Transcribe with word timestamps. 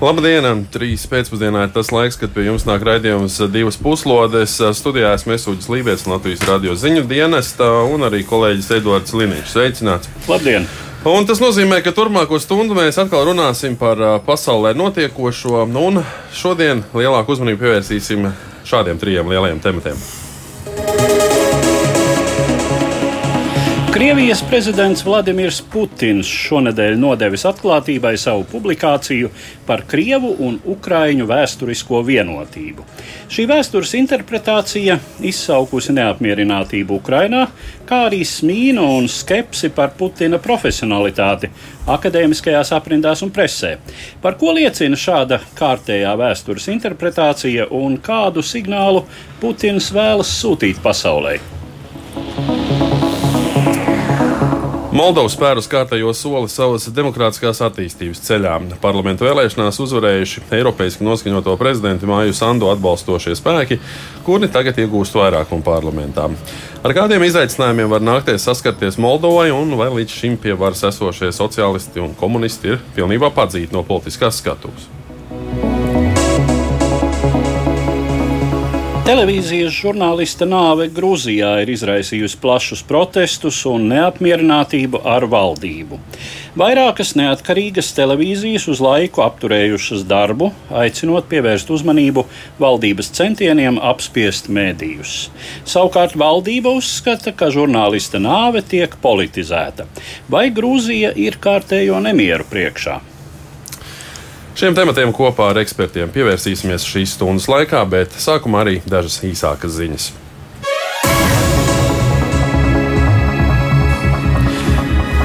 Labdien! 0.00 0.62
Trīs 0.72 1.02
pēcpusdienā 1.12 1.66
ir 1.66 1.72
tas 1.74 1.90
laiks, 1.92 2.16
kad 2.16 2.30
pie 2.32 2.46
jums 2.46 2.62
nāk 2.64 2.80
raidījums 2.88 3.34
divas 3.52 3.76
puslodes. 3.76 4.54
Studijā 4.78 5.10
esmu 5.12 5.34
Mesūģis 5.34 5.68
Lībijams, 5.68 6.06
Latvijas 6.08 6.44
radio 6.48 6.72
ziņu 6.72 7.02
dienesta 7.10 7.68
un 7.84 8.06
arī 8.08 8.22
kolēģis 8.24 8.70
Edvards 8.78 9.12
Liniņš. 9.12 9.50
Sveicināts! 9.52 10.08
Labdien! 10.24 10.64
Un 11.04 11.28
tas 11.28 11.44
nozīmē, 11.44 11.82
ka 11.84 11.92
turpmāko 11.92 12.40
stundu 12.40 12.78
mēs 12.80 12.96
atkal 13.02 13.28
runāsim 13.28 13.76
par 13.76 14.00
pasaulē 14.24 14.72
notiekošo, 14.80 15.66
un 15.68 16.00
šodien 16.32 16.80
lielāku 16.96 17.36
uzmanību 17.36 17.60
pievērsīsim 17.66 18.32
šādiem 18.72 19.04
trijiem 19.04 19.28
lielajiem 19.28 19.60
tematiem. 19.68 20.00
Krievijas 23.92 24.44
prezidents 24.46 25.00
Vladimirs 25.02 25.56
Putins 25.66 26.28
šonadēļ 26.30 26.92
nodevis 27.02 27.42
atklātībai 27.48 28.12
savu 28.22 28.44
publikāciju 28.46 29.32
par 29.66 29.82
Krievu 29.90 30.30
un 30.46 30.60
Ukraiņu 30.62 31.26
vēsturisko 31.26 31.98
vienotību. 32.06 32.86
Šī 33.26 33.48
vēstures 33.50 33.96
interpretācija 33.98 34.94
izsaukusi 35.26 35.96
neapmierinātību 35.96 37.00
Ukrainā, 37.00 37.42
kā 37.88 38.04
arī 38.06 38.22
smīnu 38.22 38.86
un 39.00 39.10
skepsi 39.10 39.72
par 39.74 39.90
Putina 39.98 40.38
profesionalitāti 40.38 41.50
akadēmiskajās 41.90 42.70
aprindās 42.78 43.26
un 43.26 43.34
presē. 43.34 43.74
Par 44.22 44.38
ko 44.38 44.54
liecina 44.54 44.94
šāda 44.94 45.42
kārtējā 45.58 46.14
vēstures 46.22 46.70
interpretācija 46.70 47.66
un 47.74 47.98
kādu 47.98 48.46
signālu 48.46 49.02
Putins 49.42 49.90
vēlas 49.98 50.30
sūtīt 50.38 50.78
pasaulē? 50.78 51.40
Moldova 55.00 55.30
spērus 55.32 55.64
kārtējo 55.70 56.10
soli 56.12 56.50
savas 56.52 56.84
demokrātiskās 56.92 57.62
attīstības 57.64 58.20
ceļā. 58.26 58.58
Parlamentu 58.82 59.24
vēlēšanās 59.24 59.78
uzvarējuši 59.80 60.42
Eiropeiski 60.58 61.06
noskaņoto 61.06 61.54
prezidentu 61.56 62.10
Māju 62.10 62.36
Sandu 62.36 62.68
atbalstošie 62.68 63.32
spēki, 63.38 63.80
kuri 64.26 64.50
tagad 64.52 64.76
iegūst 64.82 65.16
vairākumu 65.16 65.64
parlamentā. 65.64 66.28
Ar 66.84 66.96
kādiem 67.00 67.24
izaicinājumiem 67.30 67.88
var 67.94 68.04
nākties 68.04 68.44
saskarties 68.44 69.00
Moldovai, 69.00 69.48
un 69.56 69.72
vai 69.80 69.88
līdz 69.96 70.20
šim 70.20 70.36
pie 70.42 70.52
varas 70.52 70.84
esošie 70.92 71.32
sociālisti 71.32 72.04
un 72.04 72.12
komunisti 72.20 72.74
ir 72.74 72.88
pilnībā 72.98 73.32
padzīti 73.32 73.72
no 73.72 73.86
politiskās 73.88 74.44
skatuves? 74.44 74.99
Televīzijas 79.10 79.74
žurnālista 79.74 80.46
nāve 80.46 80.84
Grūzijā 80.94 81.48
ir 81.64 81.72
izraisījusi 81.72 82.36
plašus 82.38 82.84
protestus 82.86 83.56
un 83.66 83.88
neapmierinātību 83.90 85.00
ar 85.02 85.26
valdību. 85.32 85.98
Vairākas 86.60 87.16
neatkarīgas 87.18 87.90
televīzijas 87.96 88.68
uz 88.70 88.78
laiku 88.78 89.24
apturējušas 89.26 90.06
darbu, 90.06 90.52
aicinot 90.84 91.26
pievērst 91.32 91.74
uzmanību 91.74 92.28
valdības 92.62 93.10
centieniem 93.18 93.82
apspiest 93.90 94.46
mēdījus. 94.46 95.18
Savukārt 95.66 96.14
valdība 96.14 96.70
uzskata, 96.78 97.34
ka 97.34 97.50
žurnālista 97.50 98.22
nāve 98.22 98.62
tiek 98.62 98.94
politizēta. 99.02 99.90
Vai 100.30 100.52
Grūzija 100.54 101.16
ir 101.18 101.42
kārtējo 101.42 101.98
nemieru 102.06 102.46
priekšā? 102.46 103.00
Šiem 104.60 104.74
tematiem 104.76 105.08
kopā 105.16 105.46
ar 105.54 105.58
ekspertiem 105.62 106.10
pievērsīsimies 106.12 106.84
šīs 106.84 107.14
stundas 107.16 107.46
laikā, 107.48 107.80
bet 107.88 108.12
sākumā 108.20 108.60
arī 108.60 108.74
dažas 108.84 109.22
īsākas 109.24 109.78
ziņas. 109.78 110.12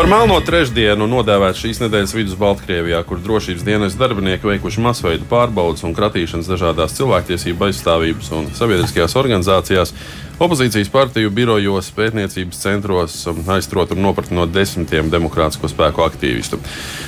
Par 0.05 0.19
melno 0.21 0.35
trešdienu 0.37 1.07
nodēvēts 1.09 1.63
šīs 1.63 1.79
nedēļas 1.81 2.11
vidus 2.13 2.35
Baltkrievijā, 2.37 2.99
kur 3.09 3.17
drošības 3.25 3.63
dienas 3.65 3.95
darbinieki 3.97 4.45
veikuši 4.45 4.83
masveidu 4.85 5.25
pārbaudas 5.25 5.81
un 5.87 5.95
kratīšanas 5.97 6.45
dažādās 6.45 6.93
cilvēktiesību 6.99 7.65
aizstāvības 7.65 8.27
un 8.37 8.51
sabiedriskajās 8.53 9.15
organizācijās, 9.17 9.95
Opozīcijas 10.37 10.91
partiju 10.93 11.31
birojos, 11.33 11.89
pētniecības 11.97 12.61
centros 12.61 13.15
um, 13.31 13.39
aizturot 13.55 13.95
un 13.95 14.03
nopratinot 14.05 14.53
desmitiem 14.53 15.09
demokrātisko 15.09 15.71
spēku 15.73 16.05
aktīvistu. 16.05 16.59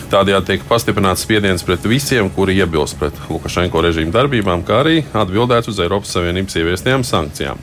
Tādējādi 0.09 0.49
tiek 0.55 0.65
pastiprināts 0.65 1.27
spiediens 1.27 1.67
pret 1.67 1.85
visiem, 1.85 2.31
kuri 2.33 2.57
iebilst 2.57 2.97
pret 2.97 3.21
Lukašenko 3.29 3.83
režīmu 3.85 4.15
darbībām, 4.15 4.65
kā 4.65 4.81
arī 4.81 5.03
atbildēts 5.13 5.69
uz 5.69 5.83
Eiropas 5.85 6.17
Savienības 6.17 6.57
ieviestajām 6.63 7.05
sankcijām. 7.05 7.61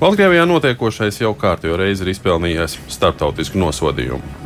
Baltkrievijā 0.00 0.48
notiekošais 0.48 1.20
jau 1.20 1.36
kārtējo 1.36 1.76
reizi 1.84 2.08
ir 2.08 2.14
izpelnījies 2.14 2.80
starptautisku 2.96 3.60
nosodījumu. 3.60 4.43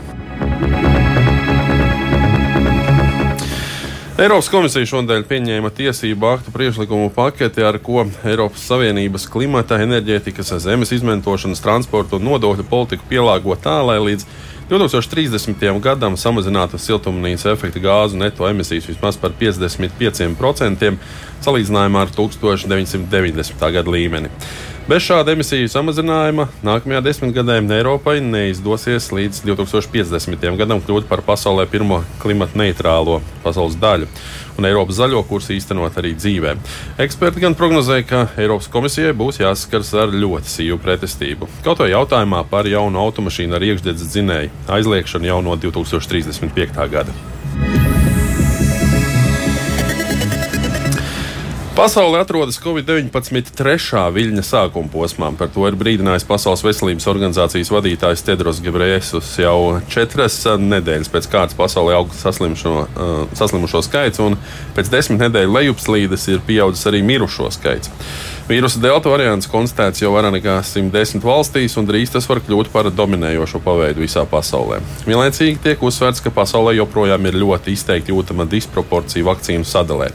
Eiropas 4.19 4.49
komisija 4.51 4.87
šodien 4.91 5.23
pieņēma 5.31 5.71
tiesību 5.71 6.27
aktu 6.27 6.51
priekšlikumu 6.51 7.13
paketi, 7.15 7.63
ar 7.63 7.77
ko 7.79 8.03
Eiropas 8.27 8.65
Savienības 8.67 9.29
klimata, 9.31 9.79
enerģētikas, 9.79 10.51
zemes 10.65 10.91
izmantošanas, 10.97 11.63
transporta 11.63 12.19
un 12.19 12.27
nodokļu 12.27 12.67
politiku 12.67 13.07
pielāgo 13.07 13.55
tā, 13.63 13.77
lai 13.87 14.01
līdz 14.03 14.27
2030. 14.73 15.63
gadam 15.81 16.17
samazinātu 16.19 16.81
siltumnīca 16.83 17.55
efekta 17.55 17.79
gāzu 17.81 18.19
neto 18.19 18.49
emisijas 18.51 18.91
vismaz 18.91 19.17
par 19.23 19.33
55% 19.39 20.91
salīdzinājumā 21.47 22.03
ar 22.03 22.11
1990. 22.19 23.71
gada 23.79 23.95
līmeni. 23.95 24.35
Bez 24.89 25.03
šāda 25.05 25.35
emisiju 25.35 25.69
samazinājuma 25.69 26.47
nākamajā 26.65 27.03
desmitgadē 27.05 27.59
Eiropai 27.77 28.23
neizdosies 28.25 29.11
līdz 29.13 29.43
2050. 29.45 30.47
gadam 30.57 30.81
kļūt 30.81 31.05
par 31.11 31.21
pasaulē 31.27 31.67
pirmo 31.69 31.99
klimata 32.23 32.57
neitrālo 32.57 33.19
pasaules 33.45 33.77
daļu, 33.77 34.09
un 34.57 34.65
Eiropas 34.65 34.97
zaļo 34.97 35.21
kursu 35.29 35.53
īstenot 35.59 36.01
arī 36.01 36.15
dzīvē. 36.17 36.57
Eksperti 37.05 37.45
gan 37.45 37.53
prognozēja, 37.61 38.09
ka 38.09 38.25
Eiropas 38.41 38.73
komisijai 38.73 39.13
būs 39.13 39.43
jāsaskars 39.45 39.93
ar 39.93 40.09
ļoti 40.25 40.57
sīvu 40.57 40.81
pretestību. 40.81 41.53
Kaut 41.69 41.85
vai 41.85 41.93
jautājumā 41.93 42.47
par 42.49 42.65
jaunu 42.65 43.05
automašīnu 43.05 43.61
ar 43.61 43.69
iekšdedzes 43.69 44.15
dzinēju 44.17 44.71
aizliekšanu 44.73 45.29
jau 45.29 45.43
no 45.45 45.61
2035. 45.69 46.89
gada. 46.89 47.38
Pasaulē 51.79 52.25
atrodas 52.25 52.57
Covid-19 52.59 53.53
trešā 53.55 54.01
viļņa 54.11 54.43
sākuma 54.43 54.91
posmā. 54.91 55.29
Par 55.39 55.47
to 55.55 55.63
ir 55.69 55.77
brīdinājis 55.79 56.25
Pasaules 56.27 56.65
veselības 56.67 57.07
organizācijas 57.07 57.71
vadītājs 57.71 58.25
Tedros 58.27 58.59
Gebrēsus 58.65 59.29
jau 59.39 59.77
četras 59.87 60.41
nedēļas 60.59 61.13
pēc 61.15 61.29
kārtas 61.31 61.55
pasaulē 61.55 61.95
aug 62.01 62.11
uh, 62.11 63.21
saslimušo 63.39 63.85
skaits, 63.87 64.19
un 64.19 64.35
pēc 64.75 64.91
desmit 64.91 65.23
nedēļu 65.23 65.55
lejupslīdes 65.55 66.27
ir 66.33 66.43
pieaudzis 66.51 66.91
arī 66.91 67.05
mirušo 67.07 67.47
skaits. 67.55 67.95
Vīrusa 68.49 68.81
delta 68.81 69.11
variants 69.13 69.45
konstatēts 69.53 70.01
jau 70.01 70.15
vairāk 70.15 70.39
nekā 70.39 70.55
110 70.65 71.21
valstīs, 71.21 71.75
un 71.77 71.85
drīz 71.85 72.15
tas 72.15 72.25
var 72.31 72.39
kļūt 72.41 72.71
par 72.73 72.89
dominējošo 72.97 73.61
paveidu 73.61 74.01
visā 74.01 74.23
pasaulē. 74.31 74.79
Vienlaicīgi 75.05 75.61
tiek 75.67 75.85
uzsvērts, 75.85 76.23
ka 76.25 76.33
pasaulē 76.33 76.73
joprojām 76.79 77.29
ir 77.29 77.37
ļoti 77.43 77.77
izteikti 77.77 78.15
jūtama 78.15 78.49
disproporcija 78.49 79.29
vakcīnu 79.29 79.69
sadalē. 79.69 80.09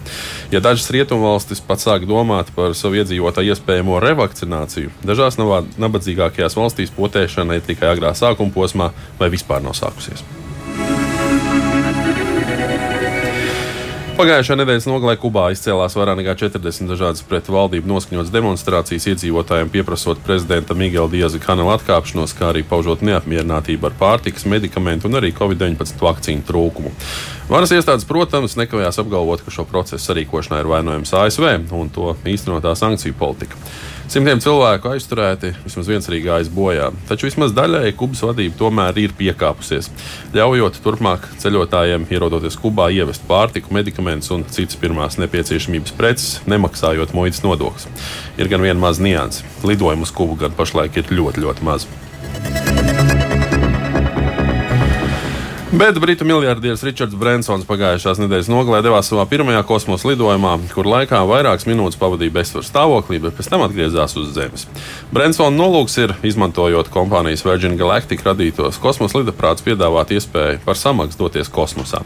Ja 0.50 0.64
dažas 0.66 0.90
rietumvalstis 0.96 1.62
pat 1.62 1.86
sāk 1.86 2.10
domāt 2.10 2.50
par 2.58 2.74
savu 2.74 2.98
iedzīvotāju 3.04 3.54
iespējamo 3.54 4.02
revakcināciju, 4.02 4.96
dažās 5.06 5.38
nabadzīgākajās 5.38 6.58
valstīs 6.58 6.96
potēšana 6.98 7.62
ir 7.62 7.68
tikai 7.70 7.94
agrā 7.94 8.18
sākuma 8.18 8.58
posmā 8.58 8.96
vai 9.22 9.30
vispār 9.30 9.62
nav 9.62 9.78
sākusies. 9.78 10.26
Pagājušā 14.14 14.54
nedēļas 14.60 14.86
nogalē 14.86 15.16
Kubā 15.18 15.48
izcēlās 15.56 15.96
vairāk 15.98 16.20
nekā 16.20 16.36
40 16.38 16.86
dažādas 16.92 17.24
pret 17.26 17.48
valdību 17.50 17.90
noskaņotas 17.90 18.30
demonstrācijas 18.30 19.08
iedzīvotājiem, 19.10 19.72
pieprasot 19.74 20.22
prezidenta 20.22 20.76
Miguela 20.78 21.10
Dieza 21.10 21.40
kanāla 21.42 21.80
atkāpšanos, 21.80 22.36
kā 22.38 22.52
arī 22.52 22.62
paužot 22.62 23.02
neapmierinātību 23.10 23.90
ar 23.90 23.96
pārtikas, 23.98 24.46
medikamentu 24.46 25.10
un 25.10 25.18
arī 25.18 25.32
Covid-19 25.34 26.06
vakcīnu 26.06 26.46
trūkumu. 26.46 26.94
Varas 27.50 27.74
iestādes, 27.74 28.06
protams, 28.06 28.54
nekavējās 28.62 29.02
apgalvot, 29.02 29.42
ka 29.42 29.56
šo 29.56 29.66
procesu 29.66 30.06
sarīkošanā 30.06 30.62
ir 30.62 30.70
vainojams 30.76 31.16
ASV 31.18 31.50
un 31.74 31.90
to 31.98 32.14
īstenotā 32.30 32.76
sankciju 32.78 33.18
politika. 33.18 33.58
Simtiem 34.12 34.42
cilvēku 34.44 34.90
aizturēti, 34.92 35.54
vismaz 35.64 35.88
viens 35.88 36.10
arī 36.10 36.20
gājis 36.26 36.50
bojā. 36.54 36.90
Taču 37.08 37.30
vismaz 37.30 37.54
daļai 37.56 37.94
Kubas 37.98 38.24
vadība 38.28 38.58
tomēr 38.60 39.00
ir 39.00 39.16
piekāpusies, 39.18 39.88
ļaujot 40.36 40.82
turpmāk 40.84 41.30
ceļotājiem, 41.42 42.10
ierodoties 42.12 42.60
Kubā, 42.60 42.90
ievest 42.92 43.24
pārtiku, 43.30 43.74
medikamentus 43.74 44.34
un 44.36 44.46
citas 44.52 44.78
pirmās 44.82 45.18
nepieciešamības 45.24 45.96
preces, 45.98 46.38
nemaksājot 46.52 47.16
muitas 47.16 47.44
nodokļus. 47.48 47.90
Ir 48.38 48.52
gan 48.52 48.66
viena 48.66 48.80
maza 48.84 49.04
nianse. 49.08 49.48
Lidojumu 49.64 50.04
uz 50.04 50.12
Kubu 50.14 50.36
gan 50.44 50.56
pašlaik 50.58 51.00
ir 51.00 51.14
ļoti, 51.16 51.48
ļoti 51.48 51.70
maz. 51.72 51.88
Bet 55.74 56.00
britu 56.00 56.26
miljardieris 56.26 56.84
Ričards 56.86 57.16
Brensons 57.18 57.64
pagājušās 57.66 58.20
nedēļas 58.22 58.50
nogalē 58.52 58.84
devās 58.86 59.08
savā 59.10 59.24
pirmajā 59.26 59.64
kosmosa 59.66 60.12
lidojumā, 60.12 60.52
kur 60.70 60.86
laikā 60.86 61.24
vairākas 61.26 61.66
minūtes 61.66 61.98
pavadīja 61.98 62.36
bezsvaru 62.36 62.68
stāvoklī, 62.68 63.18
bet 63.24 63.34
pēc 63.40 63.50
tam 63.50 63.66
atgriezās 63.66 64.14
uz 64.22 64.30
Zemes. 64.36 64.68
Brensona 65.10 65.50
nolūks 65.58 65.98
ir, 66.04 66.14
izmantojot 66.30 66.94
kompānijas 66.94 67.42
Virgin 67.48 67.80
Galactic 67.80 68.22
radītos 68.22 68.78
kosmosa 68.84 69.24
lidaprātus, 69.24 69.66
piedāvāt 69.66 70.14
iespēju 70.14 70.62
par 70.62 70.78
samaksu 70.78 71.24
doties 71.24 71.50
kosmosā. 71.50 72.04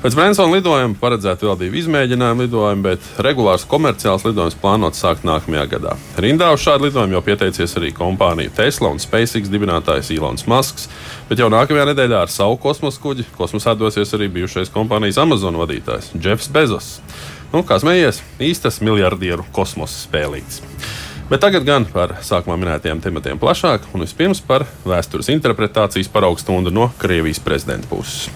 Pēc 0.00 0.14
Bransona 0.16 0.54
lidojuma 0.56 0.96
paredzēta 0.96 1.44
vēl 1.44 1.58
divi 1.60 1.82
izmēģinājumi 1.82 2.46
lidojumi, 2.46 2.84
bet 2.86 3.08
regulārs 3.20 3.66
komerciāls 3.68 4.22
lidojums 4.24 4.56
plānots 4.62 5.02
sākt 5.04 5.26
nākamajā 5.28 5.66
gadā. 5.74 5.92
Rindā 6.24 6.48
uz 6.54 6.62
šādu 6.64 6.86
lidojumu 6.86 7.18
jau 7.18 7.20
pieteicies 7.26 7.76
arī 7.76 7.90
kompāniju 7.92 8.54
Tesla 8.56 8.88
un 8.94 9.02
SpaceX 9.02 9.52
dibinātājs 9.52 10.08
Ilons 10.16 10.48
Masks, 10.48 10.88
bet 11.28 11.44
jau 11.44 11.50
nākamajā 11.52 11.90
nedēļā 11.90 12.24
ar 12.24 12.32
savu 12.32 12.56
kosmosa 12.64 13.04
kuģi 13.04 13.28
kosmosā 13.36 13.76
dosies 13.76 14.16
arī 14.16 14.32
bijušais 14.40 14.72
kompānijas 14.72 15.20
Amazon 15.20 15.60
vadītājs 15.60 16.14
Jeffs 16.16 16.48
Bezos. 16.48 16.94
Nu, 17.52 17.60
kā 17.60 17.76
smējies, 17.84 18.24
īstas 18.40 18.80
miljardieru 18.80 19.44
kosmosa 19.52 20.00
spēlītes. 20.00 20.62
Bet 21.28 21.44
tagad 21.44 21.68
gan 21.68 21.84
par 21.84 22.22
sākumā 22.24 22.56
minētajiem 22.56 23.04
tematiem 23.04 23.38
plašāk, 23.42 23.92
un 23.92 24.08
vispirms 24.08 24.40
par 24.40 24.64
vēstures 24.80 25.28
interpretācijas 25.36 26.08
paraugstundu 26.08 26.72
no 26.72 26.88
Krievijas 26.96 27.44
prezidenta 27.44 27.92
puses. 27.92 28.30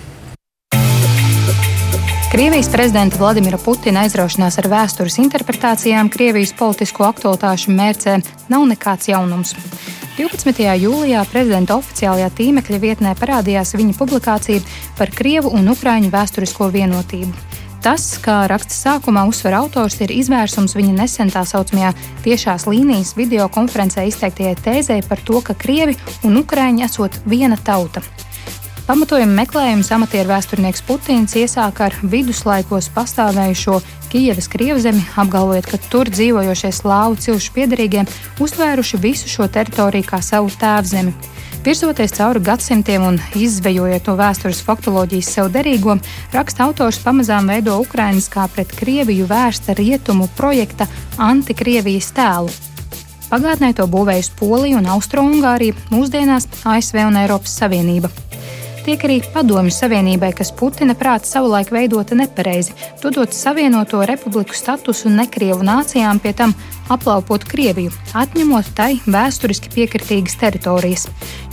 Krievijas 2.34 2.68
prezidenta 2.68 3.16
Vladimira 3.16 3.58
Putina 3.62 4.00
aizraušanās 4.02 4.56
ar 4.58 4.66
vēstures 4.66 5.20
interpretācijām 5.22 6.08
Krievijas 6.10 6.50
politisko 6.58 7.04
aktualitāšu 7.06 7.70
mērcē 7.70 8.16
nav 8.50 8.64
nekāds 8.66 9.06
jaunums. 9.06 9.52
12. 10.16 10.64
jūlijā 10.82 11.20
prezidenta 11.30 11.76
oficiālajā 11.78 12.32
tīmekļa 12.34 12.80
vietnē 12.82 13.12
parādījās 13.20 13.76
viņa 13.78 13.94
publikācija 14.00 14.64
par 14.98 15.14
Krievu 15.14 15.54
un 15.54 15.70
Ukrāņu 15.76 16.10
vēsturisko 16.10 16.72
vienotību. 16.74 17.30
Tas, 17.86 18.08
kā 18.18 18.40
raksta 18.50 18.74
sākumā 18.80 19.28
uzsver 19.30 19.54
autors, 19.54 20.00
ir 20.02 20.10
izvērsums 20.18 20.74
viņa 20.74 20.98
nesen 21.04 21.30
tā 21.30 21.46
saucamajā 21.46 21.94
tiešās 22.26 22.66
līnijas 22.66 23.14
video 23.14 23.46
konferencē 23.46 24.08
izteiktajai 24.10 24.58
tēzē 24.58 24.98
par 25.06 25.22
to, 25.22 25.38
ka 25.38 25.54
Krievi 25.54 25.94
un 26.26 26.42
Ukrāņi 26.42 26.88
esot 26.90 27.22
viena 27.30 27.62
tauta. 27.62 28.02
Pamatojumu 28.84 29.32
meklējumus 29.32 29.88
amatieru 29.96 30.28
vēsturnieks 30.28 30.82
Putins 30.84 31.32
iesāka 31.40 31.86
ar 31.86 31.94
viduslaikos 32.04 32.90
pastāvējušo 32.92 33.78
Kijavas 34.12 34.44
krievzemi, 34.52 35.00
apgalvojot, 35.16 35.70
ka 35.70 35.78
tur 35.88 36.10
dzīvojošie 36.12 36.68
slāvu 36.76 37.16
cilšu 37.24 37.54
piedarīgie 37.54 38.02
uztvēruši 38.44 39.00
visu 39.00 39.30
šo 39.32 39.46
teritoriju 39.48 40.04
kā 40.10 40.20
savu 40.20 40.52
tēvzemi. 40.60 41.14
Virzoties 41.64 42.12
cauri 42.18 42.42
gadsimtiem 42.44 43.06
un 43.08 43.16
izzvejojot 43.40 44.10
no 44.10 44.18
vēstures 44.20 44.60
faktoloģijas 44.66 45.32
sev 45.38 45.48
derīgo, 45.54 45.96
raksta 46.36 46.68
autors 46.68 47.00
pamazām 47.00 47.48
veido 47.48 47.78
Ukrainas 47.80 48.28
kā 48.28 48.44
pret 48.52 48.76
Krieviju 48.76 49.24
vērsta 49.32 49.78
rietumu 49.80 50.28
projekta 50.36 50.90
antikrievijas 51.16 52.12
tēlu. 52.20 52.52
Pagātnē 53.32 53.72
to 53.72 53.88
būvējusi 53.88 54.36
Polija 54.36 54.76
un 54.84 54.92
Austrumungārija, 54.92 55.80
mūsdienās 55.88 56.52
ASV 56.68 57.00
un 57.08 57.22
Eiropas 57.24 57.56
Savienība 57.64 58.12
tiek 58.84 59.04
arī 59.06 59.18
Padomju 59.32 59.72
Savienībai, 59.72 60.30
kas 60.36 60.52
Putina 60.52 60.94
prāta 60.98 61.28
savulaik 61.28 61.72
veidota 61.72 62.16
nepareizi, 62.18 62.74
dodot 63.02 63.32
Savienoto 63.32 64.02
republiku 64.06 64.56
statusu 64.56 65.12
nekrievu 65.12 65.64
nācijām, 65.64 66.20
pie 66.20 66.34
tam 66.36 66.52
aplaupot 66.92 67.46
Krieviju, 67.48 67.92
atņemot 68.12 68.68
tai 68.76 68.90
vēsturiski 69.08 69.72
piekritīgas 69.72 70.36
teritorijas. 70.40 71.06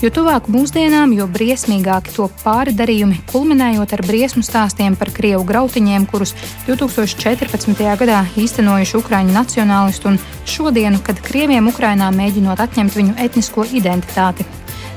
Jo 0.04 0.12
tuvāk 0.12 0.50
mūsdienām, 0.51 1.13
jo 1.16 1.28
briesmīgāki 1.31 2.16
to 2.18 2.28
pāri 2.44 2.75
darījumi, 2.75 3.22
kulminējot 3.31 3.95
ar 3.95 4.04
briesmu 4.07 4.44
stāstiem 4.44 4.98
par 5.00 5.13
Krievu 5.16 5.45
grautiņiem, 5.48 6.07
kurus 6.12 6.36
2014. 6.68 7.86
gadā 8.01 8.24
īstenojuši 8.36 8.98
Ukrāņu 9.00 9.38
nacionālisti 9.38 10.12
un 10.12 10.19
šodienu, 10.44 11.00
kad 11.06 11.22
Krieviem 11.24 11.72
Ukrainā 11.72 12.12
mēģinot 12.16 12.66
atņemt 12.68 13.00
viņu 13.00 13.16
etnisko 13.24 13.69
identitāti. 13.72 14.48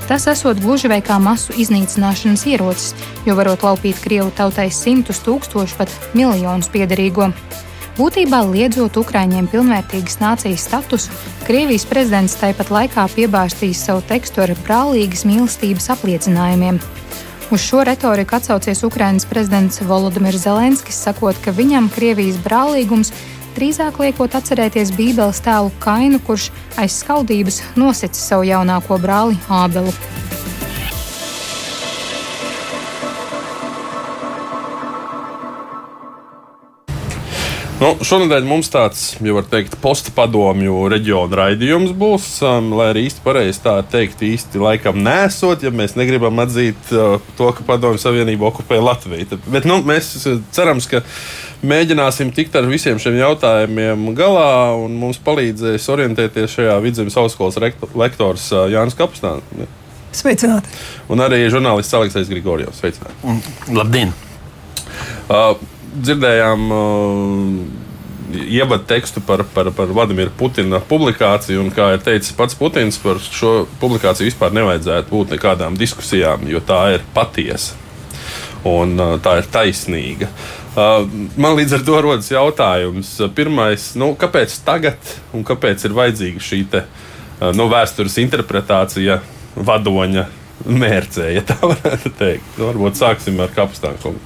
Tas 0.05 0.27
esot 0.29 0.59
gluži 0.61 0.91
vai 0.93 0.99
kā 1.01 1.17
masu 1.17 1.55
iznīcināšanas 1.57 2.43
ierocis, 2.51 2.91
jo 3.25 3.37
varot 3.39 3.63
laupīt 3.65 4.03
Krievu 4.05 4.29
tautai 4.37 4.67
simtus 4.69 5.23
tūkstošu, 5.25 5.79
pat 5.79 5.93
miljonus 6.13 6.69
piederīgo. 6.69 7.31
Būtībā 7.97 8.43
liedzot 8.51 8.99
Ukraiņiem 9.01 9.49
pilnvērtīgas 9.49 10.19
nācijas 10.21 10.67
statusu, 10.69 11.15
Krievijas 11.47 11.87
prezidents 11.89 12.37
tāpat 12.37 12.73
laikā 12.75 13.07
piebāztīs 13.15 13.81
savu 13.87 14.03
tekstu 14.09 14.45
ar 14.45 14.53
brālīgas 14.67 15.25
mīlestības 15.29 15.89
apliecinājumiem. 15.97 16.83
Uz 17.55 17.63
šo 17.65 17.85
retoriku 17.87 18.37
atsaucies 18.37 18.83
Ukraiņas 18.85 19.29
prezidents 19.31 19.81
Volodimirs 19.89 20.43
Zelenskis, 20.45 21.01
sakot, 21.07 21.39
ka 21.45 21.53
viņam 21.55 21.89
Krievijas 21.93 22.37
brālīgums 22.45 23.13
drīzāk 23.57 24.01
liekot 24.03 24.35
atcerēties 24.39 24.93
Bībeles 24.99 25.43
tēlu 25.45 25.73
Kainu, 25.83 26.21
kurš 26.27 26.51
aiz 26.81 26.99
skaudības 27.03 27.63
nosicis 27.79 28.29
savu 28.31 28.49
jaunāko 28.51 28.99
brāli 29.03 29.39
Ābelu. 29.49 29.95
Nu, 37.85 37.91
šonadēļ 38.07 38.47
mums 38.49 38.71
tāds, 38.73 39.01
jau 39.21 39.35
var 39.37 39.45
teikt, 39.51 39.75
postpadomju 39.83 40.87
reģiona 40.89 41.37
raidījums 41.41 41.91
būs, 41.99 42.29
um, 42.47 42.71
lai 42.79 42.87
arī 42.93 43.03
īsti 43.11 43.21
pareizi 43.25 43.61
tā 43.61 43.75
teikt, 43.93 44.23
īsti 44.25 44.63
laikam 44.63 45.03
nesot, 45.05 45.67
ja 45.67 45.73
mēs 45.75 45.93
negribam 45.99 46.39
atzīt 46.41 46.95
uh, 46.95 47.19
to, 47.37 47.51
ka 47.53 47.67
Padomju 47.67 48.01
Savienība 48.01 48.47
okupē 48.49 48.79
Latviju. 48.81 49.41
Bet 49.53 49.69
nu, 49.69 49.83
mēs 49.85 50.15
cerams, 50.55 50.89
ka 50.89 51.03
mēģināsim 51.65 52.33
tikt 52.35 52.57
ar 52.59 52.67
visiem 52.69 52.99
šiem 53.01 53.17
jautājumiem 53.19 54.11
galā, 54.17 54.75
un 54.79 54.97
mums 55.01 55.21
palīdzēs 55.25 55.89
orientēties 55.95 56.59
šajā 56.59 56.77
vidzemes 56.85 57.17
augstskolas 57.21 57.59
lektors 57.95 58.51
Jānis 58.73 58.99
Kapstāns. 58.99 59.65
Sveicināti! 60.15 60.71
Un 61.11 61.23
arī 61.25 61.43
žurnālists 61.51 61.95
Aleksis 61.97 62.31
Grigorjovs. 62.31 62.79
Sveicināti! 62.79 63.41
Labdien! 63.75 64.13
Uh, 65.25 65.57
dzirdējām 65.97 66.69
uh, 66.71 67.57
ievadu 68.45 68.87
tekstu 68.87 69.23
par, 69.25 69.43
par, 69.55 69.73
par 69.75 69.91
Vladimira 69.91 70.31
Putina 70.39 70.79
publikāciju. 70.79 71.65
Un, 71.65 71.73
kā 71.75 71.95
ir 71.97 72.05
teicis 72.05 72.35
pats 72.37 72.55
Putins, 72.59 72.99
par 73.03 73.19
šo 73.25 73.65
publikāciju 73.83 74.31
vispār 74.31 74.55
nevajadzētu 74.55 75.11
būt 75.11 75.35
nekādām 75.35 75.79
diskusijām, 75.81 76.47
jo 76.51 76.63
tā 76.65 76.85
ir 76.99 77.09
patiesa 77.17 77.81
un 78.65 78.97
tā 79.21 79.39
ir 79.43 79.49
taisnīga. 79.53 80.31
Uh, 80.75 81.05
man 81.39 81.55
līdz 81.55 81.77
ar 81.77 81.83
to 81.87 81.99
rodas 82.03 82.31
jautājums, 82.33 83.13
pirmais, 83.37 83.93
nu, 84.01 84.11
kāpēc 84.19 84.57
tagad 84.67 85.13
un 85.31 85.45
kāpēc 85.47 85.85
ir 85.87 85.95
vajadzīga 85.95 86.43
šī 86.43 86.59
te, 86.73 86.81
uh, 86.83 87.53
nu, 87.55 87.69
vēstures 87.71 88.19
interpretācija 88.25 89.21
vadoņa 89.55 90.27
mērcē, 90.67 91.29
ja 91.37 91.45
tā 91.47 91.61
varētu 91.63 92.11
teikt? 92.19 92.59
Nu, 92.59 92.73
varbūt 92.73 92.99
sāksim 92.99 93.39
ar 93.45 93.55
kapstānu. 93.55 94.17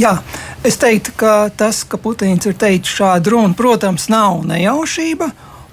Jā, 0.00 0.14
es 0.64 0.78
teiktu, 0.80 1.12
ka 1.18 1.50
tas, 1.56 1.82
ka 1.84 1.98
Putins 2.00 2.46
ir 2.46 2.56
teicis 2.56 2.96
šādu 3.00 3.34
runu, 3.34 3.56
protams, 3.58 4.08
nav 4.12 4.44
nejaušība. 4.48 5.30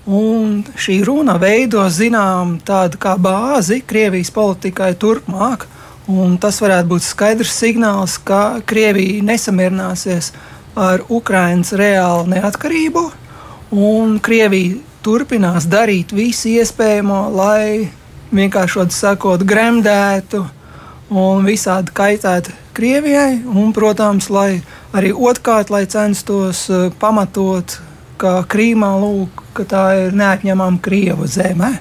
Un 0.08 0.62
šī 0.80 1.02
runa 1.04 1.36
veido 1.40 1.84
zinām 1.92 2.58
tādu 2.64 3.00
kā 3.00 3.18
bāzi 3.20 3.82
Krievijas 3.84 4.32
politikai 4.32 4.94
turpmāk. 5.00 5.68
Un 6.08 6.38
tas 6.40 6.62
varētu 6.64 6.88
būt 6.88 7.04
skaidrs 7.04 7.52
signāls, 7.52 8.16
ka 8.24 8.62
Krievija 8.66 9.26
nesamierināsies 9.28 10.32
ar 10.78 11.04
Ukraiņas 11.12 11.74
reālu 11.76 12.30
neatkarību, 12.32 13.04
un 13.76 14.16
Krievija 14.24 14.78
turpinās 15.04 15.68
darīt 15.68 16.14
visu 16.16 16.54
iespējamo, 16.54 17.26
lai 17.36 17.90
vienkārši 18.32 18.88
sakot, 18.96 19.44
gremdētu 19.48 20.46
un 21.12 21.46
visādi 21.48 21.92
kaitētu 21.96 22.56
Krievijai, 22.78 23.42
un, 23.50 23.72
protams, 23.74 24.30
lai 24.30 24.62
arī 24.94 25.10
otrkārt, 25.12 25.72
lai 25.74 25.88
censtos 25.90 26.68
uh, 26.70 26.92
pamatot, 27.00 27.80
ka 28.22 28.44
Krīmā 28.50 28.92
lūk, 29.02 29.42
ka 29.58 29.66
tā 29.66 29.86
ir 30.04 30.18
neatņemama 30.18 30.82
Krieva 30.86 31.26
zeme. 31.26 31.72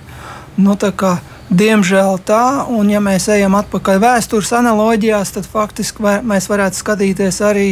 Nu, 0.56 0.72
kā, 0.76 1.18
diemžēl 1.50 2.18
tā, 2.26 2.66
un 2.72 2.90
ja 2.90 3.00
mēs 3.02 3.28
ejam 3.32 3.54
atpakaļ 3.58 4.00
vēstures 4.02 4.52
analoģijās, 4.58 5.34
tad 5.36 5.46
faktiski 5.50 6.02
vai, 6.02 6.16
mēs 6.26 6.48
varētu 6.50 6.80
skatīties 6.80 7.40
arī 7.46 7.68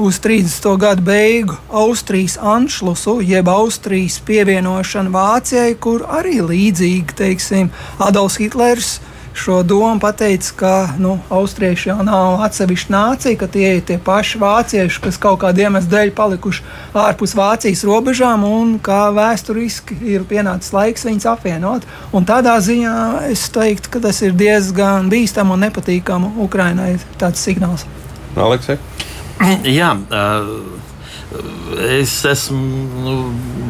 uz 0.00 0.20
30. 0.24 0.64
gadu 0.80 1.04
beigu 1.04 1.56
Austrijas 1.68 2.38
anšlusu, 2.40 3.18
jeb 3.20 3.48
Austrijas 3.52 4.20
pievienošanu 4.24 5.12
Vācijai, 5.12 5.74
kur 5.76 6.06
arī 6.08 6.40
līdzīgi, 6.40 7.16
teiksim, 7.20 7.70
Adolfs 8.00 8.40
Hitlers 8.40 8.98
šo 9.40 9.62
domu 9.62 10.00
pateica, 10.00 10.52
ka 10.56 10.72
nu, 10.98 11.14
austrieši 11.32 11.88
jau 11.88 12.02
nav 12.04 12.42
atsevišķa 12.44 12.92
nācija, 12.92 13.38
ka 13.40 13.48
tie 13.48 13.70
ir 13.78 13.84
tie 13.88 13.96
paši 14.04 14.40
vācieši, 14.42 15.00
kas 15.06 15.18
kaut 15.20 15.40
kāda 15.44 15.64
iemesla 15.64 15.90
dēļ 15.94 16.12
palikuši 16.16 16.64
ārpus 17.00 17.32
Vācijas 17.38 17.84
robežām, 17.88 18.44
un 18.44 18.74
kā 18.84 19.06
vēsturiski 19.16 19.96
ir 20.12 20.26
pienācis 20.28 20.74
laiks 20.76 21.06
viņus 21.08 21.28
apvienot. 21.32 21.88
Un 22.12 22.28
tādā 22.28 22.58
ziņā 22.60 22.96
es 23.30 23.46
teiktu, 23.54 23.94
ka 23.94 24.04
tas 24.04 24.20
ir 24.26 24.36
diezgan 24.36 25.08
bīstami 25.12 25.56
un 25.56 25.64
nepatīkami 25.64 26.34
Ukrainai 26.44 26.92
tāds 27.20 27.40
signāls. 27.46 27.86
Aleksei? 28.36 28.76
Jā, 29.64 29.94
uh, 29.96 30.90
es 31.86 32.12
esmu 32.26 32.60
nu, 33.04 33.14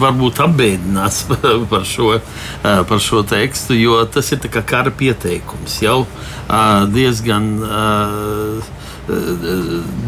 varbūt 0.01 0.41
apbēdināts 0.47 1.25
par 1.73 1.85
šo, 1.89 2.15
par 2.63 3.03
šo 3.03 3.23
tekstu, 3.29 3.77
jo 3.79 3.99
tas 4.13 4.33
ir 4.33 4.41
kā 4.53 4.63
kara 4.67 4.93
pieteikums 4.95 5.81
jau 5.85 5.99
diezgan, 6.95 7.51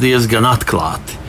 diezgan 0.03 0.49
atklāti. 0.49 1.21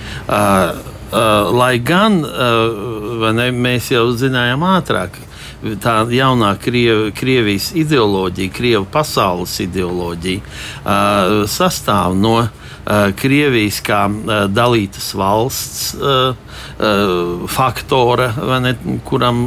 Lai 1.53 1.75
gan 1.85 2.23
ne, 2.23 3.51
mēs 3.51 3.91
jau 3.93 4.07
zinājām 4.17 4.63
ātrāk, 4.65 5.19
tā 5.83 5.99
jaunā 6.11 6.55
Kriev, 6.61 7.09
Krievijas 7.15 7.71
ideoloģija, 7.77 8.53
Krievijas 8.55 8.89
pasaules 8.91 9.53
ideoloģija, 9.63 10.41
sastāv 11.51 12.17
no 12.19 12.37
Krievijas 13.15 13.79
kā 13.85 14.01
uh, 14.09 14.33
dalītas 14.51 15.13
valsts 15.15 15.93
uh, 15.95 16.35
faktora, 17.47 18.29
ne, 18.63 18.73
kuram 19.07 19.45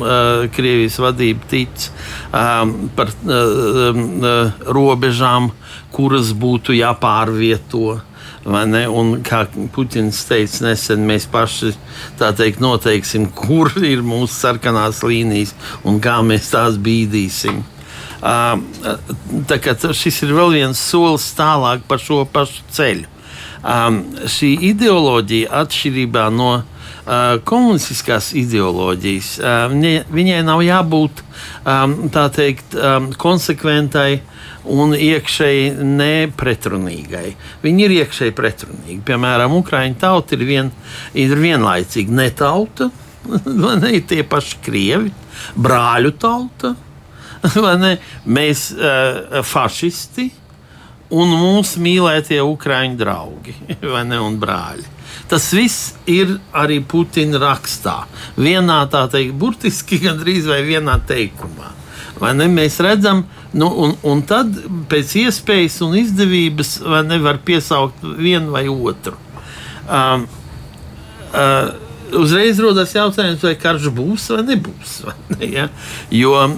Krievijas 0.54 0.96
vadība 1.02 1.48
tic, 1.50 1.88
um, 2.32 2.74
par 2.96 3.12
uh, 3.12 4.00
robežām, 4.64 5.50
kuras 5.92 6.32
būtu 6.36 6.76
jāpārvieto. 6.76 8.00
Un, 8.46 9.16
kā 9.26 9.40
Puķins 9.74 10.20
teica 10.28 10.68
nesen, 10.68 11.02
mēs 11.08 11.24
paši 11.26 11.72
teikt, 12.20 12.60
noteiksim, 12.62 13.26
kur 13.34 13.72
ir 13.82 14.04
mūsu 14.06 14.30
sarkanās 14.36 15.02
līnijas 15.02 15.50
un 15.82 15.98
kā 16.02 16.20
mēs 16.22 16.52
tās 16.52 16.78
bīdīsim. 16.78 17.64
Uh, 18.16 18.54
tā 19.50 19.58
kā 19.62 19.74
šis 19.76 20.22
ir 20.24 20.32
vēl 20.38 20.54
viens 20.54 20.78
solis 20.78 21.26
tālāk 21.36 21.82
par 21.90 22.00
šo 22.02 22.22
pašu 22.30 22.62
ceļu. 22.78 23.15
Um, 23.64 24.02
šī 24.28 24.50
ideoloģija, 24.68 25.48
atšķirībā 25.62 26.26
no 26.34 26.50
uh, 26.60 27.38
komunistiskās 27.48 28.30
ideoloģijas, 28.36 29.30
uh, 29.40 30.04
viņai 30.12 30.42
nav 30.44 30.60
jābūt 30.66 31.22
um, 31.64 31.96
teikt, 32.12 32.76
um, 32.76 33.08
konsekventai 33.16 34.20
un 34.76 34.92
iekšēji 34.98 35.72
nepretrunīgai. 35.96 37.26
Viņi 37.64 37.86
ir 37.86 37.96
iekšēji 38.02 38.36
pretrunīgi. 38.36 39.00
Piemēram, 39.08 39.56
Ukraiņu 39.62 40.00
tauta 40.04 40.36
ir, 40.36 40.46
vien, 40.48 40.72
ir 41.16 41.36
vienlaicīgi 41.40 42.16
ne 42.20 42.30
tauta, 42.36 42.90
ne 43.24 43.94
tie 44.06 44.22
paši 44.26 44.60
krievi, 44.62 45.14
brāļu 45.56 46.12
tauta, 46.20 46.76
mēs 48.36 48.68
uh, 48.76 49.40
fašisti 49.46 50.30
un 51.14 51.32
mūsu 51.32 51.80
mīlētie 51.82 52.40
Ukrāņu 52.42 52.98
draugi 52.98 53.54
ne, 54.10 54.20
un 54.20 54.38
brāļi. 54.42 54.94
Tas 55.30 55.48
viss 55.54 55.94
ir 56.06 56.36
arī 56.54 56.78
Putina 56.86 57.40
rakstā. 57.42 58.04
Vienā 58.38 58.82
tā 58.92 59.06
teikt, 59.10 59.34
burtiski 59.38 59.98
gandrīz 60.04 60.46
vai 60.50 60.62
vienā 60.66 60.98
teikumā. 61.08 61.72
Vai 62.20 62.32
ne? 62.36 62.46
Mēs 62.48 62.78
redzam, 62.80 63.26
nu, 63.52 63.68
un, 63.84 63.96
un 64.06 64.22
tad 64.24 64.54
pēc 64.90 65.16
iespējas 65.26 65.82
un 65.84 65.98
izdevības 66.00 66.78
nevar 67.04 67.42
piesaukt 67.44 68.06
vienu 68.16 68.54
vai 68.54 68.64
otru. 68.72 69.18
Um, 69.86 70.24
uh, 71.36 71.74
uzreiz 72.16 72.60
rodas 72.62 72.94
jautājums, 72.96 73.44
vai 73.44 73.54
karš 73.60 73.90
būs 73.94 74.30
vai 74.32 74.46
nebūs. 74.52 74.96
Vai 75.06 75.16
ne, 75.36 75.50
ja? 75.52 75.68
Jo 76.14 76.32
um, 76.46 76.56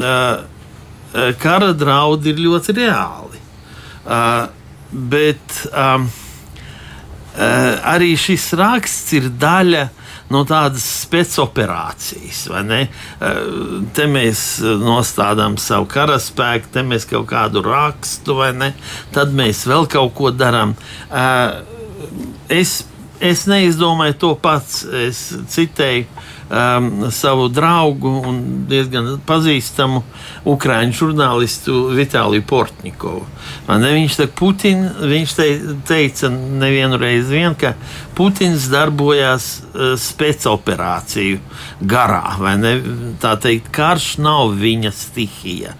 uh, 0.00 1.30
kara 1.38 1.72
draudi 1.76 2.32
ir 2.32 2.42
ļoti 2.48 2.74
reāli. 2.80 3.33
Uh, 4.04 4.46
bet 4.90 5.60
um, 5.72 6.06
uh, 6.06 7.74
arī 7.94 8.14
šis 8.20 8.50
raksts 8.60 9.14
ir 9.16 9.30
daļa 9.40 9.86
no 10.32 10.42
tādas 10.48 10.84
spēcoperācijas. 11.04 12.46
Te 13.94 14.06
mēs 14.10 14.40
nostādām 14.80 15.58
savu 15.60 15.86
karaspēku, 15.92 16.70
te 16.72 16.82
mēs 16.86 17.04
kaut 17.10 17.28
kādu 17.30 17.62
rakstu? 17.66 18.38
Tad 19.14 19.34
mēs 19.36 19.66
vēl 19.68 19.86
kaut 19.92 20.14
ko 20.16 20.32
darām. 20.34 20.72
Es, 22.48 22.72
es 23.20 23.44
neizdomāju 23.50 24.16
to 24.24 24.32
pats. 24.40 24.80
Es 25.04 25.26
citēju 25.54 26.08
um, 26.54 27.10
savu 27.10 27.48
draugu 27.48 28.10
un 28.28 28.40
diezgan 28.68 29.14
pazīstamu 29.26 30.02
ukrāņu 30.48 30.96
žurnālistu 31.00 31.88
Vitāliju 31.96 32.44
Portnikovu. 32.48 33.24
Ne, 33.68 33.90
viņš, 33.96 34.18
te, 34.20 34.26
Putin, 34.28 34.86
viņš 35.00 35.34
te, 35.38 35.48
teica 35.88 36.30
nevienu 36.30 36.98
reizi, 37.00 37.34
vien, 37.34 37.56
ka 37.58 37.74
Putins 38.14 38.68
darbojās 38.70 39.48
uh, 39.60 39.94
spēcoperāciju 39.98 41.40
garā. 41.80 42.36
Tā 43.22 43.34
teikt, 43.42 43.72
karš 43.74 44.14
nav 44.22 44.54
viņa 44.60 44.94
stihija. 44.94 45.74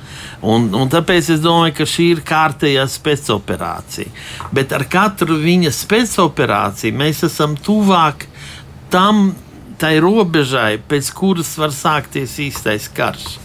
Un, 0.45 0.69
un 0.77 0.91
tāpēc 0.93 1.31
es 1.37 1.41
domāju, 1.45 1.79
ka 1.79 1.89
šī 1.89 2.11
ir 2.17 2.25
kārtējā 2.27 2.85
spēcoperācija. 2.91 4.11
Bet 4.55 4.75
ar 4.77 4.85
katru 4.91 5.39
viņa 5.41 5.73
spēcoperāciju 5.73 6.99
mēs 7.01 7.25
esam 7.31 7.57
tuvāk 7.57 8.27
tam 8.93 9.31
tai 9.81 9.97
robežai, 10.03 10.77
pēc 10.89 11.11
kuras 11.17 11.55
var 11.61 11.75
sākties 11.75 12.39
īstais 12.49 12.91
karš. 12.95 13.39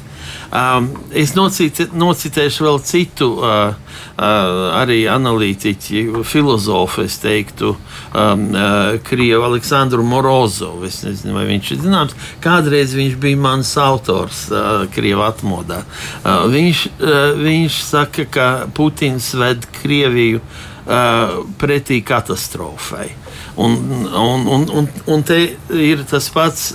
Um, 0.49 0.87
es 1.13 1.35
nocite, 1.37 1.85
nocitēšu 1.93 2.65
vēl 2.65 2.79
citu, 2.81 3.27
uh, 3.37 3.75
uh, 4.17 4.61
arī 4.79 5.03
analītiķu, 5.11 6.23
filozofu, 6.25 7.03
es 7.05 7.19
teiktu, 7.21 7.75
um, 8.17 8.47
uh, 8.49 8.95
Krievu 9.05 9.45
Aleksandru 9.45 10.01
Morozovu. 10.05 10.87
Es 10.89 11.03
nezinu, 11.05 11.35
vai 11.37 11.45
viņš 11.51 11.71
ir 11.75 11.83
zināms. 11.85 12.17
Kādreiz 12.41 12.97
viņš 12.97 13.19
bija 13.21 13.41
mans 13.45 13.75
autors 13.77 14.47
uh, 14.49 14.87
Krievu 14.95 15.21
atmodā. 15.27 15.83
Uh, 16.23 16.47
viņš, 16.49 16.85
uh, 16.97 17.19
viņš 17.37 17.81
saka, 17.85 18.25
ka 18.33 18.49
Putins 18.73 19.29
ved 19.37 19.69
Krieviju 19.83 20.41
uh, 20.41 21.43
pretī 21.61 22.01
katastrofai. 22.01 23.11
Un, 23.57 23.75
un, 24.15 24.47
un, 24.47 24.65
un, 24.69 24.87
un 25.07 25.23
te 25.23 25.37
ir 25.73 26.03
tas 26.09 26.29
pats, 26.33 26.69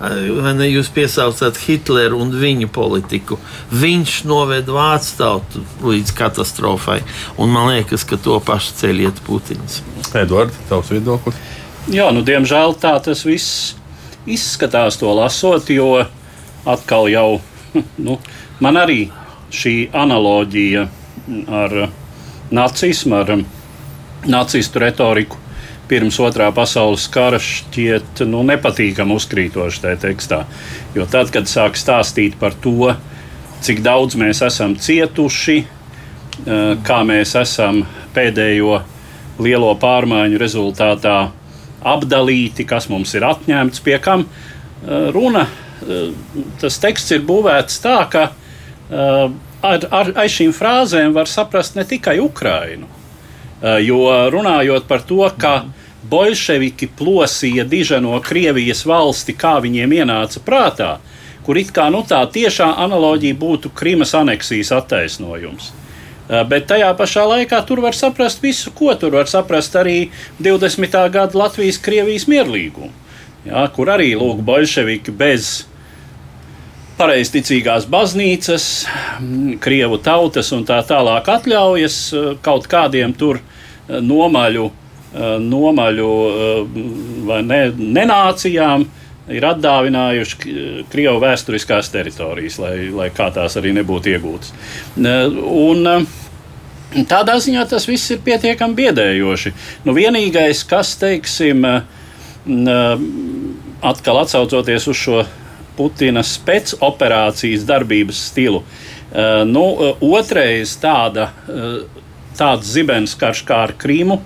vai 0.00 0.54
ne 0.58 0.68
jūs 0.68 0.90
piesaucat 0.94 1.58
Hitleru 1.64 2.20
un 2.20 2.32
viņa 2.36 2.68
politiku. 2.74 3.38
Viņš 3.72 4.16
noved 4.28 4.70
vācu 4.72 5.16
tautu 5.20 5.64
līdz 5.86 6.14
katastrofai, 6.18 7.00
un 7.40 7.54
man 7.54 7.70
liekas, 7.72 8.04
ka 8.04 8.18
to 8.20 8.40
pašu 8.44 8.76
ceļ 8.82 9.04
iet 9.06 9.22
Putins. 9.26 9.80
Edvards, 10.14 10.58
tavs 10.68 10.90
viedoklis? 10.92 11.38
Jā, 11.90 12.10
nu, 12.14 12.24
diemžēl 12.26 12.76
tā 12.82 12.96
tas 13.02 13.24
viss 13.24 13.74
izskatās 14.28 14.98
to 15.00 15.12
lasot, 15.16 15.70
jo 15.72 16.02
atkal 16.68 17.08
jau 17.10 17.40
nu, 18.06 18.18
man 18.60 18.80
arī 18.80 19.04
šī 19.54 19.90
analoģija 19.96 20.86
ar 21.48 21.76
nacismu, 22.50 23.22
ar 23.22 23.32
nacistu 24.30 24.82
retoriku 24.82 25.38
pirms 25.90 26.20
otrā 26.22 26.48
pasaules 26.54 27.08
kara 27.10 27.40
šķiet 27.42 28.22
nu, 28.30 28.44
nepatīkami 28.46 29.16
uzkrītoši 29.18 29.82
tajā 29.84 29.98
tekstā. 30.04 30.44
Jo 30.94 31.06
tad, 31.10 31.32
kad 31.34 31.50
sāk 31.50 31.78
stāstīt 31.78 32.38
par 32.40 32.54
to, 32.62 32.92
cik 33.64 33.82
daudz 33.84 34.16
mēs 34.20 34.42
esam 34.46 34.76
cietuši, 34.78 35.58
eh, 35.60 36.76
kā 36.86 37.00
mēs 37.06 37.34
esam 37.40 37.82
pēdējo 38.14 38.80
lielo 39.40 39.74
pārmaiņu 39.80 40.38
rezultātā 40.40 41.18
apdalīti, 41.80 42.66
kas 42.68 42.88
mums 42.92 43.14
ir 43.14 43.26
atņemts, 43.26 43.82
pie 43.82 43.98
kam 43.98 44.26
eh, 44.26 45.10
runa. 45.10 45.46
Eh, 45.82 46.14
tas 46.60 46.78
teksts 46.78 47.16
ir 47.16 47.26
būvēts 47.26 47.82
tā, 47.82 47.98
ka 48.10 48.30
ar, 48.90 49.84
ar, 49.94 50.08
aiz 50.18 50.32
šīm 50.34 50.50
frāzēm 50.50 51.12
var 51.14 51.28
saprast 51.30 51.76
ne 51.78 51.84
tikai 51.86 52.16
Ukrainu. 52.18 52.88
Jo 53.60 54.30
runājot 54.32 54.86
par 54.88 55.02
to, 55.04 55.20
ka 55.36 55.66
bolševiki 56.08 56.88
plosīja 56.96 57.66
diženo 57.68 58.16
Krievijas 58.24 58.86
valsti, 58.88 59.34
kā 59.36 59.58
viņiem 59.60 59.92
ienāca 60.00 60.40
prātā, 60.44 60.94
kur 61.44 61.60
it 61.60 61.72
kā 61.76 61.90
nu, 61.92 62.00
tā 62.08 62.22
tiešā 62.32 62.70
analoģija 62.86 63.36
būtu 63.36 63.72
Krimas 63.76 64.14
aneksijas 64.16 64.72
attaisnojums. 64.78 65.72
Eh, 66.30 66.44
bet 66.46 66.68
tajā 66.70 66.92
pašā 66.94 67.24
laikā 67.26 67.58
tur 67.66 67.82
var 67.82 67.96
saprast 67.96 68.42
visu, 68.42 68.70
ko 68.70 68.94
tur 68.94 69.16
var 69.18 69.26
saprast 69.26 69.74
arī 69.74 70.10
20. 70.38 71.08
gada 71.10 71.38
Latvijas-Krievijas 71.38 72.28
mierlīgumu, 72.30 72.92
ja, 73.48 73.66
kur 73.74 73.90
arī 73.90 74.12
lūk, 74.14 74.44
bolševiki 74.46 75.10
bez 75.10 75.64
pareizticīgās 77.00 77.88
baznīcas, 77.90 78.64
krievu 79.64 79.98
tautas 80.04 80.52
un 80.52 80.62
tā 80.68 80.78
tālāk 80.86 81.26
atļaujas 81.32 81.98
kaut 82.44 82.68
kādiem 82.70 83.16
tur 83.16 83.40
nomaļu, 84.04 84.70
nomaļu 85.42 86.08
vai 87.26 87.40
ne, 87.42 87.60
nenācijām 87.74 88.86
ir 89.30 89.46
atdāvinājuši 89.46 90.38
Krievijas 90.90 91.22
vēsturiskās 91.22 91.90
teritorijas, 91.92 92.58
lai, 92.62 92.74
lai 92.94 93.10
kā 93.14 93.30
tās 93.34 93.58
arī 93.60 93.74
nebūtu 93.80 94.14
iegūtas. 94.14 94.54
Un, 94.96 95.86
Tādā 96.90 97.36
ziņā 97.38 97.62
tas 97.70 97.84
viss 97.86 98.10
ir 98.10 98.18
pietiekami 98.26 98.74
biedējoši. 98.74 99.52
Nu, 99.86 99.92
vienīgais, 99.94 100.64
kas, 100.66 100.96
teiksim, 100.98 101.62
atkal 103.92 104.18
atcaucoties 104.24 104.88
uz 104.90 104.98
šo 104.98 105.20
Putina 105.78 106.24
spēcoperācijas 106.26 107.62
darbības 107.68 108.24
stilu, 108.32 108.64
nu, 109.46 109.64
otrais 110.10 110.74
tāda, 110.82 111.30
tāds 112.38 112.70
zibens 112.74 113.16
karš 113.18 113.44
kā 113.48 113.64
ar 113.66 113.74
Krīmu 113.78 114.20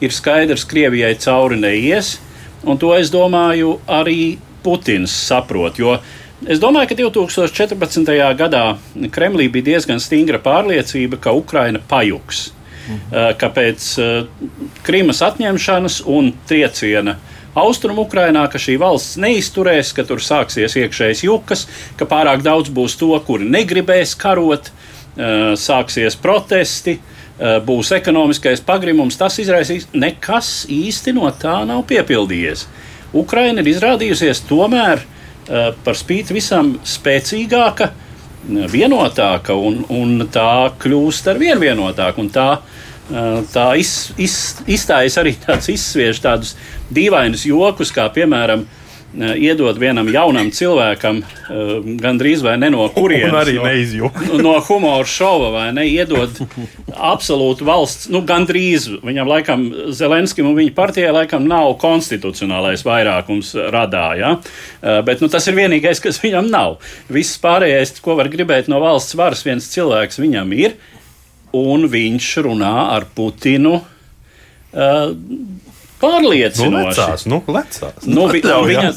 ir 0.00 0.14
skaidrs, 0.14 0.64
Krievijai 0.64 1.14
cauri 1.20 1.58
neies, 1.60 2.18
un 2.64 2.78
to 2.80 2.92
es 2.96 3.12
domāju 3.12 3.78
arī 3.88 4.38
Putins 4.64 5.12
saprot. 5.28 5.78
Jo 5.80 5.98
es 6.48 6.60
domāju, 6.60 6.90
ka 6.92 6.98
2014. 7.00 8.14
gadā 8.38 8.64
Kremlī 9.12 9.50
bija 9.52 9.72
diezgan 9.74 10.00
stingra 10.00 10.40
pārliecība, 10.42 11.20
ka 11.20 11.36
Ukraina 11.36 11.80
pajuks. 11.88 12.50
Mhm. 12.88 13.36
Ka 13.38 13.50
pēc 13.54 13.90
Krimas 14.82 15.20
atņemšanas 15.22 16.00
un 16.06 16.32
trieciena 16.48 17.18
austrumu 17.54 18.06
Ukrainā, 18.06 18.46
ka 18.50 18.58
šī 18.58 18.78
valsts 18.80 19.18
neizturēs, 19.20 19.92
ka 19.94 20.04
tur 20.06 20.22
sāksies 20.22 20.76
iekšējas 20.78 21.24
jukas, 21.26 21.66
ka 21.98 22.06
pārāk 22.08 22.44
daudz 22.46 22.70
būs 22.70 22.96
to, 22.98 23.12
kuri 23.26 23.48
negribēs 23.50 24.14
karot, 24.18 24.70
sāksies 25.60 26.16
protesti, 26.20 26.98
būs 27.40 27.94
ekonomiskais 27.96 28.60
pagrimums. 28.66 29.16
Tas 29.16 29.38
izraisīs 29.40 29.88
nekas 29.96 30.66
īsti 30.68 31.14
no 31.16 31.30
tā 31.32 31.60
nav 31.68 31.86
piepildījies. 31.88 32.66
Ukraina 33.16 33.62
ir 33.62 33.72
izrādījusies 33.72 34.44
tomēr 34.48 35.00
uh, 35.00 35.70
par 35.84 35.98
spīti 35.98 36.36
visam 36.36 36.76
spēcīgāka, 36.86 37.90
vienotāka, 38.48 39.54
un, 39.54 39.82
un 39.92 40.26
tā 40.32 40.72
kļūst 40.80 41.28
ar 41.30 41.40
vien 41.40 41.60
vienotāku. 41.60 42.24
Tā, 42.32 42.48
tā 43.52 43.66
iz, 43.80 44.12
iz, 44.20 44.36
izstājas 44.70 45.18
arī 45.20 45.34
tāds 45.42 45.68
izsviež 45.72 46.22
tādus 46.24 46.54
dīvainus 46.94 47.44
jokus, 47.48 47.92
kā 47.92 48.08
piemēram 48.14 48.64
iedod 49.18 49.78
vienam 49.80 50.08
jaunam 50.12 50.50
cilvēkam, 50.54 51.20
gandrīz 52.00 52.44
vai 52.46 52.54
ne 52.60 52.70
no 52.70 52.86
kurienes. 52.94 53.34
arī 53.40 53.56
no, 53.58 53.64
neizjūta. 53.66 54.26
no 54.44 54.54
humora 54.68 55.06
šova 55.08 55.50
vai 55.54 55.64
ne, 55.74 55.86
iedod 55.90 56.38
absolūtu 56.94 57.66
valsts, 57.66 58.10
nu, 58.12 58.22
gandrīz 58.26 58.86
viņam 59.02 59.30
laikam 59.30 59.66
Zelenskim 59.96 60.46
un 60.50 60.58
viņa 60.58 60.74
partijai 60.76 61.14
laikam 61.16 61.48
nav 61.50 61.74
konstitucionālais 61.82 62.84
vairākums 62.86 63.52
radā, 63.74 64.06
ja? 64.20 64.32
bet 65.06 65.24
nu, 65.24 65.30
tas 65.32 65.48
ir 65.50 65.58
vienīgais, 65.58 66.02
kas 66.02 66.22
viņam 66.22 66.50
nav. 66.52 66.78
Viss 67.10 67.40
pārējais, 67.42 67.96
ko 68.04 68.14
var 68.20 68.30
gribēt 68.32 68.70
no 68.70 68.78
valsts 68.82 69.18
varas, 69.18 69.42
viens 69.46 69.66
cilvēks 69.74 70.22
viņam 70.22 70.54
ir, 70.58 70.78
un 71.56 71.88
viņš 71.90 72.30
runā 72.46 72.76
ar 72.94 73.08
Putinu. 73.16 73.80
Uh, 74.70 75.16
pārliecinoši. 76.00 76.72
Nu, 76.72 76.84
lecās, 76.88 77.26
nu, 77.28 77.40
lecās. 77.46 78.06
Nu, 78.08 78.26
vi, 78.32 78.42
viņa, 78.42 78.90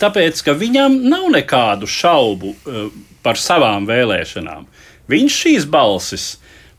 tāpēc, 0.00 0.44
ka 0.46 0.54
viņam 0.58 0.96
nav 1.10 1.28
nekādu 1.34 1.88
šaubu 1.90 2.54
uh, 2.54 2.86
par 3.24 3.40
savām 3.40 3.88
vēlēšanām. 3.88 4.66
Viņš 5.10 5.40
šīs 5.44 5.68
balsis 5.70 6.30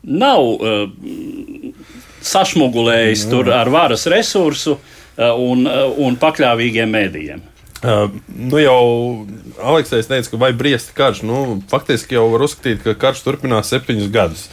nav 0.02 0.42
uh, 0.42 0.88
sašmugulējis 2.22 3.26
mm. 3.26 3.32
tur 3.32 3.52
ar 3.54 3.70
varas 3.72 4.08
resursu 4.10 4.76
uh, 4.76 5.32
un, 5.38 5.66
uh, 5.68 5.88
un 6.02 6.18
pakļāvīgiem 6.20 6.90
mēdījiem. 6.98 7.48
Uh, 7.82 8.12
nu 8.38 8.60
jau 8.62 8.82
Aleksis 9.58 10.06
teica, 10.06 10.30
ka 10.30 10.38
vai 10.38 10.52
briest 10.54 10.92
karš. 10.94 11.24
Nu, 11.26 11.58
faktiski 11.70 12.14
jau 12.14 12.28
var 12.30 12.44
uzskatīt, 12.46 12.84
ka 12.84 12.94
karš 12.94 13.24
turpinās 13.24 13.72
septiņus 13.72 14.12
gadus. 14.14 14.44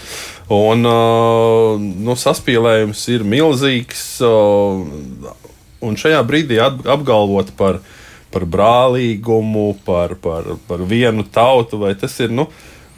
Un 0.49 0.81
uh, 0.89 1.77
nu, 1.77 2.17
saspīlējums 2.17 3.03
ir 3.13 3.27
milzīgs. 3.27 4.07
Uh, 4.25 5.37
un 5.85 5.99
šajā 5.99 6.23
brīdī 6.27 6.57
apgalvot 6.59 7.53
par, 7.59 7.79
par 8.33 8.45
brālīgumu, 8.49 9.71
par, 9.85 10.17
par, 10.19 10.55
par 10.67 10.83
vienu 10.89 11.23
tautu, 11.23 11.79
vai 11.85 11.93
tas 11.99 12.17
ir 12.23 12.33
nu, 12.33 12.49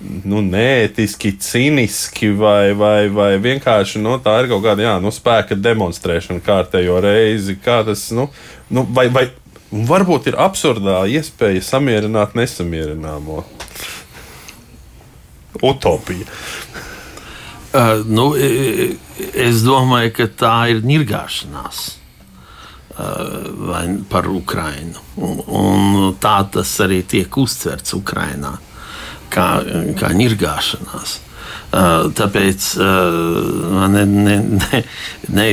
nu, 0.02 0.42
neētiski, 0.46 1.36
cīniski, 1.42 2.32
vai, 2.38 2.72
vai, 2.78 3.10
vai 3.14 3.36
vienkārši 3.42 4.02
nu, 4.02 4.18
tā 4.24 4.40
ir 4.42 4.50
kaut 4.52 4.64
kāda 4.66 4.88
jā, 4.88 4.96
nu, 5.04 5.14
spēka 5.14 5.58
demonstrēšana 5.60 6.42
kārtējo 6.46 6.98
reizi. 7.04 7.58
Kā 7.62 7.82
tas, 7.88 8.08
nu, 8.16 8.30
nu, 8.74 8.86
vai, 8.96 9.08
vai, 9.14 9.28
varbūt 9.72 10.32
ir 10.32 10.38
absurdā 10.40 11.02
iespēja 11.08 11.64
samierināt 11.64 12.36
nesamierināmo. 12.36 13.44
Utopija. 15.62 16.28
Uh, 17.72 18.02
nu, 18.08 18.32
es 18.36 19.64
domāju, 19.64 20.12
ka 20.18 20.28
tā 20.42 20.56
ir 20.74 20.82
nirgāšanās 20.84 21.82
uh, 22.98 23.98
par 24.12 24.28
Ukrajinu. 24.28 25.00
Un, 25.16 25.40
un 25.48 26.16
tā 26.20 26.42
tas 26.52 26.72
arī 26.84 27.02
tiek 27.08 27.38
uztverts 27.40 27.96
Ukrajinā, 27.96 28.58
kā, 29.32 29.48
kā 30.00 30.12
nirgāšanās. 30.18 31.20
Uh, 31.72 32.10
tāpēc 32.12 32.66
uh, 32.84 33.88
ne, 33.94 34.04
ne, 34.04 34.38
ne, 34.60 34.82
ne, 35.32 35.48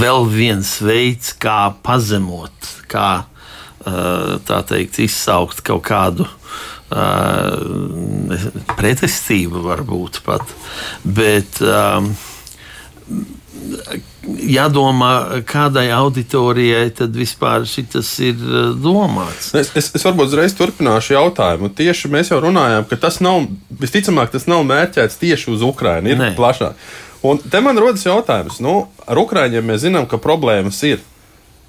vēl 0.00 0.28
viens 0.30 0.76
veids, 0.84 1.34
kā 1.40 1.74
pazemot, 1.84 2.72
kā 2.90 3.10
uh, 3.24 4.62
teikt, 4.68 5.00
izsaukt 5.04 5.64
kaut 5.66 5.86
kādu 5.88 6.28
pretestība 8.78 9.60
varbūt 9.60 10.22
pat. 10.24 10.54
Bet, 11.04 11.60
jādomā, 14.48 15.12
kādai 15.48 15.88
auditorijai 15.92 16.88
tad 16.96 17.16
vispār 17.16 17.66
šis 17.68 18.12
ir 18.24 18.40
domāts. 18.80 19.52
Es, 19.56 19.72
es, 19.76 19.90
es 19.98 20.06
varbūt 20.06 20.30
uzreiz 20.30 20.56
turpināšu 20.56 21.16
jautājumu. 21.16 21.72
Tieši 21.76 22.10
mēs 22.12 22.32
jau 22.32 22.40
runājām, 22.44 22.88
ka 22.88 23.00
tas 23.08 23.20
nav, 23.24 23.46
visticamāk, 23.80 24.32
tas 24.32 24.48
nav 24.50 24.64
mērķēts 24.68 25.20
tieši 25.20 25.52
uz 25.52 25.64
Ukrajinu, 25.66 26.14
ir 26.14 26.22
Nē. 26.22 26.32
plašāk. 26.38 26.78
Un 27.26 27.40
te 27.42 27.60
man 27.64 27.78
rodas 27.80 28.04
jautājums, 28.06 28.60
nu, 28.62 28.84
ar 29.08 29.18
Ukraiņiem 29.18 29.66
mēs 29.66 29.82
zinām, 29.86 30.06
ka 30.10 30.20
problēmas 30.22 30.78
ir. 30.86 31.02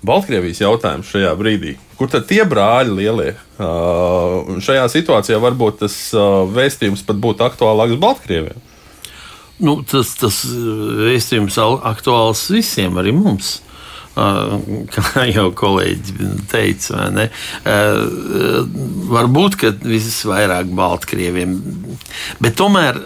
Baltkrievijas 0.05 0.62
jautājums 0.62 1.09
šajā 1.12 1.31
brīdī. 1.35 1.73
Kur 1.99 2.07
tad 2.12 2.29
tie 2.29 2.45
brāļi 2.47 2.93
lielie? 2.95 3.33
Uh, 3.59 4.59
šajā 4.63 4.85
situācijā 4.93 5.39
varbūt 5.43 5.81
tas 5.81 5.95
uh, 6.15 6.45
vēstījums 6.55 7.03
pat 7.07 7.19
būtu 7.19 7.43
aktuālāks 7.43 7.99
Baltkrievijai. 7.99 8.62
Nu, 9.59 9.81
tas, 9.83 10.13
tas 10.15 10.38
vēstījums 10.47 11.57
aktuāls 11.59 12.45
visiem, 12.53 12.95
arī 13.01 13.12
mums. 13.12 13.57
Kā 14.15 15.26
jau 15.30 15.48
kolēģis 15.56 16.45
teica, 16.52 17.10
uh, 17.10 18.63
varbūt 19.13 19.60
visvairāk 19.86 20.72
Baltkrieviem. 20.76 21.58
Bet 22.41 22.58
tomēr 22.60 22.98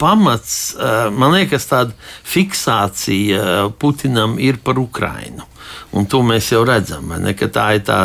pamats, 0.00 0.76
man 1.14 1.34
liekas, 1.34 1.66
tāda 1.70 1.94
fiksācija 2.28 3.68
Putinam 3.80 4.38
ir 4.42 4.60
par 4.64 4.78
Ukrainu. 4.80 5.46
Un 5.94 6.08
to 6.10 6.24
mēs 6.26 6.48
jau 6.50 6.64
redzam, 6.66 7.12
ne, 7.22 7.32
ka 7.38 7.46
tā 7.54 7.64
ir 7.76 7.84
tā, 7.86 7.98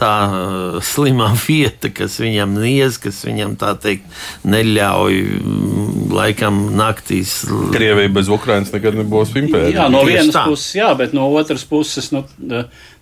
tā 0.00 0.12
uh, 0.24 0.78
slimā 0.84 1.28
vieta, 1.46 1.90
kas 1.92 2.16
viņam 2.22 2.54
niez, 2.62 2.96
kas 3.02 3.20
viņam 3.26 3.56
tā 3.60 3.74
teikt 3.80 4.06
neļauj 4.48 5.18
mm, 5.36 6.06
laikam 6.16 6.62
naktīs. 6.78 7.42
Krievija 7.74 8.12
bez 8.16 8.32
Ukrainas 8.32 8.72
nekad 8.72 8.96
nebūs 9.02 9.34
impērija. 9.36 9.82
Jā, 9.82 9.90
no 9.92 10.04
vienas 10.08 10.32
tā. 10.36 10.46
puses, 10.48 10.78
jā, 10.78 10.88
bet 10.96 11.12
no 11.16 11.28
otras 11.36 11.66
puses, 11.68 12.08
nu, 12.14 12.24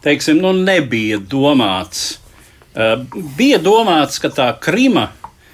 teiksim, 0.04 0.42
nu, 0.42 0.54
nebija 0.56 1.20
domāts. 1.22 2.16
Uh, 2.74 2.96
bija 3.38 3.62
domāts, 3.62 4.18
ka 4.18 4.32
tā 4.34 4.50
Krima, 4.58 5.12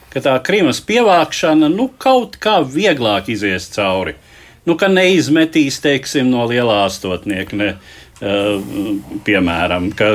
ka 0.08 0.24
tā 0.24 0.38
Krimas 0.44 0.80
pievākšana 0.88 1.68
nu, 1.68 1.90
kaut 2.00 2.40
kā 2.40 2.62
vieglāk 2.64 3.28
izies 3.28 3.68
cauri. 3.76 4.16
Nu, 4.68 4.74
ka 4.76 4.88
neizmetīs, 4.92 5.78
teiksim, 5.80 6.28
no 6.32 6.44
lielā 6.48 6.82
astotnieka. 6.84 7.56
Ne, 7.56 7.68
Eh, 7.72 7.76
piemēram, 8.20 9.90
ka, 9.96 10.10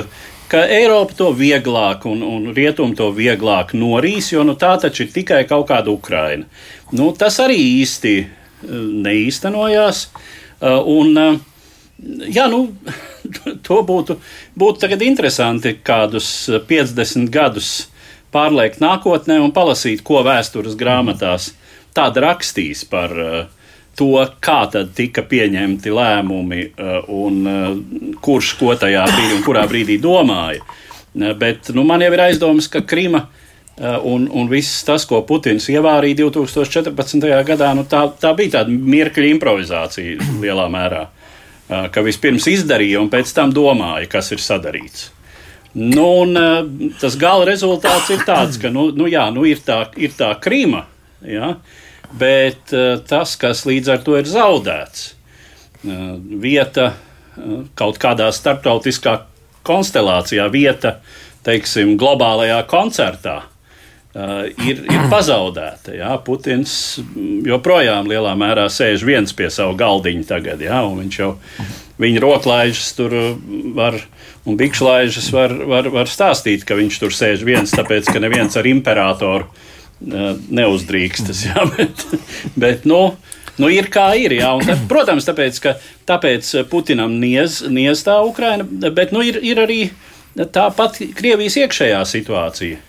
ka 0.51 0.61
Eiropa 0.69 1.17
to 1.17 1.31
vieglāk 1.33 2.05
un, 2.09 2.21
un 2.21 2.51
Rietumi 2.53 2.97
to 2.97 3.09
vieglāk 3.15 3.73
norīs, 3.77 4.31
jo 4.33 4.45
nu, 4.45 4.53
tā 4.59 4.75
taču 4.81 5.05
ir 5.05 5.13
tikai 5.15 5.43
kaut 5.49 5.67
kāda 5.71 5.93
Ukraina. 5.93 6.45
Nu, 6.93 7.11
tas 7.17 7.39
arī 7.43 7.57
īsti 7.81 8.15
eh, 8.21 8.29
neīstenojās. 9.07 10.05
Eh, 10.61 10.79
un, 10.85 11.41
jā, 12.29 12.47
nu, 12.51 12.67
to 13.65 13.81
būtu, 13.89 14.19
būtu 14.55 14.93
interesanti 15.01 15.77
kādus 15.81 16.29
50 16.69 17.29
gadus 17.33 17.75
pārliekt 18.35 18.81
nākotnē 18.83 19.39
un 19.39 19.53
palasīt, 19.55 20.03
ko 20.03 20.21
vēstures 20.25 20.75
grāmatās 20.77 21.53
tāda 21.95 22.25
rakstīs 22.25 22.83
par 22.89 23.13
uh, 23.15 23.45
to, 23.95 24.19
kā 24.43 24.59
tad 24.71 24.91
tika 24.95 25.23
pieņemti 25.25 25.93
lēmumi 25.93 26.61
uh, 26.67 27.07
un 27.15 27.39
uh, 27.47 28.17
kurš 28.23 28.55
ko 28.59 28.75
tajā 28.79 29.05
brīdī 29.11 29.37
un 29.37 29.43
kurā 29.45 29.65
brīdī 29.71 29.97
domāja. 30.01 30.63
Bet 31.15 31.71
nu, 31.71 31.85
man 31.87 32.03
jau 32.03 32.11
ir 32.11 32.23
aizdomas, 32.25 32.67
ka 32.71 32.81
Krima 32.83 33.21
uh, 33.23 33.95
un, 34.03 34.27
un 34.27 34.49
viss 34.51 34.83
tas, 34.87 35.05
ko 35.07 35.21
Putins 35.27 35.69
ievārīja 35.71 36.25
2014. 36.25 37.29
gadā, 37.47 37.71
nu, 37.77 37.85
tā, 37.87 38.03
tā 38.19 38.33
bija 38.35 38.59
tāda 38.59 38.75
mirkļa 38.75 39.31
improvizācija 39.35 40.33
lielā 40.43 40.67
mērā. 40.71 41.05
Ka 41.65 42.03
vispirms 42.05 42.45
izdarīja 42.45 42.99
un 43.01 43.07
pēc 43.09 43.31
tam 43.33 43.49
domāja, 43.49 44.05
kas 44.05 44.27
ir 44.35 44.41
sadarīts. 44.43 45.07
Nu, 45.73 46.03
un, 46.21 46.37
tas 47.01 47.15
gala 47.17 47.47
rezultāts 47.49 48.11
ir 48.13 48.21
tāds, 48.21 48.59
ka 48.61 48.69
nu, 48.69 48.91
nu, 48.93 49.07
jā, 49.09 49.23
nu, 49.33 49.47
ir, 49.49 49.63
tā, 49.65 49.79
ir 49.97 50.13
tā 50.13 50.29
Krima. 50.43 50.83
Ja? 51.25 51.55
Uh, 51.55 51.84
bet 52.19 52.73
eh, 52.73 52.97
tas, 53.07 53.35
kas 53.39 53.65
līdz 53.67 53.91
ar 53.95 54.03
to 54.05 54.17
ir 54.19 54.29
zaudēts, 54.29 55.07
eh, 55.83 56.05
vieta 56.41 56.91
eh, 56.93 57.57
kaut 57.77 57.99
kādā 58.01 58.29
starptautiskā 58.35 59.19
konstelācijā, 59.65 60.47
vieta, 60.53 60.99
teiksim, 61.45 61.95
globālajā 62.01 62.61
koncertā. 62.69 63.43
Ir, 64.15 64.77
ir 64.87 65.01
pazaudēta. 65.11 65.91
Jā. 65.91 66.13
Putins 66.23 67.01
joprojām 67.43 68.07
lielā 68.07 68.31
mērā 68.39 68.69
sēž 68.71 69.01
viens 69.03 69.35
pie 69.35 69.49
sava 69.51 69.73
galdiņa 69.75 70.23
tagad, 70.29 70.63
jā, 70.63 70.77
viņš 70.87 71.17
jau 71.19 71.33
viņa 71.99 72.21
roklaižas 72.23 72.93
tur 72.95 73.11
var, 73.75 73.97
un 74.47 74.55
bikšlaižas 74.55 75.27
var, 75.35 75.57
var, 75.67 75.91
var 75.91 76.07
stāstīt, 76.07 76.63
ka 76.63 76.79
viņš 76.79 77.01
tur 77.01 77.11
sēž 77.11 77.43
viens, 77.43 77.75
tāpēc, 77.75 78.07
ka 78.07 78.23
neviens 78.23 78.55
ar 78.55 78.71
imperatoru 78.71 79.49
uh, 79.49 79.74
neuzdrīkstas. 80.01 81.45
Jā, 81.49 81.67
bet, 81.75 82.05
bet 82.55 82.89
nu, 82.89 83.15
nu, 83.61 83.69
ir 83.71 83.89
kā 83.93 84.11
ir. 84.19 84.37
Jā, 84.39 84.55
un, 84.57 84.87
protams, 84.91 85.27
tāpēc, 85.27 85.61
ka 85.63 85.77
tāpēc 86.09 86.51
Putinam 86.71 87.19
niez, 87.21 87.61
niez 87.69 88.03
tā 88.07 88.19
Ukraina, 88.25 88.65
bet 88.65 89.15
nu, 89.15 89.23
ir, 89.25 89.39
ir 89.43 89.63
arī 89.63 89.79
tāpat 90.35 90.99
Krievijas 91.15 91.57
iekšējā 91.63 92.03
situācija. 92.09 92.83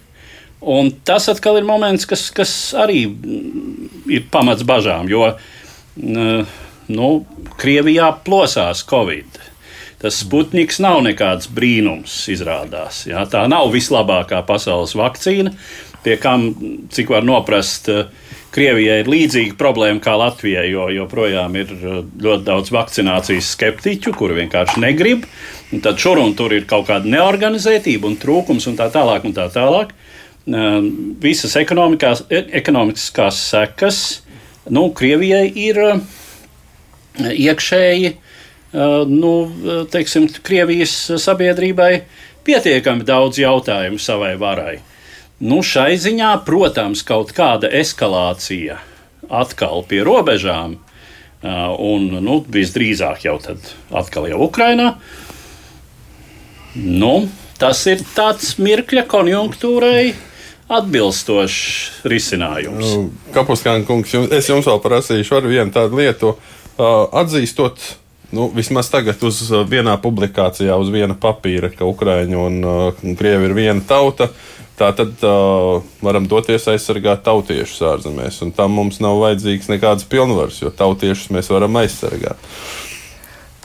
Un 0.66 0.88
tas 1.06 1.28
atkal 1.30 1.60
ir 1.60 1.66
moments, 1.68 2.06
kas, 2.08 2.30
kas 2.34 2.52
arī 2.74 3.04
ir 4.10 4.24
pamats 4.32 4.64
bažām, 4.66 5.06
jo 5.10 5.28
nu, 5.96 7.10
Krievijā 7.60 8.08
plosās 8.24 8.82
Covid. 8.88 9.38
Tas 10.00 10.18
Sputniks 10.20 10.80
nav 10.82 11.00
nekāds 11.06 11.48
brīnums, 11.48 12.14
izrādās. 12.32 13.04
Jā, 13.08 13.22
tā 13.32 13.46
nav 13.48 13.70
vislabākā 13.72 14.42
pasaules 14.48 14.92
vakcīna, 14.98 15.54
pie 16.06 16.16
kam, 16.22 16.54
cik 16.92 17.10
var 17.10 17.26
noprast, 17.26 17.90
eh, 17.90 18.06
Krievijai 18.56 19.00
ir 19.02 19.08
līdzīga 19.10 19.56
problēma 19.58 20.00
kā 20.00 20.14
Latvijai, 20.16 20.68
jo 20.70 20.86
joprojām 20.94 21.56
ir 21.58 21.72
eh, 21.74 21.96
ļoti 22.24 22.46
daudz 22.46 22.70
vakcinācijas 22.72 23.50
skeptiķu, 23.56 24.14
kuri 24.16 24.38
vienkārši 24.38 24.80
negrib. 24.84 25.26
Un 25.74 25.82
tad 25.84 25.98
šur 26.00 26.22
un 26.22 26.32
tur 26.38 26.54
ir 26.54 26.68
kaut 26.70 26.86
kāda 26.88 27.10
neorganizētība 27.10 28.06
un 28.08 28.16
trūkums 28.22 28.68
un 28.70 28.78
tā 28.78 28.86
tālāk. 28.94 29.26
Un 29.26 29.34
tā 29.36 29.48
tālāk. 29.52 29.92
Eh, 30.46 30.78
visas 31.26 31.58
e, 31.58 31.66
ekonomiskās 32.62 33.42
sekas 33.50 34.00
nu, 34.70 34.88
Krievijai 34.94 35.50
ir 35.66 35.82
iekšēji, 37.16 38.08
nu, 39.08 39.30
teiksim, 39.88 40.26
Krievijas 40.44 40.96
sabiedrībai 41.22 41.92
pietiekami 42.44 43.06
daudz 43.06 43.38
jautājumu 43.40 44.02
savai 44.02 44.34
varai. 44.36 44.74
Nu, 45.36 45.60
šai 45.60 45.98
ziņā, 46.00 46.30
protams, 46.46 47.02
kaut 47.04 47.34
kāda 47.36 47.68
eskalācija 47.68 48.78
atkal 49.28 49.82
pie 49.84 50.00
robežām, 50.06 50.78
un 51.44 52.06
nu, 52.24 52.38
visdrīzāk 52.48 53.26
jau 53.26 53.36
tad 53.44 53.66
atkal 53.92 54.30
jau 54.30 54.40
Ukrainā. 54.46 54.94
Nu, 56.76 57.28
tas 57.60 57.82
ir 57.90 58.00
tāds 58.16 58.54
mirkļa 58.60 59.04
konjunktūrai 59.12 60.14
atbilstošs 60.72 62.06
risinājums. 62.08 62.80
Nu, 62.80 63.04
Kapuskāna 63.36 63.84
kungs, 63.86 64.16
es 64.32 64.48
jums 64.50 64.66
vēl 64.66 64.80
prasīšu 64.82 65.44
vienu 65.44 65.68
tādu 65.74 66.00
lietu. 66.00 66.32
Atzīstot, 66.76 67.80
nu, 68.34 68.48
vismaz 68.54 68.90
tagad 68.90 69.22
uz 69.26 69.42
vienā 69.70 69.94
publikācijā, 70.02 70.74
uz 70.80 70.90
viena 70.90 71.14
papīra, 71.14 71.70
ka 71.74 71.86
Ukraiņa 71.86 72.42
un 72.42 72.60
uh, 72.64 73.06
Krievi 73.18 73.50
ir 73.50 73.56
viena 73.58 73.84
tauta. 73.86 74.30
Uh, 74.30 74.56
Tā 74.76 74.90
tad 74.92 75.22
uh, 75.24 75.80
varam 76.04 76.26
doties 76.28 76.66
aizsargāt 76.68 77.22
tautiešus 77.24 77.80
ārzemēs, 77.94 78.42
un 78.44 78.50
tam 78.52 78.74
mums 78.76 78.98
nav 79.00 79.16
vajadzīgs 79.22 79.70
nekāds 79.72 80.04
pilnvars, 80.10 80.60
jo 80.60 80.68
tautiešus 80.68 81.32
mēs 81.32 81.48
varam 81.48 81.78
aizsargāt. 81.80 82.36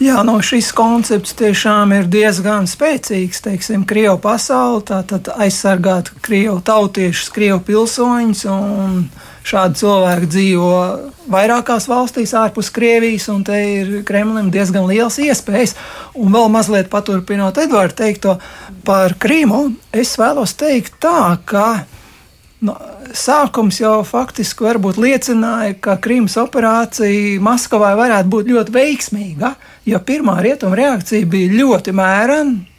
Jā, 0.02 0.22
no 0.26 0.38
šis 0.42 0.72
koncepts 0.74 1.36
tiešām 1.38 1.92
ir 1.94 2.08
diezgan 2.10 2.66
spēcīgs. 2.66 3.44
Teiksim, 3.44 3.84
Krievu 3.86 4.16
pasauli, 4.24 4.86
tātad 4.88 5.28
aizsargāt 5.36 6.14
Krievu 6.24 6.58
tautiešus, 6.66 7.28
Krievu 7.36 7.60
pilsoņus. 7.68 8.48
Šādi 9.42 9.80
cilvēki 9.82 10.28
dzīvo 10.30 10.74
vairākās 11.32 11.88
valstīs 11.90 12.34
ārpus 12.38 12.70
Krievijas, 12.74 13.26
un 13.34 13.42
te 13.46 13.58
ir 13.58 13.94
Kremlim 14.06 14.52
diezgan 14.54 14.86
liels 14.90 15.18
iespējas. 15.22 15.74
Un 16.14 16.30
vēl 16.34 16.52
mazliet 16.54 16.92
paturpinot 16.92 17.58
Edvardu 17.64 17.98
teikto 18.04 18.38
par 18.86 19.18
Krīmu, 19.22 19.64
es 19.94 20.14
vēlos 20.22 20.54
teikt 20.60 21.00
tā, 21.02 21.36
ka 21.46 21.66
nu, 22.62 22.78
sākums 23.18 23.82
jau 23.82 24.02
faktiski 24.08 24.70
liecināja, 25.02 25.76
ka 25.82 25.98
Krīmas 25.98 26.38
operācija 26.42 27.42
Maskavai 27.42 27.96
varētu 27.98 28.30
būt 28.30 28.52
ļoti 28.54 28.76
veiksmīga, 28.78 29.56
jo 29.90 30.00
pirmā 30.06 30.38
rietuma 30.42 30.78
reakcija 30.78 31.26
bija 31.26 31.58
ļoti 31.58 31.98
mērena 31.98 32.71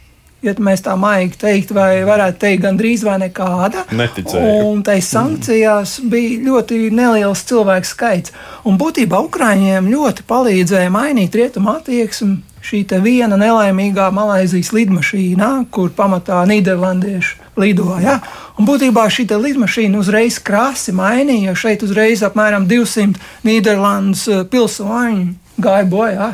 ja 0.43 0.53
mēs 0.59 0.83
tā 0.85 0.95
maigi 0.99 1.39
teikt, 1.41 1.73
vai 1.75 2.03
varētu 2.07 2.39
teikt, 2.43 2.63
gandrīz 2.65 3.03
vai 3.07 3.17
nekāda. 3.23 3.85
Neticēju. 3.95 4.55
Un 4.69 4.81
tai 4.85 4.99
sankcijās 5.03 5.99
bija 6.09 6.39
ļoti 6.47 6.87
neliels 6.93 7.45
cilvēku 7.49 7.89
skaits. 7.89 8.33
Un 8.67 8.79
būtībā 8.81 9.21
Ukraiņiem 9.27 9.91
ļoti 9.91 10.25
palīdzēja 10.29 10.91
mainīt 10.93 11.35
rietumu 11.39 11.77
attieksmi. 11.77 12.41
Šī 12.63 12.85
viena 13.03 13.35
nelaimīgā 13.35 14.05
Malaisijas 14.15 14.69
lidmašīna, 14.71 15.65
kur 15.73 15.89
pamatā 15.91 16.45
Nīderlandieši 16.47 17.41
lidoja. 17.59 18.21
Un 18.55 18.67
būtībā 18.69 19.03
šī 19.11 19.25
lidmašīna 19.27 19.99
uzreiz 19.99 20.39
krasi 20.39 20.93
mainīja, 20.95 21.57
šeit 21.59 21.83
uzreiz 21.83 22.23
apmēram 22.23 22.63
200 22.69 23.19
Nīderlandes 23.43 24.27
eh, 24.31 24.45
pilsoņu 24.47 25.59
gāja 25.59 25.89
bojā. 25.91 26.29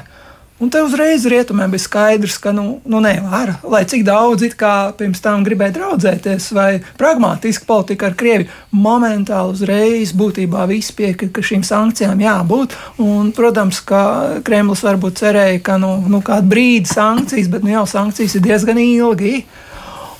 Un 0.59 0.67
te 0.67 0.81
uzreiz 0.83 1.23
rietumiem 1.23 1.71
bija 1.71 1.85
skaidrs, 1.85 2.35
ka 2.43 2.51
nu, 2.51 2.81
nu 2.83 2.99
nevar. 2.99 3.53
Lai 3.63 3.85
cik 3.87 4.01
daudz 4.03 4.43
it 4.43 4.57
kā 4.59 4.91
pirms 4.99 5.21
tam 5.23 5.45
gribēja 5.47 5.77
draudzēties, 5.77 6.49
vai 6.51 6.81
pragmatiski 6.99 7.63
politika 7.69 8.09
ar 8.09 8.17
Krieviju, 8.19 8.49
momentāli 8.75 9.55
uzreiz 9.55 10.11
būtībā 10.19 10.65
viss 10.67 10.91
piekrita, 10.97 11.31
ka 11.37 11.45
šīm 11.47 11.63
sankcijām 11.63 12.19
jābūt. 12.25 12.75
Un, 12.99 13.31
protams, 13.35 13.79
ka 13.87 14.03
Kremlis 14.43 14.83
varbūt 14.83 15.23
cerēja, 15.23 15.63
ka 15.63 15.79
nu, 15.79 15.93
nu 16.11 16.19
kādu 16.27 16.51
brīdi 16.51 16.91
sankcijas, 16.91 17.47
bet 17.55 17.63
nu 17.63 17.71
jau 17.77 17.87
sankcijas 17.87 18.35
ir 18.35 18.47
diezgan 18.49 18.83
ilgi. 18.83 19.45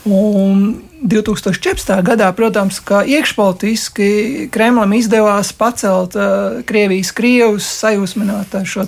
Un 0.08 0.80
2014. 1.04 1.92
gadā, 2.04 2.30
protams, 2.36 2.80
ka 2.84 3.02
iekšpolitiski 3.08 4.48
Kremlim 4.52 4.94
izdevās 4.96 5.52
pacelt 5.56 6.16
uh, 6.16 6.60
Krievijas 6.68 7.12
krievus, 7.16 7.68
sajūsmināt 7.82 8.56
šo 8.68 8.86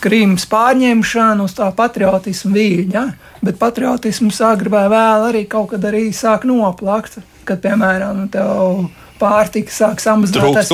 Krīmas 0.00 0.44
pārņemšanu 0.48 1.46
uz 1.48 1.56
tā 1.56 1.70
patriotismu 1.76 2.52
viļņa, 2.56 3.04
bet 3.44 3.58
patriotisms 3.60 4.42
agrāk 4.44 4.74
vai 4.76 4.84
vēl 4.92 5.26
arī 5.30 5.42
kaut 5.48 5.72
kad 5.72 5.84
arī 5.88 6.10
sāk 6.12 6.44
noplakt, 6.48 7.18
kad, 7.48 7.60
piemēram, 7.64 8.26
tev 8.32 8.88
pārtika 9.20 9.72
sāk 9.72 10.04
samazināties 10.04 10.72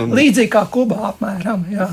un... 0.00 0.16
līdzīgi 0.16 0.52
kā 0.52 0.64
Kubā 0.72 1.12
apmēram. 1.12 1.66
Jā. 1.72 1.90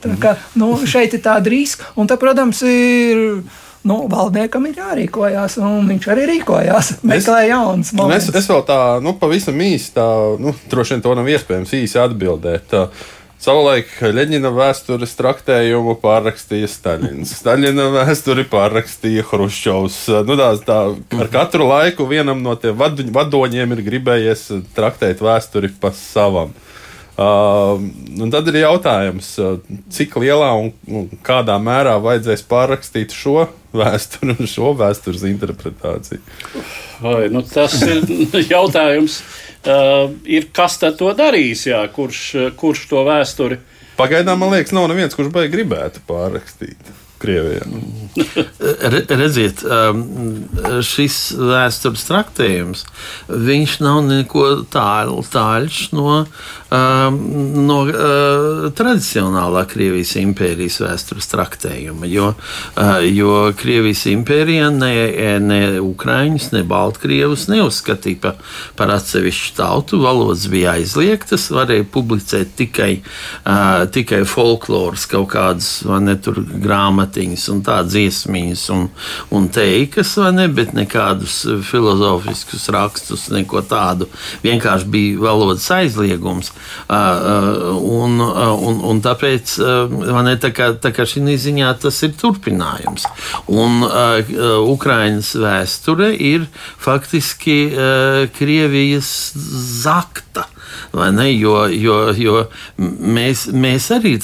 Tā 0.00 0.14
kā, 0.20 0.36
nu, 0.58 0.72
šeit 0.88 1.14
ir 1.14 1.22
tāda 1.22 1.52
riska, 1.52 1.90
un 2.00 2.08
te, 2.08 2.16
protams, 2.18 2.62
ir 2.66 3.42
nu, 3.88 4.00
valdniekam 4.10 4.66
ir 4.68 4.80
jārīkojas, 4.80 5.58
un 5.64 5.88
viņš 5.90 6.10
arī 6.12 6.26
rīkojās. 6.34 6.92
Meklēja 7.06 7.54
jaunas 7.54 7.94
monētas. 7.96 8.32
Es, 8.32 8.42
es 8.42 8.50
vēl 8.50 8.66
tā, 8.68 8.82
nu, 9.04 9.14
pavisam 9.20 9.60
īsi, 9.64 9.94
tā, 9.96 10.06
nu, 10.40 10.54
droši 10.72 10.96
vien 10.96 11.06
to 11.06 11.16
nav 11.18 11.32
iespējams 11.32 11.74
īsi 11.80 11.98
atbildēt. 12.02 12.76
Savulaik 13.40 13.94
Leņķina 14.04 14.50
vēstures 14.52 15.14
traktējumu 15.16 15.94
pārrakstīja 16.02 16.68
Staļins. 16.68 17.30
Staļina 17.38 17.86
vēsturi 17.94 18.44
pārrakstīja 18.52 19.24
Hruščovs. 19.30 20.02
Nu, 20.28 20.36
tā, 20.36 20.50
tā, 20.66 20.80
ar 21.16 21.30
katru 21.32 21.70
laiku 21.70 22.04
vienam 22.10 22.42
no 22.44 22.52
tiem 22.60 22.76
vadoņiem 22.76 23.72
ir 23.78 23.86
gribējies 23.86 24.50
traktēt 24.76 25.24
vēsturi 25.24 25.72
pa 25.80 25.94
savam. 25.96 26.52
Uh, 26.52 26.69
un 27.20 28.30
tad 28.32 28.48
ir 28.48 28.60
jautājums, 28.62 29.30
uh, 29.42 29.58
cik 29.92 30.16
lielā 30.22 30.50
un, 30.56 30.70
un 30.88 31.08
kādā 31.26 31.58
mērā 31.60 31.98
vajadzēs 32.00 32.46
pārrakstīt 32.48 33.12
šo 33.16 33.48
vēsturi 33.76 34.36
un 34.38 34.50
šo 34.50 34.72
vēstures 34.78 35.26
interpretāciju. 35.28 36.22
Vai, 37.04 37.28
nu, 37.32 37.42
tas 37.46 37.76
ir 37.84 38.02
jautājums, 38.54 39.20
uh, 39.66 40.08
ir, 40.24 40.48
kas 40.56 40.80
tad 40.80 40.96
to 41.00 41.12
darīs, 41.18 41.66
jā, 41.68 41.82
kurš, 41.92 42.24
kurš 42.60 42.86
to 42.90 43.04
vēsturi. 43.08 43.60
Pagaidām 44.00 44.40
man 44.40 44.54
liekas, 44.54 44.72
nav 44.72 44.88
neviens, 44.88 45.16
kurš 45.16 45.28
beig 45.34 45.52
gribētu 45.52 46.02
pārrakstīt. 46.08 46.96
Krievijā. 47.20 47.66
Re, 48.92 49.02
redziet, 49.20 49.60
um, 49.64 50.00
šis 50.84 51.18
vēstures 51.36 52.06
traktējums 52.08 52.86
nav 53.84 54.00
neko 54.08 54.46
tālu, 54.72 55.20
tāļš 55.28 55.82
no, 55.96 56.22
no 56.70 57.78
uh, 57.88 58.68
tradicionālā 58.76 59.64
Krievijas 59.70 60.14
impērijas 60.20 60.80
vēstures 60.84 61.30
traktējuma. 61.32 62.06
Jo, 62.10 62.32
uh, 62.34 62.98
jo 63.06 63.50
Krievijas 63.58 64.04
impērija 64.10 64.70
ne, 64.74 64.92
ne 65.42 65.60
Ukraiņus, 65.82 66.50
ne 66.54 66.62
Baltkrievus 66.68 67.48
neuzskatīja 67.50 68.20
par, 68.22 68.38
par 68.78 68.94
atsevišķu 68.94 69.54
tautu. 69.58 70.00
Valodas 70.04 70.46
bija 70.50 70.76
aizliegtas, 70.78 71.48
varēja 71.54 71.88
publicēt 71.90 72.54
tikai, 72.60 72.92
uh, 73.44 73.86
tikai 73.90 74.22
folkloras 74.28 75.08
kaut 75.10 75.30
kādas 75.34 75.72
ne, 76.00 76.16
grāmatiņas 76.62 77.48
un 77.52 77.64
tādas 77.66 77.90
dziesmiņas 77.90 78.64
un, 78.74 78.86
un 79.34 79.48
teikas, 79.52 80.14
ne, 80.34 80.46
bet 80.52 80.74
nekādus 80.76 81.42
eh, 81.48 81.60
filozofiskus 81.66 82.68
rakstus, 82.72 83.28
neko 83.34 83.62
tādu. 83.66 84.08
Vienkārši 84.44 84.90
bija 84.90 85.20
valodas 85.26 85.66
aizliegums. 85.74 86.52
Un, 86.90 88.20
un, 88.20 88.80
un 88.90 89.02
tāpēc, 89.04 89.56
ne, 90.26 90.36
tā 90.42 90.52
kā, 90.54 90.70
tā 90.82 90.92
kā 90.94 91.06
šī 91.08 91.36
ziņā 91.40 91.72
tas 91.82 92.02
ir 92.06 92.14
turpinājums. 92.20 93.06
Un 93.50 93.84
Ukraiņas 94.74 95.34
vēsture 95.40 96.12
ir 96.14 96.46
faktiski 96.80 97.58
Krievijas 98.36 99.12
zakta. 99.84 100.48
Jo, 100.90 101.54
jo, 101.70 101.96
jo 102.18 102.36
mēs, 102.78 103.44
mēs 103.54 103.86
arī 103.94 104.16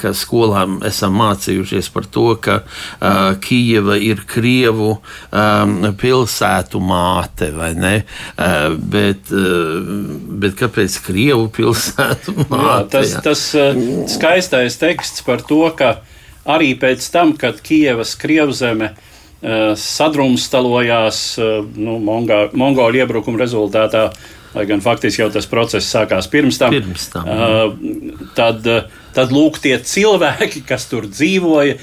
kā 0.00 0.12
skolā 0.16 0.66
esam 0.84 1.16
mācījušies 1.16 1.88
par 1.94 2.04
to, 2.12 2.26
ka 2.36 2.58
uh, 2.60 3.38
Kijava 3.40 3.96
ir 3.96 4.20
Krievu 4.28 4.90
um, 4.98 5.76
pilsētu 5.96 6.80
māte, 6.84 7.48
vai 7.56 7.72
ne? 7.78 7.94
Uh, 8.36 8.76
bet, 8.76 9.32
uh, 9.32 9.80
bet 10.42 10.58
kāpēc 10.60 10.98
Krievu 11.06 11.48
pilsētu 11.56 12.36
māte? 12.50 13.00
Jā, 13.00 13.22
tas 13.24 13.30
tas 13.30 13.44
skaistais 14.12 14.76
teksts 14.80 15.24
par 15.24 15.40
to, 15.46 15.62
ka 15.76 16.02
arī 16.44 16.74
pēc 16.80 17.06
tam, 17.14 17.32
kad 17.38 17.62
Kievas 17.64 18.16
Krievzeme 18.20 18.92
sadrumstalojās 19.80 21.20
nu, 21.80 21.94
Mongolu 22.04 23.00
iebrukuma 23.00 23.40
rezultātā, 23.40 24.10
lai 24.54 24.64
gan 24.66 24.82
faktiski 24.82 25.22
jau 25.22 25.28
tas 25.32 25.46
process 25.50 25.90
sākās 25.92 26.28
pirms 26.30 26.58
tam. 26.60 26.74
Pirms 26.74 27.06
tam 27.12 27.28
uh, 27.28 28.26
tad, 28.36 28.66
tad 29.16 29.34
lūk, 29.34 29.60
tie 29.62 29.76
cilvēki, 29.78 30.64
kas 30.68 30.88
tur 30.90 31.06
dzīvoja, 31.10 31.76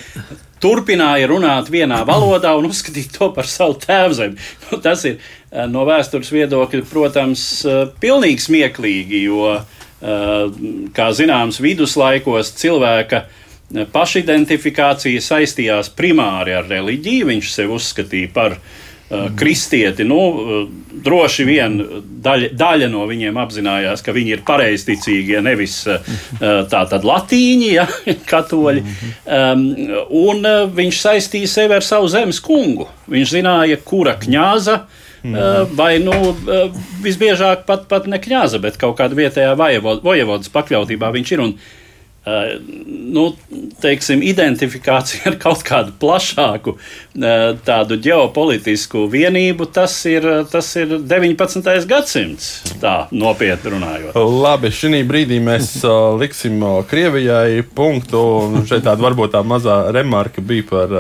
turpināja 0.64 1.30
runāt 1.30 1.72
vienā 1.72 2.02
valodā 2.08 2.54
un 2.58 2.70
uzskatīt 2.70 3.14
to 3.16 3.32
par 3.36 3.50
savu 3.50 3.78
tēvzemi. 3.84 4.40
Nu, 4.68 4.82
tas 4.84 5.06
ir 5.08 5.20
no 5.72 5.86
vēstures 5.88 6.32
viedokļa, 6.34 6.86
protams, 6.90 7.44
pilnīgi 8.02 8.44
smieklīgi, 8.48 9.22
jo, 9.30 9.54
kā 10.98 11.06
zināms, 11.16 11.62
viduslaikos 11.64 12.52
cilvēka 12.58 13.24
pašidentifikācija 13.94 15.22
saistījās 15.24 15.92
primāri 15.96 16.58
ar 16.58 16.68
reliģiju. 16.70 17.30
Viņš 17.32 17.54
sevi 17.54 17.74
uzskatīja 17.78 18.34
par 18.36 18.58
uh, 18.58 18.68
Uh, 18.68 18.87
kristieti, 19.40 20.04
nu, 20.08 20.20
uh, 20.20 20.68
droši 21.04 21.46
vien 21.48 21.78
daļa, 22.24 22.52
daļa 22.58 22.90
no 22.92 23.06
viņiem 23.08 23.40
apzinājās, 23.40 24.04
ka 24.04 24.16
viņi 24.16 24.36
ir 24.36 24.44
pareizticīgie, 24.48 25.40
nevis 25.46 25.80
uh, 25.88 26.04
tā 26.42 26.84
tad 26.92 27.08
latīņi, 27.08 27.72
ja, 27.78 27.88
katoļi. 28.34 28.86
Um, 29.24 29.66
un 30.28 30.48
viņš 30.76 31.02
saistīja 31.06 31.52
sevi 31.52 31.78
ar 31.78 31.86
savu 31.86 32.12
zemes 32.12 32.42
kungu. 32.44 32.90
Viņš 33.08 33.36
zināja, 33.38 33.82
kura 33.88 34.18
kņāza. 34.20 34.82
Vai 35.76 35.98
nu, 36.00 36.14
visbiežāk 37.04 37.66
pat, 37.68 37.88
pat 37.90 38.06
ne 38.08 38.20
kņāza, 38.22 38.62
bet 38.64 38.78
kaut 38.80 38.94
kāda 39.00 39.18
vietējā 39.18 39.56
vojevodas 39.58 40.52
pakļautībā 40.54 41.10
viņš 41.12 41.32
ir. 41.34 41.42
Un, 41.44 41.56
nu, 43.14 43.30
teiksim, 43.82 44.22
identifikācija 44.26 45.32
ar 45.32 45.38
kaut 45.42 45.64
kādu 45.68 45.94
plašāku 46.00 46.74
uh, 46.76 47.36
tādu 47.66 47.98
ģeopolitisku 48.04 49.06
vienību, 49.12 49.70
tas 49.74 49.96
ir, 50.10 50.26
tas 50.52 50.70
ir 50.80 50.98
19. 51.08 51.70
gadsimts. 51.88 52.50
Tā 52.82 52.96
nopietni 53.16 53.74
runājot. 53.78 54.18
Labi, 54.18 54.72
šī 54.74 55.04
brīdī 55.08 55.40
mēs 55.44 55.78
uh, 55.86 56.18
liksim 56.20 56.60
Krievijai 56.90 57.62
punktu. 57.76 58.22
Šeit 58.68 58.84
tāda 58.88 59.04
varbūt 59.06 59.36
tā 59.36 59.44
mazā 59.48 59.78
remarka 59.96 60.44
bija 60.44 60.66
par, 60.68 60.96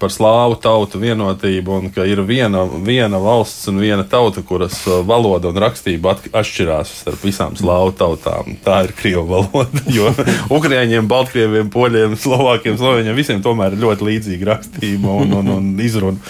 par 0.00 0.12
slāvu 0.12 0.58
tautu 0.62 1.00
vienotību 1.02 1.76
un 1.80 1.90
ka 1.94 2.04
ir 2.08 2.22
viena, 2.28 2.64
viena 2.86 3.18
valsts 3.22 3.70
un 3.72 3.80
viena 3.82 4.04
tauta, 4.06 4.44
kuras 4.46 4.82
valoda 5.06 5.50
un 5.50 5.60
rakstība 5.60 6.16
atšķirās 6.30 6.94
starp 7.02 7.26
visām 7.26 7.56
slāvu 7.58 7.94
tautām. 7.98 8.56
Tā 8.64 8.82
ir 8.86 8.94
Krievu 8.98 9.26
valoda. 9.30 9.84
Jo, 9.90 10.12
Ukrāņiem, 10.60 11.08
Baltkrieviem, 11.08 11.70
Poļiem, 11.72 12.18
Slovākiem, 12.20 12.76
Slovēņiem 12.80 13.16
visiem 13.16 13.40
tomēr 13.44 13.76
ir 13.76 13.84
ļoti 13.86 14.08
līdzīga 14.10 14.52
rakstība 14.52 15.16
un, 15.22 15.34
un, 15.40 15.50
un 15.56 15.72
izruna. 15.80 16.20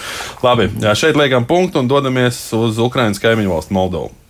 Labi, 0.45 0.71
šeit 0.95 1.19
liekam 1.19 1.47
punktu 1.49 1.83
un 1.83 1.91
dodamies 1.91 2.39
uz 2.55 2.79
Ukraiņas 2.81 3.19
kaimiņu 3.21 3.51
valstu 3.51 3.75
Moldovu. 3.75 4.20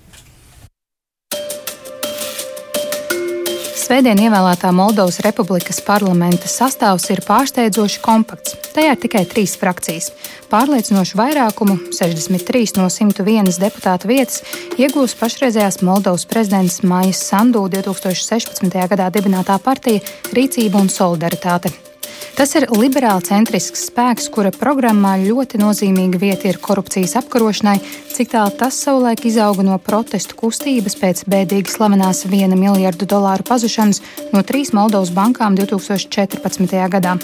Svētdien 3.91 4.21
ievēlētā 4.23 4.69
Moldovas 4.71 5.17
Republikas 5.19 5.81
parlamenta 5.83 6.47
sastāvs 6.47 7.09
ir 7.11 7.19
pārsteidzoši 7.27 7.99
kompakts. 7.99 8.53
Tajā 8.71 8.93
ir 8.95 9.01
tikai 9.03 9.25
trīs 9.27 9.57
frakcijas. 9.59 10.07
Pārliecinošu 10.47 11.19
vairākumu, 11.19 11.75
63 11.99 12.77
no 12.79 12.87
101 12.87 13.59
deputāta 13.59 14.07
vietas, 14.07 14.45
iegūs 14.79 15.19
pašreizējās 15.19 15.81
Moldovas 15.83 16.23
prezidents 16.23 16.79
Maijas 16.87 17.19
Sandu 17.27 17.67
2016. 17.67 18.71
gadā 18.95 19.11
dibinātā 19.11 19.59
partija 19.59 19.99
Rīcība 20.31 20.79
un 20.79 20.87
solidaritāte. 20.87 21.75
Tas 22.37 22.55
ir 22.57 22.67
liberāli 22.73 23.25
centrisks 23.27 23.85
spēks, 23.89 24.29
kura 24.33 24.53
programmā 24.55 25.17
ļoti 25.21 25.59
nozīmīga 25.61 26.21
vieta 26.21 26.49
ir 26.49 26.61
korupcijas 26.63 27.17
apkarošanai, 27.21 27.77
cik 28.15 28.33
tālu 28.33 28.55
tas 28.57 28.79
savulaik 28.85 29.25
izauga 29.29 29.65
no 29.67 29.77
protestu 29.81 30.37
kustības 30.39 30.97
pēc 31.01 31.23
bēdīgi 31.31 31.75
slavenās 31.75 32.25
viena 32.31 32.57
miljardu 32.57 33.09
dolāru 33.09 33.45
pazušanas 33.47 34.01
no 34.33 34.43
trīs 34.47 34.73
Moldovas 34.77 35.13
bankām 35.15 35.59
2014. 35.59 36.83
gadā. 36.97 37.17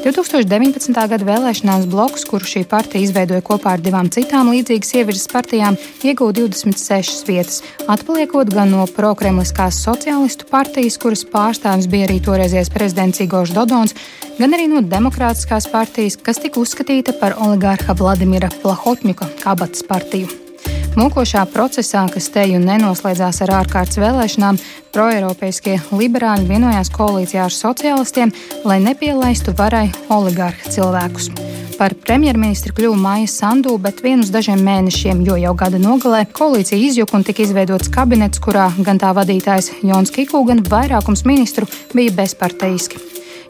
2019. 0.00 0.96
gada 0.96 1.26
vēlēšanās 1.28 1.84
bloks, 1.92 2.22
kuru 2.24 2.46
šī 2.48 2.62
partija 2.68 3.04
izveidoja 3.04 3.44
kopā 3.44 3.74
ar 3.76 3.82
divām 3.84 4.08
citām 4.08 4.48
līdzīgas 4.48 4.94
ievirzes 4.96 5.28
partijām, 5.28 5.76
iegūta 6.00 6.46
26 6.46 7.28
vietas, 7.28 7.60
atpaliekot 7.84 8.48
gan 8.54 8.72
no 8.72 8.86
prokremliskās 8.96 9.82
sociālistu 9.84 10.48
partijas, 10.48 10.96
kuras 11.02 11.26
pārstāvis 11.28 11.90
bija 11.92 12.08
arī 12.08 12.16
toreizējais 12.24 12.72
prezidents 12.72 13.20
Igors 13.20 13.52
Dodons, 13.52 13.96
gan 14.40 14.56
arī 14.56 14.70
no 14.72 14.80
demokrātiskās 14.80 15.68
partijas, 15.68 16.16
kas 16.16 16.40
tika 16.40 16.64
uzskatīta 16.64 17.18
par 17.20 17.36
oligārha 17.36 17.96
Vladimira 18.00 18.48
Plahotņuka 18.62 19.34
kabatas 19.44 19.84
partiju. 19.84 20.49
Mokošā 20.98 21.44
procesā, 21.46 22.02
kas 22.10 22.26
teju 22.34 22.58
nenoslēdzās 22.64 23.38
ar 23.44 23.52
ārkārtas 23.60 23.98
vēlēšanām, 24.02 24.56
proeiropeiskie 24.90 25.76
liberāļi 25.94 26.48
vienojās 26.48 26.90
koalīcijā 26.90 27.44
ar 27.46 27.54
sociālistiem, 27.54 28.32
lai 28.66 28.80
nepielaistu 28.82 29.54
varai 29.58 29.86
oligārhu 30.10 30.72
cilvēkus. 30.74 31.30
Par 31.78 31.94
premjerministru 31.94 32.74
kļuva 32.76 32.98
Maija 33.04 33.30
Sandu, 33.30 33.76
bet 33.78 34.02
vienus 34.04 34.32
dažiem 34.34 34.60
mēnešiem, 34.66 35.22
jo 35.28 35.38
jau 35.40 35.54
gada 35.62 35.78
nogalē 35.80 36.24
koalīcija 36.34 36.82
izjuka 36.90 37.16
un 37.16 37.24
tika 37.28 37.46
izveidots 37.46 37.88
kabinets, 37.94 38.42
kurā 38.42 38.66
gan 38.82 38.98
tā 39.00 39.14
vadītājs 39.16 39.70
Jons 39.86 40.10
Kiku, 40.12 40.42
gan 40.50 40.60
vairākums 40.66 41.22
ministru 41.24 41.70
bija 41.94 42.18
bezparteiski. 42.18 43.00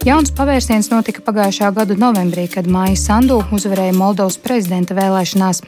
Jauns 0.01 0.31
pavērsiens 0.33 0.87
notika 0.89 1.21
pagājušā 1.21 1.75
gada 1.77 1.93
novembrī, 2.01 2.47
kad 2.49 2.65
Māja 2.65 2.95
Sandu 2.97 3.43
uzvarēja 3.53 3.93
Moldovas 3.93 4.39
prezidenta 4.41 4.95
vēlēšanās. 4.97 5.61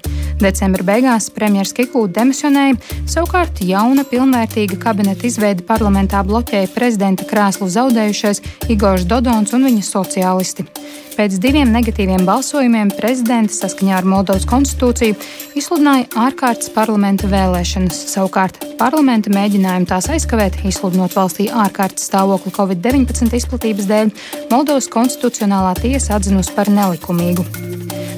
Decembra 0.42 0.82
beigās 0.82 1.28
premjerministrs 1.30 1.76
Kikūda 1.76 2.16
demisionēja, 2.16 2.74
savukārt 3.10 3.60
jauna 3.62 4.02
pilnvērtīga 4.08 4.74
kabineta 4.82 5.28
izveide 5.28 5.62
parlamentā 5.68 6.22
bloķēja 6.26 6.70
prezidenta 6.74 7.26
krēslu 7.30 7.68
zaudējušais 7.70 8.42
Igors 8.74 9.06
Dodons 9.06 9.54
un 9.54 9.68
viņa 9.68 9.86
sociālisti. 9.86 10.66
Pēc 11.12 11.36
diviem 11.44 11.70
negatīviem 11.70 12.24
balsojumiem 12.26 12.90
prezidents 12.96 13.60
saskaņā 13.62 13.98
ar 14.00 14.08
Moldovas 14.08 14.46
konstitūciju 14.48 15.14
izsludināja 15.60 16.08
ārkārtas 16.24 16.72
parlamenta 16.74 17.28
vēlēšanas. 17.30 18.00
Savukārt 18.14 18.58
parlamenta 18.80 19.30
mēģinājumu 19.34 19.90
tās 19.92 20.08
aizkavēt, 20.10 20.62
izsludinot 20.66 21.14
valstī 21.14 21.50
ārkārtas 21.52 22.08
stāvokli 22.08 22.54
Covid-19 22.56 23.38
izplatības 23.38 23.90
dēļ, 23.92 24.16
Moldovas 24.50 24.90
konstitucionālā 24.90 25.76
tiesa 25.84 26.16
atzinusi 26.16 26.56
par 26.56 26.72
nelikumīgu. 26.72 27.46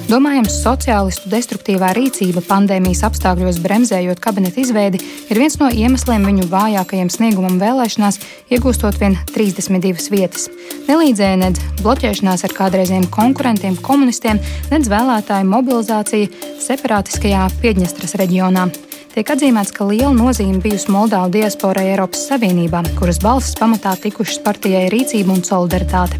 Domājams, 0.05 0.59
sociālistu 0.61 1.31
destruktīvā 1.31 1.87
rīcība 2.15 2.43
pandēmijas 2.47 3.03
apstākļos 3.09 3.57
bremzējot 3.59 4.21
kabineta 4.23 4.61
izveidi 4.61 5.01
ir 5.27 5.39
viens 5.39 5.57
no 5.59 5.67
iemesliem 5.67 6.23
viņu 6.23 6.47
vājākajam 6.47 7.09
sniegumam 7.11 7.59
vēlēšanās, 7.59 8.21
iegūstot 8.55 8.95
vien 9.01 9.17
32 9.35 10.07
vietas. 10.13 10.47
Nelīdzēja 10.87 11.41
nedz 11.43 11.59
bloķēšanās 11.83 12.47
ar 12.47 12.55
kādreizējiem 12.55 13.09
konkurentiem, 13.11 13.75
komunistiem, 13.83 14.39
nedz 14.71 14.87
vēlētāju 14.91 15.51
mobilizācija 15.51 16.55
separātiskajā 16.63 17.49
Piedņestras 17.59 18.15
reģionā. 18.21 18.69
Tiek 19.15 19.29
atzīmēts, 19.31 19.69
ka 19.71 19.85
liela 19.87 20.11
nozīme 20.11 20.57
bijusi 20.59 20.89
Moldāvu 20.91 21.29
diasporai 21.37 21.85
Eiropas 21.93 22.25
Savienībā, 22.27 22.81
kuras 22.99 23.15
balsis 23.23 23.55
pamatā 23.55 23.93
tikušas 24.03 24.41
partijai 24.43 24.89
rīcība 24.91 25.31
un 25.31 25.39
solidaritāte. 25.39 26.17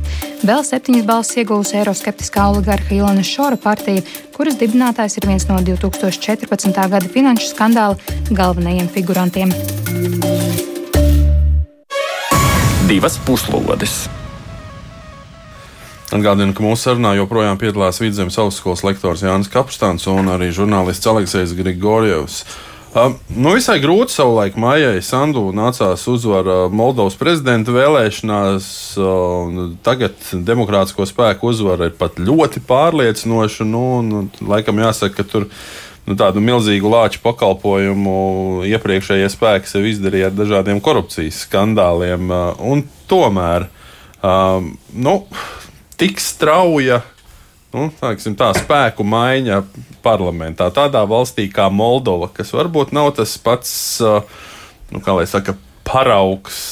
Vēl 0.47 0.61
septiņas 0.63 1.03
balsis 1.03 1.41
iegūsi 1.41 1.75
eiroskeptiskā 1.81 2.45
oligarha 2.53 2.93
Ilona 2.95 3.25
Šora 3.27 3.57
partija, 3.59 3.99
kuras 4.31 4.55
dibinātājs 4.61 5.17
ir 5.19 5.27
viens 5.27 5.43
no 5.49 5.57
2014. 5.59 6.71
gada 6.71 7.09
finanšu 7.11 7.49
skandāla 7.49 7.99
galvenajiem 8.31 8.87
figurantiem. 8.93 9.51
Divas 12.87 13.17
puslodes! 13.27 14.05
Atgādinu, 16.15 16.55
ka 16.55 16.63
mūsu 16.63 16.93
sarunā 16.93 17.11
joprojām 17.17 17.59
piedalās 17.59 17.99
Vidzemes 17.99 18.39
augstskolas 18.39 18.85
lektors 18.87 19.25
Jānis 19.25 19.51
Kapstāns 19.51 20.07
un 20.07 20.31
arī 20.31 20.47
žurnālists 20.55 21.11
Aleksis 21.11 21.51
Grigorjevs. 21.59 22.45
Nu, 22.95 23.51
visai 23.51 23.81
grūti 23.83 24.13
savulaik 24.15 24.55
Maijai 24.55 25.01
Sandu 25.03 25.49
nācās 25.55 26.05
uzvara 26.07 26.69
Moldovas 26.71 27.17
prezidenta 27.19 27.73
vēlēšanās. 27.75 28.67
Tagad 29.83 30.29
demokrātisko 30.47 31.03
spēku 31.09 31.49
uzvara 31.51 31.89
ir 31.89 31.97
pat 31.99 32.21
ļoti 32.21 32.63
pārliecinoša. 32.63 33.67
Nu, 33.67 33.83
nu, 33.99 34.21
laikam 34.47 34.79
jāsaka, 34.79 35.17
ka 35.17 35.27
tur 35.27 35.49
nu, 36.07 36.15
tādu 36.15 36.39
milzīgu 36.39 36.93
lāču 36.93 37.19
pakalpojumu 37.25 38.15
iepriekšējie 38.71 39.27
spēki 39.33 39.73
sev 39.73 39.89
izdarīja 39.91 40.31
ar 40.31 40.37
dažādiem 40.39 40.79
korupcijas 40.79 41.41
skandāliem. 41.49 42.31
Un 42.63 42.85
tomēr 43.11 43.67
um, 44.23 44.71
nu, 44.95 45.17
tik 45.99 46.23
strauja 46.23 47.03
nu, 47.75 47.89
tāksim, 47.99 48.37
tā 48.39 48.49
spēku 48.55 49.05
maiņa 49.07 49.61
parlamentā. 50.05 50.71
Tādā 50.73 51.03
valstī 51.09 51.49
kā 51.51 51.67
Moldova, 51.73 52.31
kas 52.33 52.53
varbūt 52.55 52.95
nav 52.95 53.11
tas 53.19 53.35
pats, 53.41 53.75
nu, 54.01 55.03
kā 55.03 55.17
lai 55.19 55.27
saka, 55.29 55.57
paraugs 55.85 56.71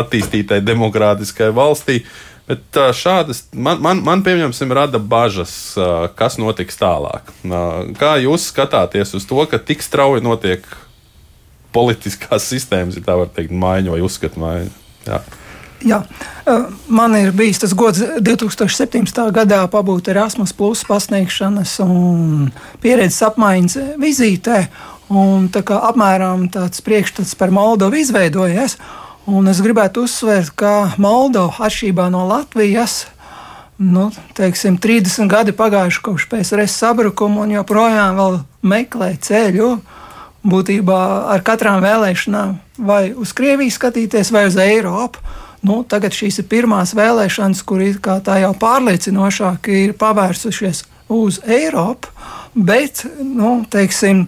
attīstītai 0.00 0.62
demokrātiskai 0.64 1.50
valstī. 1.56 2.00
Bet 2.50 2.78
šādas 2.98 3.44
man, 3.54 3.78
man, 3.84 4.00
man 4.02 4.24
pieņemsim, 4.26 4.72
rada 4.74 4.98
bažas, 4.98 5.52
kas 6.18 6.38
notiks 6.40 6.80
tālāk. 6.80 7.28
Kā 8.00 8.16
jūs 8.22 8.48
skatāties 8.50 9.14
uz 9.14 9.26
to, 9.28 9.44
ka 9.50 9.60
tik 9.62 9.84
strauji 9.86 10.24
notiek 10.24 10.64
politiskās 11.70 12.48
sistēmas, 12.50 12.98
ja 12.98 13.06
tā 13.06 13.14
var 13.20 13.30
teikt, 13.30 13.54
maiņa 13.54 13.94
vai 13.94 14.00
uzskatu 14.02 14.42
maiņa? 14.42 14.72
Jā. 15.06 15.20
Jā, 15.80 16.02
man 16.92 17.14
ir 17.16 17.30
bijis 17.32 17.62
tas 17.62 17.72
gods 17.72 18.02
2017. 18.20 19.20
gadā 19.32 19.62
pabūt 19.72 20.10
Erasmus 20.12 20.52
Plus 20.52 20.82
pasniegšanas 20.84 21.78
un 21.84 22.50
pieredzes 22.82 23.22
apmaiņas 23.30 23.78
vizītē. 24.00 24.66
Un 25.10 25.48
tā 25.50 25.64
kā 25.66 25.78
apmēram 25.88 26.44
tāds 26.52 26.84
priekšstats 26.86 27.32
par 27.34 27.50
Moldovu 27.50 27.98
izveidojies, 27.98 28.76
un 29.26 29.48
es 29.50 29.62
gribētu 29.64 30.04
uzsvērt, 30.06 30.52
ka 30.54 30.74
Moldova 31.02 31.66
atšķirībā 31.66 32.06
no 32.12 32.26
Latvijas. 32.28 33.06
Nu, 33.80 34.10
teiksim, 34.36 34.76
30 34.76 35.26
gadi 35.32 35.56
pagājuši 35.56 36.02
kopš 36.04 36.28
PSRS 36.30 36.76
sabrukuma, 36.76 37.46
un 37.46 37.56
joprojām 37.56 38.20
meklē 38.62 39.14
ceļu. 39.16 39.78
Būtībā 40.40 41.00
ar 41.32 41.42
katrām 41.44 41.82
vēlēšanām 41.84 42.58
vai 42.86 43.10
uz 43.12 43.32
Krieviju 43.36 43.72
skatīties, 43.72 44.30
vai 44.32 44.46
uz 44.48 44.56
Eiropu. 44.60 45.20
Nu, 45.66 45.82
tagad 45.84 46.14
šīs 46.16 46.40
ir 46.40 46.46
pirmās 46.48 46.94
vēlēšanas, 46.96 47.64
kur 47.68 47.82
tā 48.24 48.38
jau 48.40 48.52
pārliecinošāk 48.60 49.68
ir 49.74 49.96
pavērsušies 50.00 50.84
uz 51.12 51.40
Eiropu, 51.44 52.08
bet, 52.54 53.04
nu, 53.20 53.60
teiksim, 53.70 54.24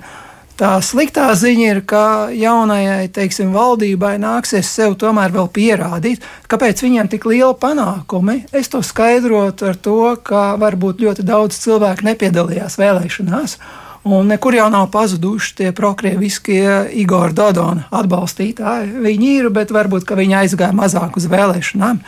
Tā 0.62 0.76
sliktā 0.84 1.24
ziņa 1.34 1.68
ir, 1.72 1.78
ka 1.88 2.28
jaunajai 2.36 3.08
teiksim, 3.10 3.54
valdībai 3.56 4.12
nāksies 4.20 4.68
sev 4.68 4.92
tomēr 5.00 5.32
vēl 5.32 5.48
pierādīt, 5.50 6.22
kāpēc 6.46 6.84
viņiem 6.84 7.08
tik 7.10 7.24
liela 7.26 7.56
panākumi. 7.58 8.44
Es 8.52 8.68
to 8.70 8.82
skaidrotu 8.84 9.70
ar 9.72 9.80
to, 9.80 9.96
ka 10.22 10.52
varbūt 10.60 11.00
ļoti 11.02 11.24
daudz 11.26 11.56
cilvēku 11.64 12.06
nepiedalījās 12.10 12.76
vēlēšanās. 12.78 13.56
Un 14.02 14.26
nekur 14.26 14.56
jau 14.56 14.66
nav 14.70 14.88
pazuduši 14.90 15.54
tie 15.60 15.72
prokrieviskie 15.72 16.88
Igor 16.98 17.30
Dodona 17.38 17.86
atbalstītāji. 17.94 18.96
Viņi 19.04 19.28
ir, 19.38 19.50
bet 19.54 19.70
varbūt 19.70 20.10
viņi 20.18 20.40
aizgāja 20.40 20.74
mazāk 20.74 21.20
uz 21.20 21.28
vēlēšanām. 21.30 22.00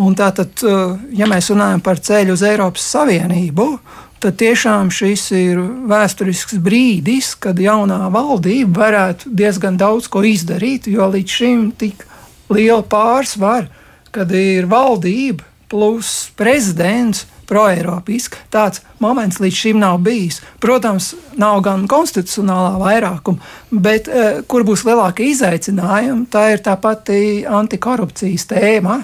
Un 0.00 0.14
tātad, 0.16 0.54
eh, 0.64 0.96
ja 1.12 1.26
mēs 1.26 1.50
runājam 1.52 1.82
par 1.82 2.00
ceļu 2.00 2.32
uz 2.32 2.42
Eiropas 2.42 2.86
Savienību, 2.94 3.78
tad 4.20 4.38
tiešām 4.40 4.88
šis 4.88 5.30
ir 5.36 5.58
vēsturisks 5.90 6.56
brīdis, 6.64 7.34
kad 7.38 7.58
jaunā 7.58 8.08
valdība 8.10 8.86
varētu 8.86 9.34
diezgan 9.34 9.76
daudz 9.76 10.08
ko 10.08 10.22
izdarīt, 10.22 10.86
jo 10.86 11.10
līdz 11.12 11.28
šim 11.28 11.72
tik 11.76 12.06
liela 12.48 12.82
pārsvara, 12.82 13.68
kad 14.10 14.32
ir 14.32 14.66
valdība 14.66 15.44
plus 15.68 16.30
prezidents 16.36 17.26
proeiropiska. 17.48 18.44
Tāds 18.52 18.82
moments 19.02 19.40
līdz 19.42 19.60
šim 19.62 19.80
nav 19.82 19.98
bijis. 20.04 20.40
Protams, 20.62 21.14
nav 21.40 21.62
gan 21.66 21.86
konstitucionālā 21.90 22.76
vairākuma, 22.82 23.52
bet 23.70 24.08
eh, 24.08 24.40
kur 24.48 24.66
būs 24.68 24.84
lielākie 24.88 25.30
izaicinājumi, 25.32 26.28
tā 26.32 26.48
ir 26.54 26.64
tā 26.64 26.76
pati 26.80 27.44
antikorupcijas 27.48 28.48
tēma. 28.52 29.00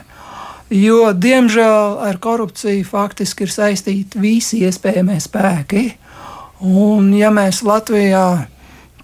Jo, 0.75 1.13
diemžēl, 1.13 1.99
ar 2.03 2.17
korupciju 2.19 2.87
faktiski 2.89 3.45
ir 3.45 3.53
saistīti 3.53 4.21
visi 4.21 4.63
iespējamie 4.65 5.21
spēki. 5.23 5.85
Un, 6.65 7.11
ja 7.13 7.29
mēs 7.35 7.61
Latvijā 7.67 8.47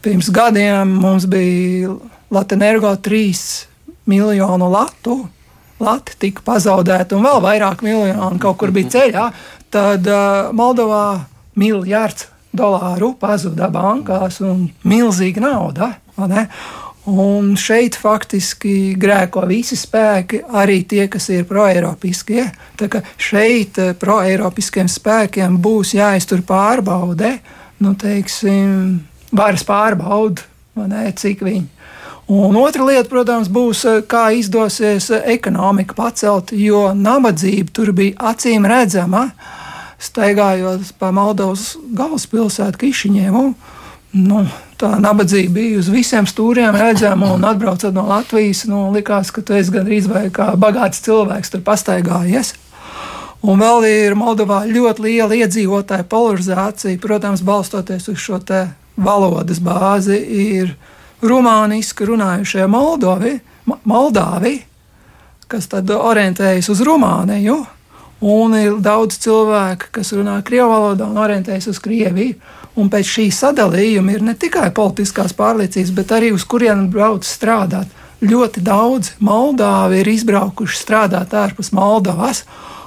pirms 0.00 0.30
gadiem 0.32 0.96
mums 1.02 1.26
bija 1.28 1.92
Latvijas 2.32 3.02
3 3.04 3.66
miljonu 4.08 4.70
latu, 4.72 5.18
lati 5.80 6.18
tika 6.20 6.44
pazaudēti 6.46 7.16
un 7.16 7.24
vēl 7.26 7.40
vairāk 7.44 7.84
miljonu 7.86 8.38
kaut 8.42 8.58
kur 8.60 8.72
bija 8.74 8.92
ceļā, 8.96 9.30
tad 9.72 10.06
uh, 10.10 10.50
Moldovā 10.56 11.24
miljards 11.60 12.28
dolāru 12.56 13.14
pazuda 13.18 13.70
bankās 13.72 14.40
un 14.44 14.68
milzīga 14.86 15.44
nauda. 15.44 15.92
Un 17.10 17.54
šeit 17.58 17.96
faktiski 17.96 18.92
grēko 19.00 19.46
visi 19.48 19.78
spēki, 19.78 20.42
arī 20.60 20.82
tie, 20.86 21.06
kas 21.10 21.30
ir 21.32 21.46
proeiropiskie. 21.48 22.44
Tā 22.78 22.90
kā 22.92 23.00
šeit 23.16 23.80
proeiropiskiem 23.98 24.90
spēkiem 24.90 25.56
būs 25.62 25.94
jāiztur 25.96 26.44
pārbaude, 26.46 27.38
nu, 27.80 27.94
teiksim, 27.98 29.00
varas 29.32 29.64
pārbaude, 29.66 30.44
cik 31.16 31.46
viņi 31.46 31.79
Un 32.30 32.54
otra 32.56 32.84
lieta, 32.86 33.08
protams, 33.10 33.48
būs, 33.50 33.80
eh, 33.90 34.02
kā 34.06 34.28
izdosies 34.38 35.08
eh, 35.10 35.22
ekonomiku 35.32 35.96
pacelt, 35.98 36.52
jo 36.54 36.92
nabadzība 36.94 37.72
tur 37.74 37.90
bija 37.90 38.30
acīm 38.30 38.68
redzama. 38.70 39.32
Staigājot 39.98 40.92
pa 41.00 41.10
Moldovas 41.10 41.72
galvaspilsētu 41.90 42.78
Kišiņēmu, 42.78 43.42
nu, 44.22 44.42
tā 44.78 44.92
nabadzība 45.02 45.56
bija 45.56 45.80
uz 45.80 45.88
visiem 45.90 46.28
stūriem 46.30 46.78
redzama. 46.78 47.32
Un 47.34 47.48
atbraucot 47.48 47.90
no 47.98 48.06
Latvijas, 48.06 48.62
nu, 48.70 48.84
likās, 48.94 49.34
ka 49.34 49.42
tu 49.42 49.58
esi 49.58 49.74
gandrīz 49.74 50.06
vai 50.06 50.28
kā 50.30 50.52
bagāts 50.54 51.02
cilvēks 51.02 51.50
tur 51.50 51.66
pastaigājies. 51.66 52.54
Un 53.42 53.58
vēl 53.58 53.88
ir 53.88 54.14
Moldovā 54.14 54.60
ļoti 54.70 55.08
liela 55.08 55.34
iedzīvotāja 55.34 56.06
polarizācija, 56.06 57.02
protams, 57.02 57.42
balstoties 57.42 58.06
uz 58.06 58.22
šo 58.22 58.38
valodas 58.94 59.58
bāzi. 59.58 60.22
Ir 60.46 60.76
rumāniski 61.22 62.06
runājušie 62.08 62.66
Moldovi, 62.70 63.36
Moldāvi, 63.84 64.56
kas 65.50 65.68
tad 65.70 65.90
orientējas 65.90 66.70
uz 66.72 66.80
Rumāniju. 66.86 67.58
un 68.20 68.52
ir 68.52 68.74
daudz 68.84 69.16
cilvēku, 69.16 69.88
kas 69.96 70.12
runā 70.12 70.42
krievu 70.44 70.68
valodā 70.68 71.06
un 71.08 71.16
orientējas 71.16 71.70
uz 71.72 71.78
Krieviju. 71.80 72.34
Un 72.76 72.90
pēc 72.92 73.08
šī 73.08 73.24
sadalījuma 73.32 74.12
ir 74.12 74.22
ne 74.22 74.34
tikai 74.34 74.70
politiskās 74.76 75.32
pārliecības, 75.36 75.94
bet 75.96 76.12
arī 76.12 76.30
uz 76.32 76.44
kurienu 76.44 76.88
brauc 76.92 77.24
strādāt. 77.24 77.88
Ļoti 78.20 78.60
daudz 78.60 79.14
Moldāvi 79.24 80.02
ir 80.02 80.12
izbraukuši 80.12 80.76
strādāt 80.76 81.32
ārpus 81.32 81.72
Moldovas, 81.72 82.44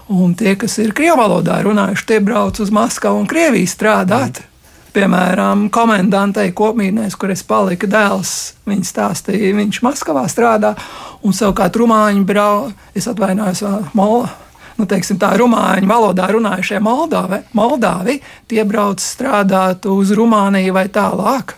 un 0.07 0.37
tie, 0.37 0.53
kas 0.55 0.77
ir 0.77 0.93
krievu 0.93 1.17
valodā 1.17 1.59
runājuši, 1.65 2.05
tie 2.05 2.19
brauc 2.21 2.59
uz 2.61 2.71
Maskavu 2.71 3.25
un 3.25 3.27
Krieviju 3.27 3.67
strādāt. 3.67 4.39
Mm. 4.39 4.52
Piemēram, 4.93 5.71
komendantei 5.73 6.51
kopmītnēs, 6.53 7.15
kur 7.17 7.31
es 7.33 7.41
paliku 7.49 7.87
dēls, 7.89 8.53
viņa 8.69 8.85
stāstīja, 8.85 9.55
viņš 9.57 9.81
Maskavā 9.81 10.27
strādā, 10.29 10.75
un 11.25 11.33
savukārt 11.33 11.79
rumāņi 11.81 12.21
brauc, 12.29 12.75
es 12.93 13.09
atvainojos, 13.09 13.63
Mola, 13.97 14.29
nu, 14.77 14.85
teiksim, 14.89 15.17
tā 15.21 15.31
rumāņu 15.41 15.89
valodā 15.89 16.27
runājušie 16.35 16.81
Moldāvi, 16.83 17.41
Moldāvi, 17.57 18.19
tie 18.49 18.61
brauc 18.69 19.01
strādāt 19.01 19.89
uz 19.89 20.13
Rumāniju 20.13 20.77
vai 20.77 20.85
tālāk. 20.93 21.55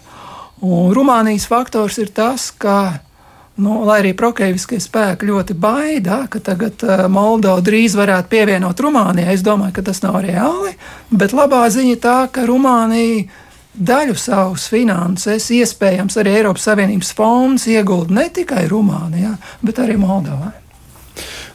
Un 0.64 0.94
Rumānijas 0.96 1.50
faktors 1.52 2.00
ir 2.00 2.16
tas, 2.16 2.48
ka 2.56 3.02
Nu, 3.56 3.86
lai 3.88 4.02
arī 4.02 4.12
prokeiviskie 4.20 4.82
spēki 4.84 5.30
ļoti 5.30 5.56
baida, 5.56 6.26
ka 6.28 6.42
tagad 6.44 6.82
uh, 6.84 7.06
Moldova 7.08 7.64
drīz 7.64 7.94
varētu 7.96 8.28
pievienot 8.34 8.82
Rumānijai, 8.84 9.32
es 9.32 9.46
domāju, 9.48 9.78
ka 9.78 9.86
tas 9.88 10.04
nav 10.04 10.18
reāli. 10.26 10.74
Bet 11.08 11.32
labā 11.32 11.62
ziņa 11.72 11.96
tā, 12.04 12.18
ka 12.36 12.44
Rumānija 12.50 13.24
daļu 13.76 14.18
savus 14.20 14.68
finanses, 14.72 15.48
iespējams, 15.56 16.20
arī 16.20 16.36
Eiropas 16.42 16.68
Savienības 16.68 17.14
fonds 17.16 17.68
iegulda 17.72 18.20
ne 18.20 18.28
tikai 18.36 18.68
Rumānijā, 18.72 19.38
bet 19.64 19.80
arī 19.84 19.96
Moldovā. 20.04 20.52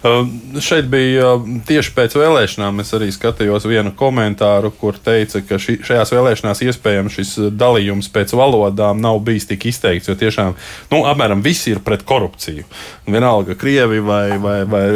Uh, 0.00 0.28
šeit 0.60 0.86
bija 0.88 1.34
uh, 1.34 1.42
tieši 1.68 1.92
pēc 1.92 2.14
vēlēšanām. 2.16 2.80
Es 2.80 2.94
arī 2.96 3.10
skatījos 3.12 3.66
vienu 3.68 3.92
komentāru, 3.96 4.70
kur 4.80 4.96
teica, 4.96 5.42
ka 5.44 5.58
ši, 5.60 5.76
šajās 5.84 6.12
vēlēšanās 6.14 6.62
iespējams 6.64 7.18
šis 7.18 7.32
dalījums 7.60 8.08
pēc 8.14 8.32
valodām 8.32 9.02
nav 9.04 9.18
bijis 9.26 9.50
tik 9.50 9.66
izteikts. 9.68 10.08
Jo 10.08 10.16
tiešām 10.16 10.54
nu, 10.92 11.02
apmēram 11.10 11.42
visi 11.44 11.74
ir 11.74 11.82
pret 11.84 12.06
korupciju. 12.08 12.64
Vienalga, 13.12 13.58
Krievi 13.60 14.00
vai, 14.00 14.38
vai, 14.40 14.62
vai 14.64 14.86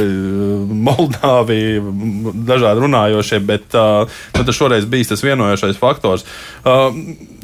Moldāvi, 0.88 1.60
dažādi 2.48 2.84
runājošie, 2.86 3.42
bet 3.44 3.76
uh, 3.76 4.08
nu, 4.38 4.54
šoreiz 4.56 4.86
bija 4.88 5.10
tas 5.12 5.24
vienojošais 5.26 5.80
faktors. 5.80 6.24
Uh, 6.64 6.96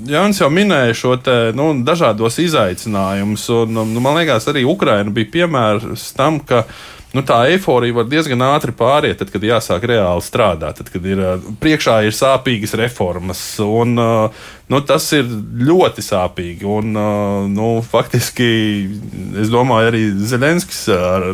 Jānis 0.09 0.41
jau 0.41 0.49
minēja 0.49 0.97
šo 0.97 1.19
te, 1.21 1.37
nu, 1.57 1.75
dažādos 1.85 2.41
izaicinājumus, 2.41 3.45
un 3.53 3.83
nu, 3.93 4.01
man 4.01 4.17
liekas, 4.17 4.49
arī 4.49 4.65
Ukraina 4.65 5.13
bija 5.13 5.29
piemērs 5.37 6.09
tam, 6.17 6.41
ka 6.41 6.65
nu, 7.17 7.23
tā 7.27 7.41
eifórija 7.51 7.97
var 7.97 8.07
diezgan 8.11 8.43
ātri 8.47 8.75
pāriet, 8.77 9.19
tad, 9.21 9.33
kad 9.33 9.45
jāsāk 9.45 9.87
reāli 9.91 10.23
strādāt, 10.25 10.79
tad, 10.81 10.91
kad 10.93 11.07
ir 11.07 11.23
priekšā 11.63 11.97
ir 12.07 12.15
sāpīgas 12.17 12.77
reformas. 12.79 13.43
Un, 13.65 13.97
nu, 13.97 14.83
tas 14.87 15.09
ir 15.17 15.27
ļoti 15.71 16.05
sāpīgi. 16.07 16.69
Un, 16.71 16.95
nu, 17.55 17.73
faktiski, 17.87 18.51
es 19.43 19.51
domāju, 19.53 19.91
arī 19.91 20.05
Zelenskis 20.31 20.87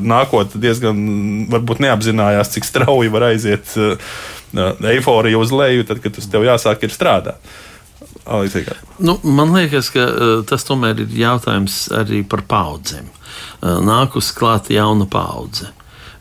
nākotnē 0.06 0.62
diezgan 0.64 1.04
varbūt 1.52 1.84
neapzinājās, 1.84 2.54
cik 2.56 2.68
strauji 2.68 3.12
var 3.12 3.30
aiziet 3.32 3.76
eiforija 4.56 5.38
uz 5.38 5.52
leju, 5.52 5.84
tad, 5.88 6.00
kad 6.04 6.16
tas 6.16 6.28
tev 6.30 6.46
jāsāk 6.46 6.88
strādāt. 6.92 7.40
Nu, 8.98 9.18
man 9.22 9.52
liekas, 9.54 9.92
ka 9.94 10.08
tas 10.48 10.64
tomēr 10.66 11.04
ir 11.04 11.12
jautājums 11.20 11.84
arī 11.94 12.24
par 12.26 12.42
paudzēm. 12.48 13.06
Eh, 13.06 13.25
nākus 13.62 14.32
klāt 14.36 14.70
jauna 14.72 15.08
paudze. 15.10 15.72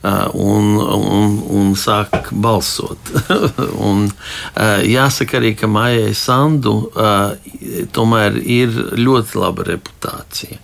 Eh, 0.05 0.29
un, 0.33 0.75
un, 0.77 1.31
un 1.49 1.71
sāk 1.73 2.29
balsot. 2.29 3.09
un, 3.89 4.03
eh, 4.53 4.83
jāsaka 4.91 5.39
arī, 5.39 5.55
ka 5.57 5.69
Maijai 5.71 6.13
Sandu 6.13 6.75
tomēr 7.95 8.37
ir 8.37 8.75
ļoti 8.99 9.39
laba 9.41 9.65
reputācija. 9.65 10.59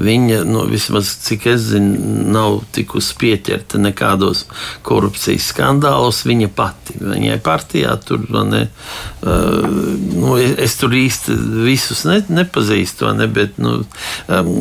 Viņa, 0.00 0.38
nu, 0.48 0.64
vismaz 0.70 1.10
cik 1.26 1.46
es 1.52 1.66
zinu, 1.72 2.22
nav 2.32 2.60
tikusi 2.72 3.16
pieķerta 3.20 3.80
nekādos 3.82 4.44
korupcijas 4.86 5.50
skandālos. 5.52 6.22
Viņa 6.28 6.48
pati, 6.56 6.96
viņai 7.00 7.36
partijā 7.44 7.92
tur, 8.06 8.24
ne, 8.48 8.62
uh, 9.26 9.66
nu, 9.66 10.36
es, 10.40 10.54
es 10.66 10.76
tur 10.80 10.94
īsti 10.96 11.36
visus 11.66 12.04
ne, 12.08 12.20
nepazīstu, 12.38 13.10
ne, 13.18 13.28
bet, 13.28 13.60
nu, 13.62 13.78
um, 14.32 14.52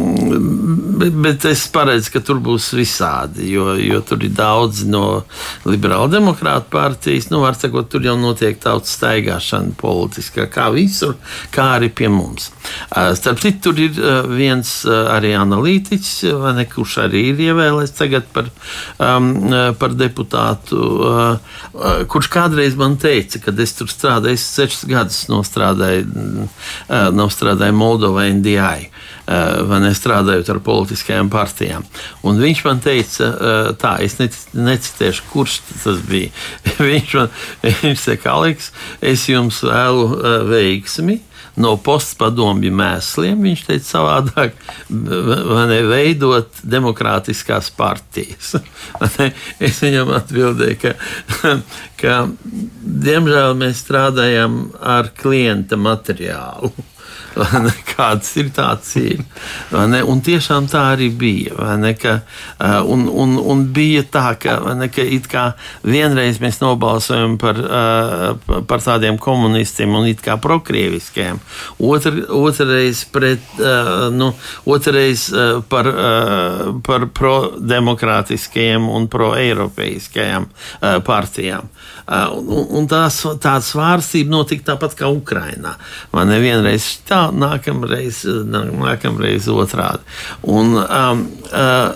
bet, 1.00 1.20
bet 1.28 1.48
es 1.52 1.66
paredzu, 1.72 2.12
ka 2.16 2.24
tur 2.26 2.42
būs 2.44 2.72
visādi, 2.78 3.50
jo, 3.54 3.72
jo 3.80 4.02
tur 4.06 4.25
ir 4.26 4.34
daudz 4.36 4.84
no 4.90 5.24
liberāla 5.66 6.10
demokrāta 6.12 6.68
partijas. 6.72 7.30
Nu, 7.32 7.42
var 7.44 7.58
sakot, 7.60 7.90
tur 7.92 8.06
jau 8.06 8.16
notiek 8.20 8.60
tautas 8.62 8.96
staigāšana 8.98 9.76
politiskā, 9.80 10.48
kā 10.52 10.68
visur, 10.76 11.16
kā 11.56 11.72
arī 11.78 11.92
pie 11.96 12.10
mums. 12.12 12.52
Starp 13.20 13.42
citu, 13.44 13.70
tur 13.70 13.82
ir 13.82 14.00
viens 14.30 14.72
arī 14.90 15.36
analītiķis, 15.38 16.26
ne, 16.58 16.68
kurš 16.70 16.98
arī 17.06 17.26
ir 17.32 17.44
ievēlēts 17.50 17.96
tagad 17.98 18.28
par, 18.36 18.50
um, 19.02 19.32
par 19.80 19.96
deputātu, 19.98 20.82
uh, 21.10 22.06
kurš 22.12 22.32
kādreiz 22.34 22.78
man 22.80 22.98
teica, 23.02 23.42
kad 23.48 23.60
es 23.60 23.76
tur 23.78 23.92
strādāju, 23.92 24.38
es 24.38 24.46
sešas 24.58 24.86
gadus 24.90 25.26
nostrādāju, 25.32 26.06
uh, 26.46 27.10
nostrādāju 27.16 27.78
Moldovā 27.78 28.30
NDI. 28.36 28.90
Uh, 28.90 29.15
vai 29.26 29.80
nestrādājot 29.82 30.50
ar 30.54 30.62
politiskajām 30.66 31.30
partijām. 31.34 31.86
Un 32.26 32.42
viņš 32.42 32.64
man 32.68 32.82
teica, 32.84 33.30
uh, 33.30 33.70
tā, 33.82 33.96
es 34.06 34.20
necitēšu, 34.20 35.26
kurš 35.32 35.60
tas 35.84 36.02
bija. 36.06 36.30
viņš 36.92 37.16
man 37.18 37.32
viņš 37.64 38.10
teica, 38.10 38.36
Aleks, 38.36 38.70
es 39.02 39.26
jums 39.32 39.64
vēlu 39.66 40.10
uh, 40.12 40.36
veiksmi, 40.50 41.20
no 41.62 41.76
postpadomju 41.80 42.72
mēsliem, 42.76 43.40
viņš 43.48 43.62
teica 43.68 43.88
savādāk, 43.88 44.58
ne, 44.92 45.80
veidot 45.90 46.60
demokrātiskās 46.64 47.72
partijas. 47.76 48.56
es 49.66 49.80
viņam 49.84 50.12
atbildēju, 50.20 50.80
ka, 50.82 50.96
ka 52.02 52.18
diemžēl 53.08 53.56
mēs 53.60 53.86
strādājam 53.86 54.66
ar 54.82 55.14
klienta 55.18 55.80
materiālu. 55.80 56.74
kādas 57.96 58.32
ir 58.40 58.50
tādas 58.56 58.92
ir. 59.00 59.22
Un 59.74 60.22
tiešām 60.26 60.70
tā 60.72 60.82
arī 60.94 61.10
bija. 61.12 61.76
Ne, 61.82 61.94
ka, 62.00 62.20
un, 62.88 63.06
un, 63.12 63.36
un 63.40 63.64
bija 63.76 64.04
tā, 64.12 64.28
ka, 64.40 64.58
ne, 64.80 64.88
ka 64.94 65.04
it 65.04 65.28
kā 65.32 65.46
vienreiz 65.86 66.40
mēs 66.44 66.62
nobalsojam 66.64 67.38
par, 67.42 67.60
par 68.70 68.84
tādiem 68.84 69.20
komunistiem 69.22 69.96
un 69.98 70.08
it 70.10 70.24
kā 70.26 70.38
prokrieviskiem, 70.42 71.40
otr, 71.80 72.22
otrreiz 72.36 73.04
pret, 73.12 73.44
nu, 74.16 74.32
otrreiz 74.70 75.28
par, 75.72 75.92
par 76.86 77.08
pro-demokrātiskajiem 77.20 78.90
un 78.92 79.10
pro-eiropeiskajām 79.12 80.50
partijām. 81.06 81.70
Un, 82.06 82.66
un 82.78 82.88
tās, 82.90 83.18
tā 83.42 83.56
svārstība 83.66 84.30
notika 84.36 84.72
tāpat 84.74 84.94
kā 85.00 85.10
Ukrainā. 85.10 85.74
Man 86.14 86.30
nevienreiz 86.30 86.86
tā, 87.08 87.25
nākamreiz, 87.34 88.24
nākamreiz 88.46 89.50
otrādi. 89.52 90.04
Un, 90.44 90.76
um, 90.86 91.30
uh, 91.52 91.94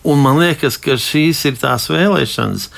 Un 0.00 0.22
man 0.24 0.38
liekas, 0.40 0.78
ka 0.80 0.94
šīs 0.96 1.42
ir 1.50 1.58
tās 1.60 1.90
vēlēšanas, 1.92 2.68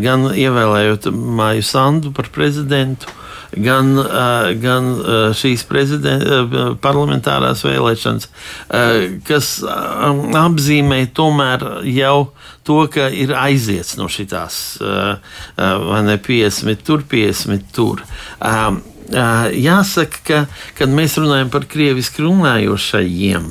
gan 0.00 0.30
ievēlējot 0.32 1.10
Māju 1.12 1.64
Sandu 1.68 2.12
par 2.16 2.30
prezidentu, 2.32 3.12
gan, 3.52 3.90
gan 4.62 4.88
šīs 5.36 5.66
parlamentārās 6.80 7.66
vēlēšanas, 7.66 8.28
kas 9.28 9.50
apzīmē 10.40 11.02
tomēr 11.12 11.66
jau 11.92 12.16
to, 12.64 12.78
ka 12.94 13.10
ir 13.12 13.34
aiziets 13.36 13.98
no 14.00 14.08
šīs, 14.08 14.62
vai 14.80 16.00
ne 16.08 16.16
50, 16.24 16.86
tur 16.88 17.04
50, 17.12 17.68
tur. 17.76 18.00
Jāsaka, 19.10 20.20
ka, 20.24 20.38
kad 20.78 20.92
mēs 20.94 21.16
runājam 21.18 21.50
par 21.52 21.64
krieviski 21.68 22.22
runājošajiem, 22.22 23.48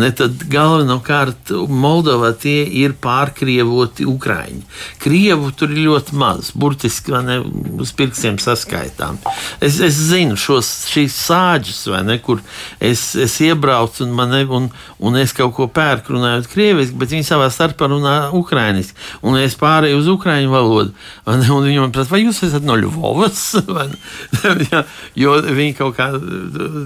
ne, 0.00 0.08
tad 0.16 0.42
galvenokārt 0.50 1.52
Moldovā 1.70 2.32
tie 2.40 2.64
ir 2.82 2.96
pārkrievoti 3.00 4.06
ukrāņi. 4.10 4.64
Krievu 5.00 5.52
tur 5.56 5.72
ir 5.72 5.84
ļoti 5.86 6.16
maz, 6.18 6.50
burtiski 6.58 7.14
ne, 7.24 7.38
uz 7.80 7.92
pirkstiem 7.96 8.40
saskaitām. 8.42 9.20
Es, 9.62 9.78
es 9.84 10.00
zinu 10.10 10.38
šos, 10.40 10.72
šīs 10.90 11.16
sāģes, 11.28 11.84
ne, 12.04 12.18
kur 12.24 12.42
es, 12.82 13.14
es 13.14 13.38
iebraucu 13.46 14.04
un, 14.08 14.18
ne, 14.34 14.42
un, 14.50 14.68
un 14.98 15.20
es 15.22 15.34
kaut 15.36 15.54
ko 15.56 15.68
pērku 15.70 16.16
runājot 16.16 16.50
krieviski, 16.50 16.98
bet 17.00 17.14
viņi 17.14 17.28
savā 17.30 17.48
starpā 17.52 17.88
runā 17.92 18.16
ukrāniski. 18.36 18.98
Un 19.22 19.38
es 19.40 19.56
pārēju 19.60 20.02
uz 20.02 20.10
ukrāņu 20.16 20.52
valodu, 20.52 20.94
ne, 21.30 21.40
un 21.46 21.70
viņi 21.70 21.86
man 21.86 21.94
prasa, 21.94 22.16
vai 22.16 22.24
jūs 22.26 22.42
esat 22.50 22.66
no 22.66 22.76
Ļuvovas? 22.80 23.46
jo, 25.18 25.34
jo 25.38 25.54
viņi 25.56 25.74
kaut 25.78 25.96
kā 25.98 26.08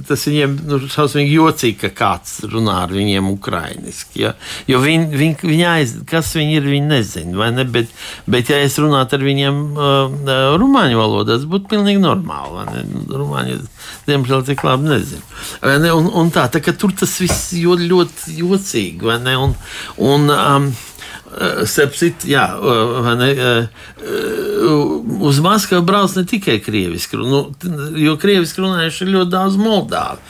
tas 0.08 0.26
viņiem 0.28 0.56
nu, 0.68 0.78
šausmīgi 0.90 1.36
jocīgi, 1.36 1.78
ka 1.84 1.90
kāds 1.96 2.38
runā 2.50 2.80
ar 2.84 2.94
viņiem 2.94 3.28
ukrainiski. 3.32 4.24
Ja? 4.24 4.34
Jo 4.70 4.80
viņi, 4.84 5.08
viņi, 5.14 5.38
viņi 5.42 5.66
aiz, 5.70 5.96
kas 6.10 6.32
viņi 6.36 6.58
ir, 6.58 6.68
viņi 6.74 6.88
nezina. 6.90 7.50
Ne? 7.54 7.66
Bet, 7.74 7.92
bet, 8.30 8.52
ja 8.52 8.60
es 8.64 8.78
runātu 8.80 9.18
ar 9.18 9.26
viņiem 9.26 9.60
uh, 9.74 10.56
rumāņu 10.60 11.00
valodā, 11.00 11.38
tas 11.38 11.48
būtu 11.50 11.70
pilnīgi 11.72 12.02
normāli. 12.02 12.84
Rumāņi, 13.10 13.60
diemžēl, 14.08 14.46
tik 14.48 14.64
labi 14.66 14.90
nezina. 14.92 15.22
Ne? 15.64 15.92
Un, 15.94 16.10
un 16.10 16.32
tā, 16.34 16.48
tā, 16.52 16.62
tur 16.72 16.94
tas 16.96 17.18
viss 17.22 17.54
ļoti, 17.58 17.90
ļoti 17.92 18.40
jocīgi. 18.40 19.14
Un, 19.34 19.54
un, 20.04 20.28
um, 20.34 20.72
Starp 21.66 21.96
citu, 21.98 22.28
jā, 22.30 22.44
ne, 23.18 23.30
uz 25.24 25.40
Maskavu 25.42 25.82
brauc 25.86 26.12
ne 26.14 26.22
tikai 26.28 26.60
krieviski, 26.62 27.18
nu, 27.18 27.40
jo 27.98 28.14
krieviski 28.20 28.62
runājuši 28.62 29.02
ir 29.04 29.12
ļoti 29.16 29.32
daudz 29.32 29.56
moldāvu. 29.58 30.20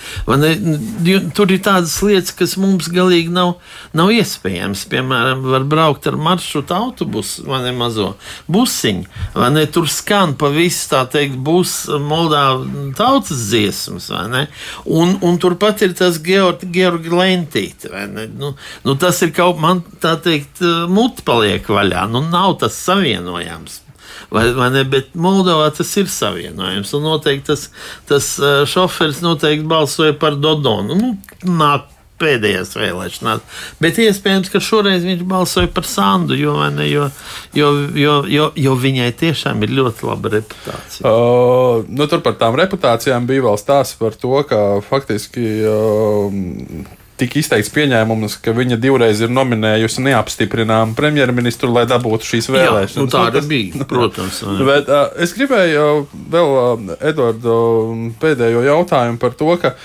Tur 1.37 1.53
ir 1.53 1.61
tādas 1.65 1.97
lietas, 2.05 2.33
kas 2.37 2.57
mums 2.61 2.89
galīgi 2.93 3.33
nav, 3.35 3.57
nav 3.97 4.13
iespējams. 4.15 4.87
Piemēram, 4.93 5.45
var 5.53 5.67
braukt 5.69 6.09
ar 6.09 6.17
maršrutu 6.21 6.77
autobusu 6.77 7.45
vai 7.49 7.61
ne 7.67 7.75
mazo 7.77 8.15
busiņu, 8.53 9.05
vai 9.37 9.51
ne 9.55 9.67
tur 9.69 9.91
skan 9.91 10.37
pa 10.41 10.49
visu 10.55 10.89
tā 10.95 11.05
teikt, 11.11 11.37
būs 11.45 11.75
moldāvu 12.01 12.93
tautas 12.97 13.49
dziesmas, 13.51 14.09
vai 14.15 14.25
ne? 14.33 14.45
Un, 14.89 15.19
un 15.25 15.39
turpat 15.43 15.85
ir 15.85 15.97
tas 15.99 16.21
Georgi 16.25 16.71
Georg 16.73 17.07
Lentīte, 17.13 17.93
vai 17.93 18.07
ne? 18.09 18.27
Nu, 18.41 18.55
nu, 18.85 18.97
tas 19.01 19.21
ir 19.25 19.35
kaut 19.37 19.61
man 19.63 19.83
tā 20.03 20.17
teikt 20.23 20.63
mute 20.95 21.25
paliek 21.27 21.67
vaļā. 21.71 22.07
Nu, 22.13 22.25
nav 22.31 22.59
tas 22.63 22.79
savienojams. 22.87 23.81
Vai, 24.35 24.49
vai 24.57 24.69
ne, 24.75 24.85
bet 24.89 25.13
Moldovā 25.19 25.69
tas 25.75 25.91
ir 26.01 26.09
savienojams. 26.11 26.93
Un 26.97 27.09
noteikti 27.09 27.51
tas, 27.53 27.67
tas 28.09 28.31
šoferis 28.71 29.21
noteikti 29.25 29.67
balsoja 29.69 30.15
par 30.19 30.39
Dodonu. 30.41 30.97
Nu, 30.99 31.13
nāk 31.45 31.91
pēdējās 32.21 32.75
vēlēšanās. 32.79 33.61
Bet 33.83 33.99
iespējams, 34.03 34.51
ka 34.53 34.63
šoreiz 34.63 35.05
viņš 35.07 35.25
balsoja 35.29 35.71
par 35.75 35.87
Sandu, 35.89 36.37
jo, 36.39 36.55
ne, 36.75 36.87
jo, 36.89 37.09
jo, 37.57 37.71
jo, 37.99 38.17
jo, 38.31 38.49
jo 38.55 38.75
viņai 38.81 39.11
tiešām 39.21 39.65
ir 39.67 39.75
ļoti 39.81 40.09
laba 40.09 40.35
reputācija. 40.37 41.11
Uh, 41.11 41.87
nu, 41.91 42.09
tur 42.11 42.23
par 42.25 42.39
tām 42.41 42.59
reputācijām 42.61 43.27
bija 43.31 43.49
vēl 43.49 43.59
stāsts 43.61 43.99
par 44.01 44.17
to, 44.19 44.37
ka 44.49 44.61
faktiski. 44.87 45.49
Uh, 45.69 47.01
tika 47.21 47.39
izteikts 47.41 47.73
pieņēmums, 47.75 48.39
ka 48.43 48.55
viņa 48.57 48.79
divreiz 48.83 49.21
ir 49.25 49.33
nominējusi 49.35 50.05
neapstiprināmu 50.09 50.97
premjerministru, 50.99 51.71
lai 51.75 51.85
dabūtu 51.91 52.31
šīs 52.33 52.51
vēlēšanas. 52.51 52.97
Jā, 52.97 53.05
nu, 53.05 53.11
tāda 53.13 53.39
tas, 53.41 53.51
bija, 53.51 53.85
protams. 53.91 54.41
Bet, 54.71 54.91
uh, 54.91 55.13
es 55.23 55.37
gribēju 55.37 55.85
vēl 56.35 56.57
uh, 56.57 56.97
Edvardu 57.13 57.61
pēdējo 58.23 58.67
jautājumu 58.71 59.23
par 59.23 59.39
to, 59.39 59.55
ka. 59.63 59.77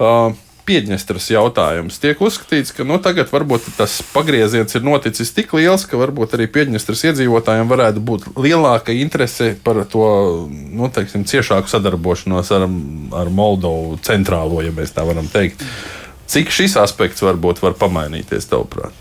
Uh, 0.00 0.38
Piedņestras 0.70 1.24
jautājums. 1.32 1.96
Tiek 1.98 2.20
uzskatīts, 2.22 2.70
ka 2.76 2.84
nu, 2.86 3.00
tagad 3.02 3.26
varbūt 3.32 3.64
tas 3.74 3.96
pagrieziens 4.12 4.76
ir 4.76 4.84
noticis 4.86 5.32
tik 5.34 5.50
liels, 5.56 5.82
ka 5.88 5.98
varbūt 5.98 6.36
arī 6.36 6.46
Piedņestras 6.52 7.02
iedzīvotājiem 7.08 7.66
varētu 7.72 8.02
būt 8.06 8.28
lielāka 8.38 8.94
interese 8.94 9.56
par 9.64 9.80
to 9.90 10.04
nu, 10.46 10.86
teiksim, 10.94 11.24
ciešāku 11.26 11.72
sadarbošanos 11.72 12.52
ar, 12.54 12.68
ar 13.18 13.32
Moldovu 13.34 13.98
centrālo, 14.06 14.60
ja 14.62 14.70
mēs 14.76 14.94
tā 14.94 15.02
varam 15.08 15.26
teikt. 15.32 15.64
Mm. 15.64 15.99
Cik 16.30 16.52
šis 16.54 16.76
aspekts 16.78 17.24
varbūt 17.24 17.62
var 17.64 17.74
pamainīties, 17.78 18.46
tavuprāt? 18.50 18.94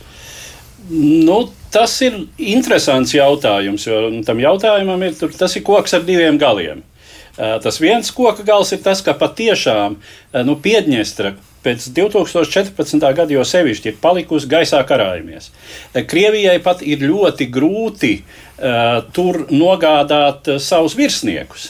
Nu, 0.90 1.44
tas 1.70 1.94
ir 2.02 2.16
interesants 2.42 3.14
jautājums, 3.14 3.86
jo 3.86 4.08
tam 4.26 4.42
jautājumam 4.42 5.04
ir, 5.06 5.14
tas 5.38 5.54
ir 5.54 5.66
koks 5.68 5.94
ar 5.94 6.08
diviem 6.08 6.40
galiem. 6.42 6.82
Tas 7.38 7.78
viens 7.80 8.10
koka 8.12 8.44
gals 8.44 8.74
ir 8.76 8.82
tas, 8.84 9.04
ka 9.06 9.14
patiešām 9.16 10.00
nu, 10.48 10.56
Piedņestra 10.60 11.36
pēc 11.64 11.86
2014. 11.96 13.06
gada 13.16 13.36
jau 13.36 13.46
sevišķi 13.48 13.94
ir 13.94 14.02
palikusi 14.02 14.50
gaisā 14.50 14.82
karājumies. 14.88 15.52
Krievijai 16.10 16.58
pat 16.64 16.82
ir 16.82 17.04
ļoti 17.06 17.48
grūti 17.52 18.14
uh, 18.20 19.00
tur 19.16 19.46
nogādāt 19.52 20.50
savus 20.64 20.98
virsniekus, 21.00 21.70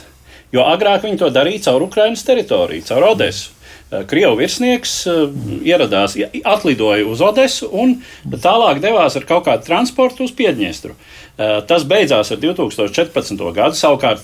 jo 0.53 0.65
agrāk 0.65 1.05
viņi 1.05 1.21
to 1.21 1.29
darīja 1.33 1.67
caur 1.69 1.89
Ukrainas 1.89 2.25
teritoriju, 2.25 2.85
caur 2.89 3.11
Odesu. 3.11 3.58
Eh, 3.89 4.03
Krievu 4.05 4.35
virsnieks 4.37 4.91
eh, 5.09 5.21
ieradās, 5.65 6.13
atlidoja 6.45 7.07
uz 7.09 7.21
Odesu 7.25 7.71
un 7.73 7.95
tālāk 8.29 8.83
devās 8.83 9.17
ar 9.17 9.25
kaut 9.25 9.47
kādu 9.47 9.65
transportu 9.65 10.27
uz 10.27 10.33
Piedņestru. 10.37 10.93
Eh, 10.93 11.55
tas 11.65 11.87
beidzās 11.89 12.29
ar 12.29 12.37
2014. 12.37 13.41
gadu. 13.55 13.77
Savukārt 13.79 14.21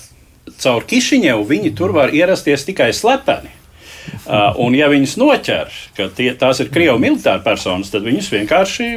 caur 0.61 0.85
Kišiņevu 0.85 1.47
viņi 1.49 1.71
tur 1.77 1.95
var 1.97 2.13
ierasties 2.13 2.67
tikai 2.67 2.91
slepeni. 2.93 3.49
Uh, 4.05 4.51
un, 4.61 4.75
ja 4.77 4.85
viņus 4.85 5.15
noķer, 5.17 5.71
ka 5.97 6.05
tie, 6.13 6.27
tās 6.37 6.59
ir 6.61 6.67
krievu 6.69 6.99
militāri 7.01 7.41
personas, 7.41 7.89
tad 7.89 8.03
viņus 8.05 8.27
vienkārši 8.35 8.89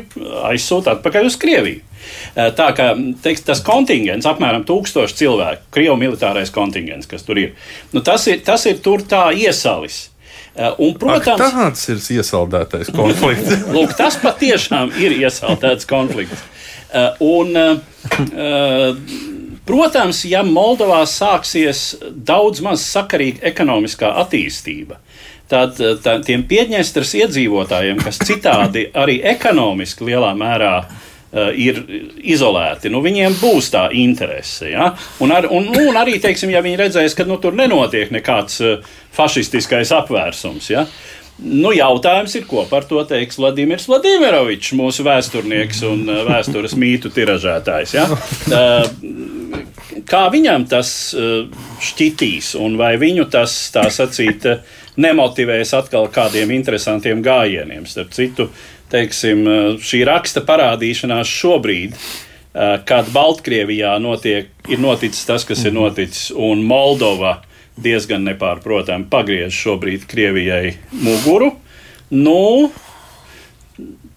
aizsūta 0.51 0.99
atpakaļ 0.99 1.31
uz 1.31 1.39
Krieviju. 1.41 1.81
Uh, 1.81 2.51
tā 2.53 2.67
kā 2.77 2.91
teiks, 3.25 3.47
tas 3.47 3.63
kontingents, 3.65 4.29
apmēram 4.29 4.67
tūkstoši 4.69 5.17
cilvēku, 5.23 5.65
krievu 5.73 5.97
militārais 6.01 6.53
kontingents, 6.53 7.09
kas 7.09 7.25
tur 7.25 7.41
ir, 7.41 7.57
nu, 7.97 8.05
tas 8.05 8.29
ir, 8.29 8.43
tas 8.45 8.69
ir 8.69 8.85
tur 8.85 9.01
tā 9.09 9.31
iesalis. 9.33 10.11
Uh, 10.59 10.75
un, 10.83 10.95
protams, 10.99 11.39
Ak, 11.39 11.55
tāds 11.55 11.85
ir 11.93 12.01
iesaldētais 12.19 12.89
konflikts. 12.91 13.61
Lūk, 13.77 13.93
tas 13.95 14.17
patiešām 14.19 14.91
ir 14.99 15.15
iesaldēts 15.21 15.87
konflikts. 15.87 16.43
Uh, 16.89 17.15
un, 17.23 17.55
uh, 17.55 18.97
protams, 19.69 20.25
ja 20.27 20.43
Moldovā 20.43 21.05
sāksies 21.07 22.01
daudz 22.11 22.65
maz 22.65 22.83
sakarīga 22.83 23.45
ekonomiskā 23.53 24.11
attīstība, 24.25 24.99
tad 25.53 25.79
tā, 25.79 26.19
tiem 26.27 26.43
Piedņestras 26.51 27.15
iedzīvotājiem, 27.21 28.03
kas 28.03 28.19
citādi 28.27 28.89
arī 28.99 29.21
ekonomiski 29.31 30.11
lielā 30.11 30.33
mērā 30.35 30.75
ir 31.33 31.83
izolēti. 32.25 32.89
Nu, 32.93 33.03
viņiem 33.05 33.37
būs 33.41 33.69
tā 33.75 33.89
interese. 33.93 34.71
Ja? 34.73 34.93
Un, 35.21 35.33
ar, 35.35 35.49
un, 35.53 35.69
un 35.77 36.01
arī, 36.01 36.17
teiksim, 36.23 36.53
ja 36.55 36.63
viņi 36.65 36.81
redzēs, 36.81 37.17
ka 37.17 37.29
nu, 37.29 37.37
tur 37.43 37.57
nenotiek 37.59 38.13
nekāds 38.15 38.61
uh, 38.65 38.93
fašistiskais 39.17 39.93
apvērsums. 39.93 40.71
Ja? 40.73 40.87
Nu, 41.39 41.71
jautājums 41.77 42.33
ir, 42.35 42.49
ko 42.49 42.65
par 42.71 42.89
to 42.89 43.03
teiks 43.07 43.39
Vladimirs 43.39 43.87
Vladimirovičs, 43.91 44.73
mūsu 44.79 45.05
vēsturnieks 45.07 45.85
un 45.91 46.09
uh, 46.09 46.25
vēstures 46.31 46.77
mītu 46.81 47.13
tiražētājs. 47.15 47.95
Ja? 47.99 48.09
Kā 50.09 50.23
viņam 50.33 50.65
tas 50.71 50.91
šķitīs, 51.85 52.55
un 52.57 52.79
vai 52.81 52.95
viņu 53.01 53.27
tas, 53.33 53.53
tā 53.75 53.83
sacīt, 53.93 54.47
nemotivēs 54.97 55.75
atkal 55.77 56.09
kādiem 56.13 56.53
interesantiem 56.55 57.21
gājieniem? 57.25 57.85
Starp 57.89 58.15
citu, 58.17 58.47
uh, 58.49 58.78
teiksim, 58.93 59.45
šī 59.85 60.03
raksta 60.09 60.43
parādīšanās 60.47 61.29
šobrīd, 61.29 61.97
kad 62.89 63.11
Baltkrievijā 63.15 63.95
notiek, 64.03 64.51
ir 64.69 64.81
noticis 64.83 65.27
tas, 65.29 65.45
kas 65.47 65.63
ir 65.65 65.73
mhm. 65.73 65.81
noticis, 65.83 66.31
un 66.35 66.65
Moldova 66.67 67.39
diezgan 67.79 68.25
nepārprotami 68.27 69.07
pagriež 69.11 69.55
šobrīd 69.55 70.07
Krievijai 70.11 70.77
muguru. 71.05 71.53
Nu, 72.11 72.71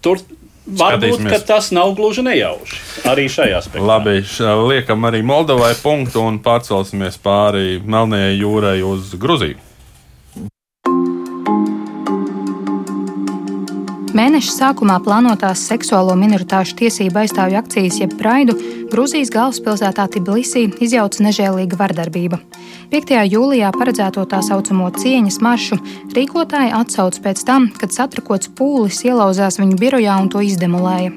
tur 0.02 0.22
Varbūt 0.62 1.26
tas 1.42 1.72
nav 1.74 1.90
gluži 1.98 2.22
nejauši 2.22 2.76
arī 3.10 3.24
šajā 3.26 3.56
aspektā. 3.58 3.82
Labi, 3.82 4.20
liekam 4.70 5.02
arī 5.08 5.18
Moldovai 5.26 5.72
punktu 5.82 6.22
un 6.22 6.38
pārcelsimies 6.42 7.18
pāri 7.22 7.80
Melnējai 7.82 8.36
jūrai 8.38 8.76
uz 8.86 9.10
Gruziju. 9.18 9.58
Mēneša 14.12 14.52
sākumā 14.52 14.98
plānotās 15.00 15.62
seksuālo 15.70 16.12
minoritāšu 16.20 16.74
tiesību 16.82 17.22
aizstāvju 17.22 17.56
akcijas, 17.62 17.96
jeb 18.02 18.12
Praidu, 18.20 18.52
Grūzijas 18.92 19.30
galvaspilsētā 19.32 20.04
Tbilisī 20.12 20.66
izjauca 20.84 21.24
nežēlīga 21.24 21.78
vardarbība. 21.80 22.36
5. 22.92 23.14
jūlijā 23.32 23.70
paredzēto 23.72 24.26
tā 24.28 24.42
saucamo 24.44 24.90
cieņas 24.98 25.40
maršu 25.40 25.80
rīkotāji 26.12 26.74
atsauc 26.76 27.16
pēc 27.24 27.40
tam, 27.48 27.70
kad 27.80 27.96
satrakots 27.96 28.52
pūlis 28.52 29.00
ielauzās 29.08 29.56
viņu 29.62 29.80
birojā 29.80 30.18
un 30.20 30.28
to 30.28 30.44
izdemolēja. 30.44 31.14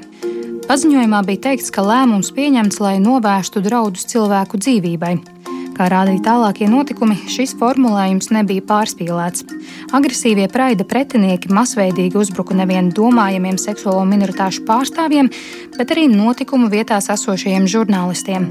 Paziņojumā 0.64 1.20
bija 1.28 1.50
teikts, 1.50 1.68
ka 1.70 1.84
lēmums 1.84 2.32
pieņemts, 2.32 2.80
lai 2.80 2.96
novērstu 3.04 3.60
draudus 3.66 4.08
cilvēku 4.08 4.56
dzīvībai. 4.56 5.18
Kā 5.76 5.90
rādīja 5.92 6.22
tālākie 6.24 6.70
notikumi, 6.72 7.18
šis 7.28 7.50
formulējums 7.60 8.30
nebija 8.32 8.62
pārspīlēts. 8.64 9.42
Agresīvie 9.96 10.46
praida 10.48 10.86
pretinieki 10.88 11.50
masveidīgi 11.52 12.16
uzbruka 12.16 12.56
nevien 12.56 12.88
domājamiem 12.96 13.58
seksuālo 13.60 14.06
minoritāšu 14.08 14.64
pārstāvjiem, 14.64 15.28
bet 15.76 15.92
arī 15.92 16.06
notikumu 16.08 16.70
vietās 16.72 17.10
esošajiem 17.12 17.68
žurnālistiem. 17.68 18.48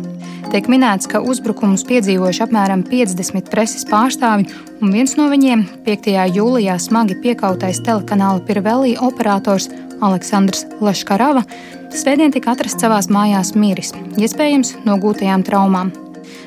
Tiek 0.53 0.69
minēts, 0.69 1.09
ka 1.09 1.23
uzbrukumus 1.25 1.87
piedzīvojuši 1.89 2.45
apmēram 2.45 2.85
50 2.85 3.49
preses 3.49 3.89
pārstāvji, 3.89 4.45
un 4.85 4.93
viens 4.93 5.17
no 5.17 5.25
viņiem, 5.33 5.65
5. 5.89 6.13
jūlijā 6.37 6.77
smagi 6.77 7.17
piekautais 7.25 7.81
telekanāla 7.81 8.45
Pirvelī 8.45 8.93
operators 9.01 9.71
Aleksandrs 10.05 10.67
Leškarava, 10.77 11.41
svētdien 11.89 12.37
tika 12.37 12.53
atrasts 12.53 12.85
savās 12.85 13.09
mājās 13.09 13.55
miris, 13.57 13.95
iespējams 14.13 14.77
no 14.85 15.01
gūtajām 15.01 15.49
traumām. 15.49 15.95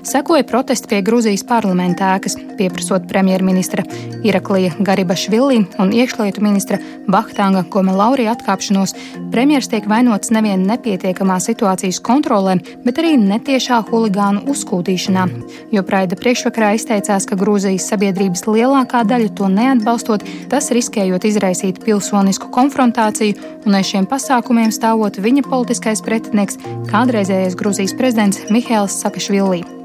Sekoja 0.07 0.45
protesti 0.47 0.89
pie 0.91 1.01
Grūzijas 1.05 1.45
parlamenta 1.49 2.15
ēkas, 2.17 2.37
pieprasot 2.59 3.07
premjerministra 3.11 3.85
Iraklija 4.27 4.75
Garibašvili 4.79 5.61
un 5.79 5.93
iekšlietu 5.95 6.43
ministra 6.43 6.79
Bahtānga 7.09 7.65
Gomelauri 7.71 8.29
atkāpšanos. 8.31 8.95
Premjers 9.33 9.71
tiek 9.71 9.87
vainots 9.91 10.33
nevien 10.35 10.65
nepietiekamā 10.69 11.39
situācijas 11.45 12.01
kontrolē, 12.05 12.59
bet 12.85 13.01
arī 13.03 13.15
netiešā 13.21 13.81
huligānu 13.91 14.45
uzskūtīšanā. 14.51 15.27
Jo 15.75 15.85
Praida 15.87 16.19
priekšvakarā 16.19 16.75
izteicās, 16.79 17.29
ka 17.29 17.39
Grūzijas 17.39 17.89
sabiedrības 17.93 18.47
lielākā 18.49 19.05
daļa 19.09 19.33
to 19.39 19.49
neatbalstot, 19.53 20.27
tas 20.53 20.73
riskējot 20.75 21.29
izraisīt 21.29 21.83
pilsonisku 21.85 22.51
konfrontāciju 22.55 23.39
un 23.67 23.79
aiz 23.79 23.93
šiem 23.93 24.09
pasākumiem 24.11 24.75
stāvot 24.75 25.21
viņa 25.23 25.47
politiskais 25.49 26.05
pretinieks, 26.05 26.61
kādreizējais 26.93 27.59
Grūzijas 27.59 27.97
prezidents 27.99 28.47
Mihails 28.53 29.01
Sakašvili. 29.03 29.78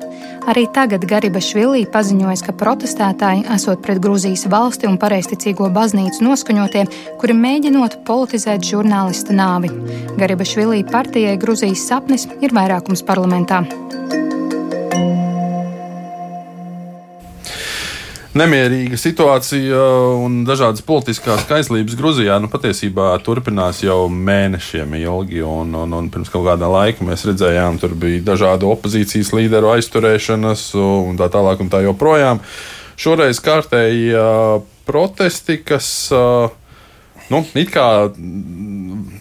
Arī 0.44 0.66
tagad 0.76 1.06
Gariba 1.08 1.40
Švilī 1.40 1.86
paziņoja, 1.88 2.42
ka 2.44 2.54
protestētāji 2.60 3.46
esot 3.56 3.80
pret 3.86 4.02
Grūzijas 4.04 4.44
valsti 4.52 4.90
un 4.90 4.98
pareizticīgo 5.00 5.70
baznīcu 5.72 6.26
noskaņotie, 6.26 6.84
kuri 7.22 7.38
mēģinot 7.38 8.02
politizēt 8.10 8.68
žurnālista 8.68 9.32
nāvi. 9.38 9.72
Gariba 10.20 10.44
Švilī 10.44 10.84
partijai 10.92 11.40
Grūzijas 11.40 11.88
sapnis 11.88 12.28
ir 12.44 12.52
vairākums 12.52 13.06
parlamentā. 13.08 13.64
Nemierīga 18.38 18.98
situācija 19.00 19.80
un 20.24 20.42
dažādas 20.48 20.84
politiskās 20.86 21.46
kaislības 21.50 21.98
Grūzijā 22.00 22.40
nu, 22.42 22.50
patiesībā 22.52 23.12
turpinās 23.26 23.84
jau 23.86 24.08
mēnešiem 24.10 24.96
ilgi. 25.02 25.44
Un, 25.46 25.76
un, 25.78 25.98
un 25.98 26.10
pirms 26.14 26.32
kaut 26.34 26.48
kāda 26.48 26.70
laika 26.72 27.06
mēs 27.06 27.26
redzējām, 27.30 27.80
tur 27.82 27.96
bija 28.00 28.24
dažādu 28.34 28.72
opozīcijas 28.74 29.34
līderu 29.38 29.74
aizturēšanas 29.76 30.72
un 30.82 31.20
tā 31.20 31.30
tālāk 31.34 31.62
un 31.64 31.72
tā 31.74 31.84
joprojām. 31.86 32.42
Šoreiz 33.00 33.40
kārtēji 33.44 34.14
protesti, 34.88 35.60
kas 35.66 35.88
nu, 37.34 37.42
it 37.60 37.74
kā 37.74 37.88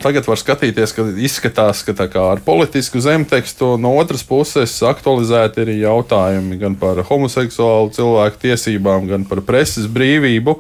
tagad 0.03 0.27
var 0.27 0.41
skatīties, 0.41 0.95
ka 0.97 1.05
izskatās, 1.23 1.83
ka 1.87 2.25
ar 2.25 2.43
politisku 2.45 3.01
zemtekstu 3.03 3.77
no 3.81 3.95
otras 4.01 4.25
puses 4.27 4.75
aktualizēti 4.87 5.65
ir 5.65 5.75
jautājumi 5.85 6.59
gan 6.61 6.77
par 6.79 7.03
homoseksuālu 7.09 7.93
cilvēku 7.97 8.43
tiesībām, 8.47 9.07
gan 9.11 9.29
par 9.29 9.45
preses 9.47 9.89
brīvību. 9.91 10.59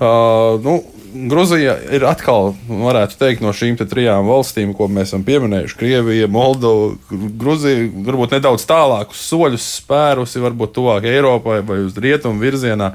Uh, 0.00 0.56
nu, 0.64 0.80
Gruzija 1.10 1.74
ir 1.90 2.04
atkal, 2.06 2.52
varētu 2.68 3.16
teikt, 3.18 3.40
no 3.42 3.50
šīm 3.56 3.74
trijām 3.80 4.28
valstīm, 4.30 4.70
ko 4.78 4.86
mēs 4.86 5.10
esam 5.10 5.24
pieminējuši, 5.26 5.76
Krievija, 5.76 6.28
Moldova, 6.30 6.92
Gruzija, 7.10 7.88
varbūt 8.06 8.36
nedaudz 8.36 8.64
tālākus 8.70 9.24
soļus 9.26 9.66
spērusi, 9.80 10.42
varbūt 10.44 10.76
tuvāk 10.76 11.08
Eiropai 11.10 11.58
vai 11.66 11.80
uz 11.88 11.98
rietumu 11.98 12.38
virzienā. 12.44 12.92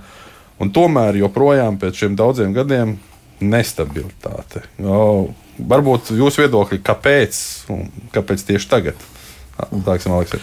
Un 0.64 0.72
tomēr 0.72 1.20
joprojām 1.20 1.76
pēc 1.82 2.06
šiem 2.06 2.16
daudziem 2.16 2.56
gadiem 2.56 2.96
nestabilitāte. 3.42 4.64
Oh, 4.84 5.32
Varbūt 5.56 6.12
jūsu 6.18 6.44
viedokļi, 6.44 6.82
kāpēc, 6.84 7.38
kāpēc 8.16 8.44
tieši 8.44 8.68
tagad? 8.72 9.04
Tāksim, 9.56 10.12
Aleksē. 10.12 10.42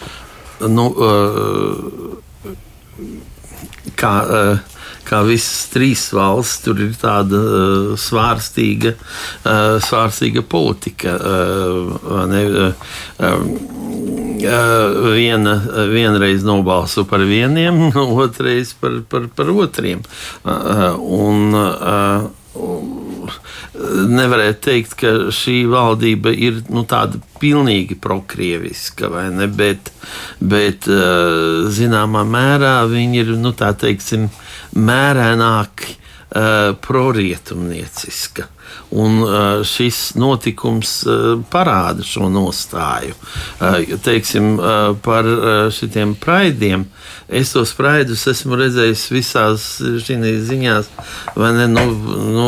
Nu, 0.73 0.87
uh, 0.89 2.17
kā, 3.99 4.13
uh, 4.25 4.57
kā 5.05 5.21
visas 5.27 5.69
trīs 5.73 6.07
valstis, 6.17 6.63
tur 6.65 6.81
ir 6.81 6.97
tāda 6.97 7.37
uh, 7.37 7.93
svārstīga, 7.99 8.95
svārstīga 9.85 10.41
politika. 10.49 11.13
Ne, 12.33 12.43
viena, 15.13 15.53
vienreiz 15.93 16.41
nobalso 16.47 17.05
par 17.05 17.21
vieniem, 17.29 17.91
otrreiz 18.25 18.73
par, 18.81 19.03
par, 19.09 19.29
par 19.37 19.53
otriem. 19.53 20.01
Un, 20.41 21.53
nevarētu 22.53 24.61
teikt, 24.67 24.95
ka 24.99 25.13
šī 25.33 25.63
valdība 25.71 26.33
ir 26.35 26.61
nu, 26.73 26.83
tāda 26.89 27.19
pilnīgi 27.41 27.97
prokrieviska, 28.01 29.09
ne, 29.33 29.47
bet, 29.49 29.89
bet 30.39 30.87
eh, 30.91 31.65
zināmā 31.73 32.23
mērā 32.27 32.75
viņi 32.91 33.23
ir 33.23 33.33
nu, 33.41 33.53
tā 33.57 33.71
teiksim, 33.79 34.29
mērēnāki 34.77 35.95
uh, 35.95 36.02
prorietumnieciska. 36.81 38.47
Un 38.89 39.19
uh, 39.21 39.61
šis 39.65 40.13
notikums 40.17 41.03
uh, 41.05 41.41
parāda 41.51 42.05
šo 42.05 42.29
nostāju. 42.31 43.13
Teiksim, 44.03 44.55
par 45.05 45.27
šiem 45.73 46.13
praidiem. 46.19 46.85
Es 47.33 47.53
tos 47.53 47.71
praidus 47.77 48.25
esmu 48.29 48.57
redzējis 48.59 49.03
visās 49.13 49.65
šīs 50.03 50.43
ziņās, 50.49 50.89
vai 51.37 51.51
ne? 51.57 51.67
Nu, 51.71 51.85
nu, 52.33 52.47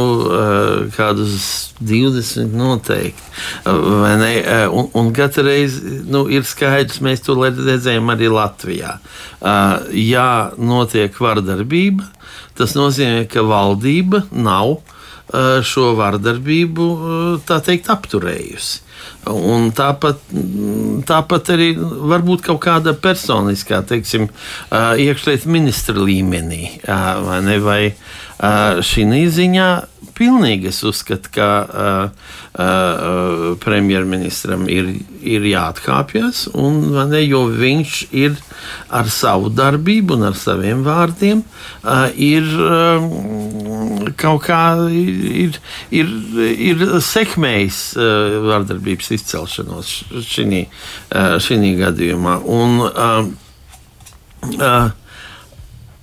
kādus 0.95 1.47
20 1.79 2.53
noteikti. 2.57 3.29
Un, 3.65 4.89
un 4.93 5.13
katru 5.15 5.47
reizi 5.47 6.01
nu, 6.09 6.25
ir 6.31 6.45
skaidrs, 6.47 7.01
mēs 7.05 7.23
to 7.25 7.37
redzējām 7.39 8.11
arī 8.13 8.29
Latvijā. 8.33 8.97
Jā, 9.95 10.29
notiek 10.57 11.17
vardarbība 11.21 12.14
Tas 12.55 12.75
nozīmē, 12.77 13.25
ka 13.31 13.43
valdība 13.45 14.25
nav 14.31 14.77
šo 15.65 15.93
vardarbību 15.97 16.87
teikt, 17.49 17.89
apturējusi. 17.89 18.81
Un 19.25 19.71
tāpat, 19.75 20.21
tāpat 21.09 21.49
arī 21.55 21.71
varbūt 21.77 22.45
kaut 22.45 22.61
kāda 22.63 22.93
personiskā, 22.93 23.81
teiksim, 23.89 24.29
iekšlietu 24.71 25.49
ministra 25.49 25.97
līmenī, 25.97 26.77
vai, 26.85 27.39
ne, 27.45 27.57
vai 27.61 27.81
šī 28.85 29.25
ziņā 29.33 29.69
pilnīgi 30.15 30.69
es 30.71 30.81
uzskatu, 30.87 31.31
ka 31.35 31.49
uh, 31.65 32.31
uh, 32.55 33.45
premjerministram 33.63 34.65
ir, 34.71 34.91
ir 35.25 35.45
jāatkāpjas, 35.49 36.45
un, 36.55 36.81
ne, 37.11 37.21
jo 37.25 37.45
viņš 37.51 37.97
ir 38.15 38.37
ar 38.89 39.09
savu 39.11 39.51
darbību 39.53 40.17
un 40.17 40.27
ar 40.29 40.39
saviem 40.39 40.83
vārdiem 40.85 41.43
uh, 41.43 42.07
ir 42.15 42.47
uh, 42.63 44.09
kaut 44.19 44.45
kā 44.47 44.63
ir, 44.89 45.59
ir, 45.91 46.11
ir 46.71 46.85
sekmējis 47.03 47.79
uh, 47.99 48.39
vardarbības 48.49 49.11
izcelšanos 49.19 49.95
šī 50.25 50.65
uh, 50.65 51.73
gadījumā. 51.81 52.39
Un, 52.45 52.77
uh, 52.85 53.25
uh, 54.59 54.91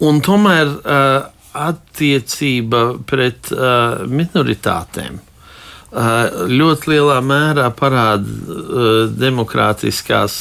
un 0.03 0.21
tomēr 0.25 0.73
uh, 0.83 1.31
attiecība 1.53 2.85
pret 3.09 3.53
uh, 3.55 4.03
minoritātēm 4.09 5.19
uh, 5.93 6.47
ļoti 6.49 6.93
lielā 6.95 7.19
mērā 7.25 7.69
parāda 7.77 8.29
uh, 8.29 9.03
demokrātiskās 9.13 10.39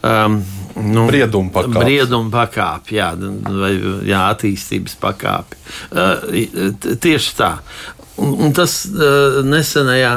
um, 0.00 0.40
nu, 0.76 1.06
brieduma 1.10 1.52
pakāpi. 1.54 1.82
Brieduma 1.82 2.32
pakāpi, 2.32 2.98
jā, 3.00 3.12
vai 3.60 3.74
jā, 4.08 4.22
attīstības 4.32 4.96
pakāpi. 5.02 5.60
Uh, 5.90 6.96
tieši 7.02 7.36
tā. 7.38 7.52
Un, 8.16 8.32
un 8.46 8.56
tas 8.56 8.84
uh, 8.88 9.42
nesenajā 9.44 10.16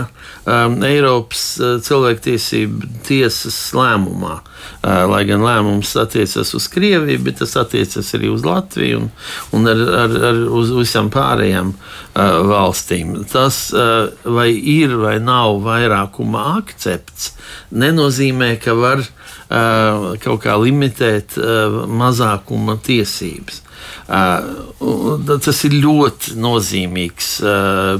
um, 0.50 0.78
Eiropas 0.86 1.44
uh, 1.62 1.78
cilvēktiesību 1.86 2.90
tiesas 3.08 3.58
lēmumā, 3.78 4.40
uh, 4.40 5.04
lai 5.12 5.22
gan 5.30 5.44
lēmums 5.46 5.94
attiecas 6.02 6.54
uz 6.58 6.68
Krieviju, 6.72 7.22
bet 7.28 7.40
tas 7.44 7.56
attiecas 7.62 8.10
arī 8.18 8.32
uz 8.34 8.46
Latviju 8.48 9.04
un, 9.04 9.10
un 9.56 9.70
ar, 9.72 9.84
ar, 10.04 10.18
ar 10.32 10.42
uz 10.60 10.74
visām 10.76 11.12
pārējām 11.14 11.74
uh, 11.76 12.40
valstīm. 12.50 13.16
Tas, 13.32 13.62
uh, 13.76 14.10
vai 14.26 14.50
ir 14.54 14.98
vai 15.00 15.18
nav 15.24 15.62
vairākuma 15.66 16.46
akcepts, 16.58 17.34
nenozīmē, 17.72 18.56
ka 18.64 18.76
var 18.80 19.06
uh, 19.06 20.16
kaut 20.24 20.44
kā 20.46 20.58
limitēt 20.62 21.38
uh, 21.40 21.84
mazākuma 21.88 22.80
tiesības. 22.84 23.64
Tas 24.10 25.60
ir 25.68 25.76
ļoti 25.80 26.34
nozīmīgs 26.42 27.30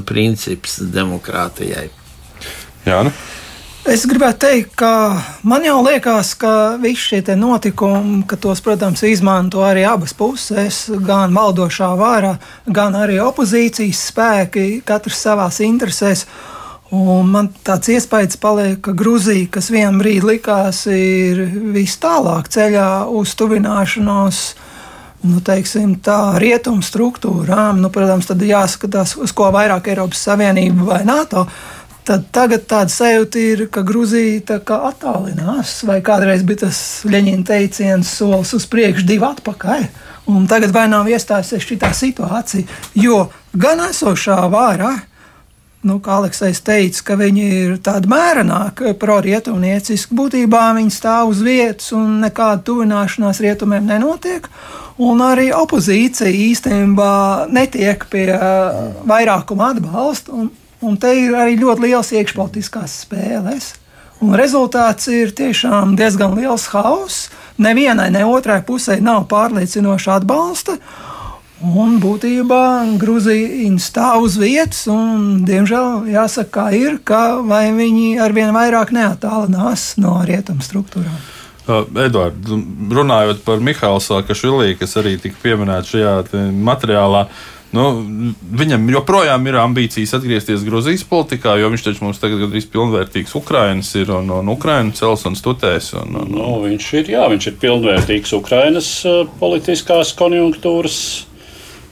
princips 0.08 0.76
demokrātijai. 0.92 1.86
Jā, 2.90 3.04
nu. 3.06 3.12
Es 3.88 4.02
gribētu 4.04 4.44
teikt, 4.44 4.74
ka 4.76 4.92
man 5.48 5.64
jau 5.64 5.78
liekas, 5.80 6.34
ka 6.36 6.76
visi 6.82 7.14
šie 7.14 7.36
notikumi, 7.38 8.20
ka 8.28 8.36
tos, 8.36 8.60
protams, 8.60 9.00
izmanto 9.08 9.62
arī 9.64 9.86
abas 9.88 10.12
puses, 10.12 10.82
gan 11.06 11.32
valdošā 11.32 11.88
vārā, 11.96 12.34
gan 12.68 12.98
arī 12.98 13.16
opozīcijas 13.24 14.02
spēki, 14.10 14.66
katrs 14.84 15.22
savās 15.24 15.62
interesēs. 15.64 16.26
Un 16.90 17.30
man 17.32 17.48
tāds 17.64 17.88
iespējas 17.94 18.36
paliek, 18.42 18.80
ka 18.84 18.92
Grūzija, 18.98 19.48
kas 19.54 19.70
vienā 19.72 19.94
brīdī 19.96 20.26
likās, 20.34 20.82
ir 20.90 21.40
vis 21.72 21.94
tālāk 22.02 22.50
ceļā 22.52 22.90
uz 23.16 23.32
tuvināšanos 23.38 24.42
nu, 25.22 25.40
teiksim, 25.44 25.96
tā 26.04 26.38
rietumu 26.40 26.84
struktūrām, 26.84 27.80
nu, 27.82 27.90
protams, 27.92 28.28
tad 28.30 28.42
jāskatās, 28.44 29.16
uz 29.20 29.34
ko 29.36 29.50
vairāk 29.54 29.90
Eiropas 29.92 30.22
Savienība 30.28 30.86
vai 30.94 31.02
NATO. 31.08 31.46
Tad 32.06 32.28
tagad 32.34 32.64
tāda 32.70 32.92
sajūta 32.92 33.42
ir, 33.42 33.64
ka 33.72 33.82
Grūzija 33.86 34.44
tā 34.52 34.58
kā 34.66 34.80
attālinās, 34.90 35.80
vai 35.88 36.00
kādreiz 36.04 36.44
bija 36.46 36.66
tas 36.66 36.80
Leņķina 37.08 37.46
teiciens, 37.48 38.14
solis 38.20 38.54
uz 38.56 38.66
priekšu, 38.70 39.06
divi 39.08 39.26
atpakaļ. 39.28 39.86
Un 40.30 40.46
tagad 40.50 40.74
vai 40.74 40.86
nav 40.90 41.08
iestājusies 41.10 41.64
šī 41.66 41.78
situācija, 41.96 42.80
jo 42.94 43.24
gan 43.56 43.80
esošā 43.88 44.36
vārā, 44.52 44.92
nu, 45.82 45.96
kā 46.04 46.18
Aleksis 46.20 46.60
teica, 46.64 47.02
ka 47.08 47.16
viņi 47.20 47.46
ir 47.56 47.76
tādi 47.84 48.10
mērenāki, 48.10 48.92
prorietumnieciski. 49.00 50.16
Būtībā 50.16 50.66
viņi 50.76 50.92
stāv 50.92 51.32
uz 51.32 51.40
vietas 51.44 51.90
un 51.96 52.20
nekāda 52.24 52.62
tuvināšanās 52.68 53.40
rietumiem 53.40 53.88
nenotiek. 53.88 54.48
Un 55.00 55.22
arī 55.24 55.48
opozīcija 55.56 56.28
īstenībā 56.28 57.12
netiek 57.48 58.04
pie 58.12 58.26
uh, 58.34 58.90
vairākuma 59.08 59.70
atbalsta. 59.72 60.44
Un, 60.80 60.96
te 60.96 61.12
ir 61.12 61.36
arī 61.36 61.58
ļoti 61.60 61.88
liels 61.88 62.12
iekšpolitiskās 62.16 63.02
spēles. 63.04 63.74
Un 64.20 64.34
rezultāts 64.36 65.08
ir 65.12 65.32
tiešām 65.36 65.94
diezgan 65.96 66.36
liels 66.36 66.66
hauss. 66.74 67.28
Nevienai, 67.60 68.10
ne 68.12 68.24
otrai 68.28 68.60
pusē 68.64 68.98
nav 69.04 69.26
pārliecinoša 69.28 70.20
atbalsta. 70.20 70.76
Un 71.60 71.98
būtībā 72.00 72.62
Grūzija 73.00 73.74
stāv 73.84 74.24
uz 74.24 74.38
vietas, 74.40 74.86
un, 74.88 75.42
diemžēl, 75.44 76.06
jāsaka, 76.08 76.50
kā 76.54 76.64
ir, 76.72 76.96
ka 77.04 77.42
viņi 77.44 78.16
arvien 78.24 78.54
vairāk 78.56 78.94
neatālinās 78.96 79.98
no 80.00 80.16
rietumu 80.24 80.64
struktūrām. 80.64 81.20
Uh, 81.68 81.84
Edvards, 82.00 82.48
runājot 82.96 83.44
par 83.44 83.60
Mihālu 83.60 84.00
Sakašvilī, 84.00 84.72
kas 84.80 84.96
arī 84.96 85.18
tika 85.20 85.36
pieminēts 85.42 85.92
šajā 85.92 86.14
materiālā, 86.56 87.26
nu, 87.76 87.84
viņam 88.60 88.88
joprojām 88.90 89.46
ir 89.46 89.58
ambīcijas 89.62 90.16
atgriezties 90.18 90.64
Grūzijas 90.66 91.04
politikā, 91.06 91.54
jo 91.60 91.70
viņš 91.70 91.86
taču 91.86 92.04
mums 92.06 92.20
tagad 92.22 92.42
gandrīz 92.42 92.66
pilnvērtīgs 92.72 93.34
Ukrainas 93.38 93.92
ir 93.98 94.10
un, 94.14 94.30
un 94.40 94.50
Ukraiņu 94.50 94.96
cels 94.98 95.26
un 95.30 95.38
stutēs. 95.38 95.92
Un, 96.00 96.14
un, 96.18 96.28
un. 96.28 96.38
Nu, 96.38 96.52
viņš 96.64 96.92
ir, 97.00 97.10
jā, 97.14 97.24
viņš 97.30 97.50
ir 97.50 97.58
pilnvērtīgs 97.62 98.34
Ukrainas 98.38 98.92
uh, 99.08 99.22
politiskās 99.40 100.14
konjunktūras 100.18 101.00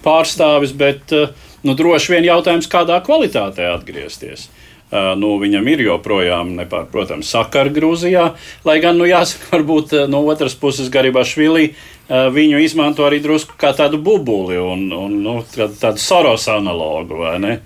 pārstāvis, 0.03 0.75
bet 0.79 1.15
uh, 1.15 1.31
nu, 1.63 1.77
droši 1.79 2.17
vien 2.17 2.27
jautājums, 2.27 2.71
kādā 2.71 2.99
kvalitātē 3.07 3.71
atgriezties. 3.71 4.49
Uh, 4.89 5.13
nu, 5.21 5.35
viņam 5.39 5.67
ir 5.69 5.85
joprojām, 5.85 6.55
nepārprotams, 6.59 7.29
sakari 7.29 7.75
Grūzijā, 7.77 8.33
lai 8.65 8.79
gan, 8.83 8.97
nu, 8.99 9.07
jāsaka, 9.07 9.51
varbūt 9.53 9.95
no 10.09 10.25
otras 10.33 10.57
puses 10.59 10.89
Garibašvili 10.91 11.75
viņu 12.09 12.61
izmanto 12.65 13.05
arī 13.07 13.21
drusku 13.25 13.57
kā 13.61 13.75
tādu 13.77 14.01
bubuli 14.01 14.57
un, 14.61 14.87
un 14.95 15.19
nu, 15.25 15.35
tādu 15.53 16.01
Soros 16.03 16.49
analogu? 16.53 17.21
Uh, 17.25 17.59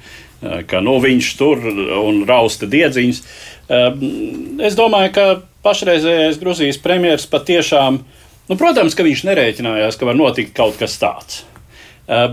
ka 0.66 0.82
nu, 0.82 0.97
viņš 1.03 1.30
tur 1.38 1.62
un 2.01 2.24
rausta 2.28 2.66
diedziņas. 2.70 3.22
Uh, 3.68 4.03
es 4.66 4.78
domāju, 4.78 5.14
ka 5.14 5.28
pašreizējais 5.62 6.40
Grūzijas 6.43 6.80
premjeras 6.82 7.28
patiešām, 7.30 8.03
nu, 8.51 8.59
protams, 8.59 8.99
ka 8.99 9.07
viņš 9.07 9.24
nerēķinājās, 9.30 9.99
ka 9.99 10.11
var 10.11 10.18
notikt 10.18 10.57
kaut 10.57 10.78
kas 10.80 10.99
tāds. 10.99 11.45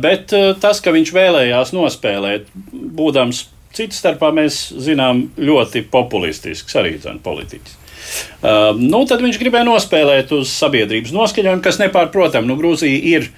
Bet 0.02 0.34
tas, 0.60 0.80
ka 0.82 0.92
viņš 0.92 1.12
vēlējās 1.14 1.72
nospēlēt, 1.78 2.48
būdams 2.74 3.44
Citas 3.76 4.00
starpā 4.02 4.32
mēs 4.34 4.56
zinām 4.82 5.28
ļoti 5.38 5.84
populistisks 5.94 6.76
arī 6.80 6.96
politiķis. 7.24 7.79
Uh, 8.40 8.74
nu, 8.80 9.04
tad 9.10 9.24
viņš 9.26 9.40
gribēja 9.42 9.68
nospēlēt 9.68 10.34
uz 10.38 10.52
sabiedrības 10.56 11.14
noskaņojumu, 11.16 11.64
kas 11.66 11.80
nepārprotami, 11.82 12.50
nu, 12.50 12.58
Grūzija 12.60 13.00
ir 13.18 13.30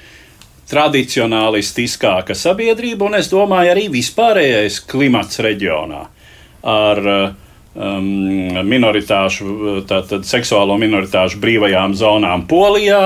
tradicionālistiskāka 0.72 2.36
sabiedrība, 2.38 3.10
un 3.10 3.20
es 3.20 3.32
domāju, 3.32 3.74
arī 3.74 3.88
vispārējais 3.92 4.80
klimats 4.88 5.42
reģionā 5.44 6.06
ar 6.62 7.02
um, 7.10 8.08
minoritāšu, 8.68 9.82
tātad 9.90 10.28
seksuālo 10.30 10.78
minoritāšu 10.82 11.42
brīvajām 11.42 11.96
zonām 11.98 12.46
Polijā, 12.50 13.04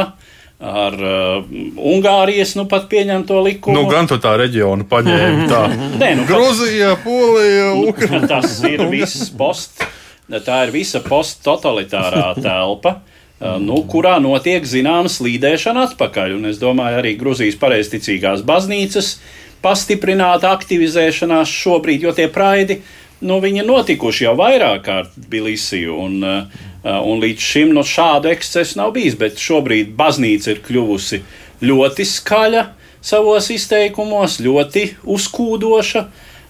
ar 0.65 0.95
uh, 0.95 1.49
Ungārijas 1.75 2.55
nu 2.55 2.65
pat 2.71 2.87
pieņemto 2.91 3.41
likumu. 3.43 3.75
Nu, 3.75 3.89
gan 3.91 4.07
tā 4.07 4.35
reģionu 4.39 4.87
paņēmi. 4.89 5.47
Tā 5.51 5.65
Nē, 6.01 6.13
nu, 6.21 6.27
Grūzija, 6.29 6.95
Polija, 7.03 7.71
nu, 7.75 7.91
Ukraina. 7.91 8.23
Tas 8.29 8.57
ir 8.67 8.85
viss 8.91 9.29
post, 9.39 9.83
tā 10.29 10.63
ir 10.65 10.73
visa 10.75 11.01
posttotalitārā 11.05 12.33
telpa. 12.41 12.99
Uh, 13.35 13.57
nu, 13.59 13.81
kurā 13.91 14.15
notiek 14.23 14.63
zināma 14.63 15.11
slīdēšana 15.11 15.89
atpakaļ. 15.91 16.37
Un 16.37 16.51
es 16.51 16.61
domāju, 16.61 17.01
arī 17.01 17.15
Grūzijas 17.19 17.57
pareizticīgās 17.61 18.45
baznīcas 18.47 19.17
pastiprināta 19.65 20.53
aktivizēšanās 20.55 21.51
šobrīd, 21.51 22.05
jo 22.05 22.13
tie 22.15 22.29
praidi 22.31 22.79
nu, 23.25 23.41
notikuši 23.41 24.27
jau 24.27 24.37
vairāk 24.39 24.85
kārt 24.85 25.19
Bilisiju. 25.29 25.99
Un, 26.05 26.23
uh, 26.23 26.63
Uh, 26.85 26.99
un 27.01 27.17
līdz 27.17 27.41
šim 27.41 27.71
no 27.73 27.81
šāda 27.81 28.29
ekscesa 28.29 28.77
nav 28.77 28.91
bijis, 28.93 29.15
bet 29.17 29.39
šobrīd 29.41 29.95
baznīca 29.97 30.51
ir 30.51 30.59
kļuvusi 30.67 31.17
ļoti 31.65 32.05
skaļa 32.05 32.61
savos 33.01 33.47
izteikumos, 33.55 34.35
ļoti 34.45 34.83
uzkūdoša. 35.15 36.03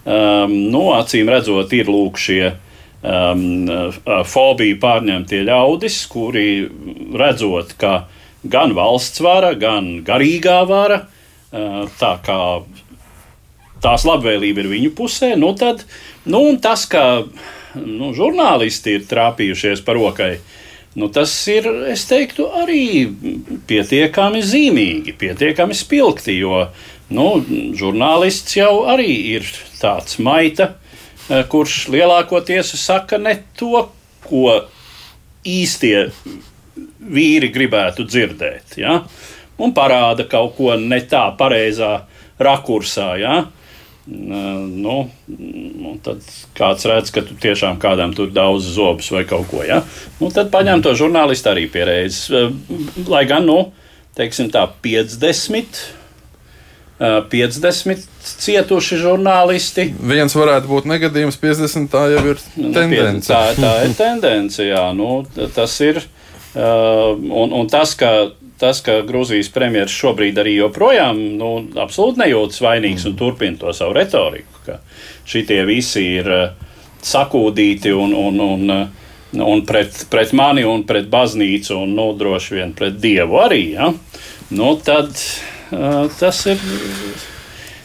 Um, 0.04 0.52
nu, 0.74 0.90
acīm 0.92 1.30
redzot, 1.32 1.72
ir 1.72 1.88
lūk 1.88 2.20
šie 2.20 2.50
um, 3.06 3.44
uh, 3.70 4.22
fobiju 4.26 4.80
pārņemtie 4.82 5.44
ļaudis, 5.46 6.00
kuri 6.10 6.48
redzot, 7.16 7.76
ka 7.78 7.94
gan 8.46 8.74
valsts 8.76 9.22
vara, 9.24 9.54
gan 9.58 10.00
garīgā 10.06 10.58
vara, 10.68 11.04
uh, 11.06 11.86
tā 12.00 12.16
kā 12.26 12.40
tās 13.84 14.06
labvēlība 14.08 14.64
ir 14.64 14.72
viņu 14.72 14.92
pusē, 14.98 15.34
nu 15.38 15.52
tad 15.58 15.84
nu, 16.26 16.42
tas, 16.62 16.86
ka 16.90 17.24
nu, 17.76 18.12
žurnālisti 18.16 18.98
ir 18.98 19.08
trāpījušies 19.08 19.84
par 19.86 20.00
rokai. 20.00 20.36
Nu, 20.96 21.10
tas 21.12 21.32
ir, 21.52 21.66
es 21.92 22.06
teiktu, 22.08 22.46
arī 22.56 23.04
pietiekami 23.68 24.40
zīmīgi, 24.40 25.12
pietiekami 25.20 25.76
spilgti, 25.76 26.38
jo 26.40 26.62
nu, 27.12 27.26
žurnālists 27.76 28.56
jau 28.56 28.86
arī 28.88 29.10
ir 29.36 29.50
tāds 29.76 30.16
maita, 30.24 30.70
eh, 30.72 30.85
kurš 31.26 31.86
lielākoties 31.94 32.74
saka 32.80 33.18
ne 33.18 33.34
to, 33.58 33.88
ko 34.26 34.60
īstie 35.46 36.08
vīri 37.06 37.50
gribētu 37.54 38.06
dzirdēt, 38.06 38.76
ja? 38.80 39.00
un 39.58 39.72
parāda 39.76 40.26
kaut 40.28 40.56
ko 40.58 40.74
ne 40.78 40.98
tā 41.08 41.24
pareizā 41.38 41.92
rakursā. 42.42 43.08
Ja? 43.20 43.36
Nu, 44.06 44.98
nu, 45.26 45.94
tad 46.04 46.22
kāds 46.54 46.86
redz, 46.86 47.10
ka 47.14 47.24
tu 47.26 47.34
tiešām 47.42 47.80
kādam 47.82 48.12
tur 48.14 48.30
daudz 48.34 48.68
zobus 48.76 49.08
vai 49.14 49.24
kaut 49.26 49.48
ko. 49.50 49.64
Ja? 49.66 49.80
Nu, 50.20 50.30
tad 50.34 50.52
paņem 50.54 50.84
to 50.84 50.94
žurnālistu 50.98 51.50
arī 51.50 51.66
pie 51.72 51.86
reizes. 51.88 52.28
Lai 53.10 53.24
gan, 53.26 53.48
nu, 53.48 53.72
teiksim 54.18 54.52
tā, 54.54 54.66
50. 54.84 55.82
50 56.98 58.06
cietuši 58.24 58.96
žurnālisti. 59.02 59.90
Viens 60.00 60.32
varētu 60.32 60.70
būt 60.70 60.88
negadījums, 60.88 61.36
50 61.42 61.90
tā 61.92 62.06
jau 62.14 62.22
ir 62.32 62.40
nu, 62.56 62.72
tendence. 62.72 63.28
Tā, 63.28 63.52
tā 63.58 63.72
ir 63.84 63.94
tendence, 63.98 64.64
jā. 64.64 64.88
Nu, 64.96 65.20
tas 65.54 65.76
ir. 65.84 66.00
Un, 66.56 67.52
un 67.52 67.68
tas, 67.68 67.92
ka 68.00 68.30
tas, 68.56 68.80
ka 68.80 69.02
Grūzijas 69.04 69.50
premjerministrs 69.52 70.00
šobrīd 70.00 70.38
arī 70.40 70.54
joprojām 70.56 71.18
nu, 71.36 71.50
absolūti 71.76 72.22
nejūtas 72.22 72.62
vainīgs 72.64 73.04
mm. 73.04 73.10
un 73.10 73.18
turpina 73.18 73.60
to 73.60 73.74
savu 73.76 73.96
retoriku, 73.98 74.62
ka 74.64 74.78
šitie 75.28 75.60
visi 75.68 76.04
ir 76.16 76.30
uh, 76.32 76.46
sakūdīti 77.04 77.92
un, 77.92 78.14
un, 78.16 78.40
un, 78.40 78.76
un 79.44 79.64
pret, 79.68 80.06
pret 80.08 80.32
mani 80.36 80.64
un 80.64 80.86
pret 80.88 81.10
baznīcu 81.12 81.76
un 81.82 81.92
nu, 81.98 82.08
droši 82.16 82.56
vien 82.56 82.72
pret 82.76 82.96
dievu 83.02 83.42
arī. 83.44 83.60
Ja? 83.74 83.90
Nu, 84.56 84.72
tad 84.80 85.12
uh, 85.12 85.55
tas 86.20 86.44
ir. 86.52 86.62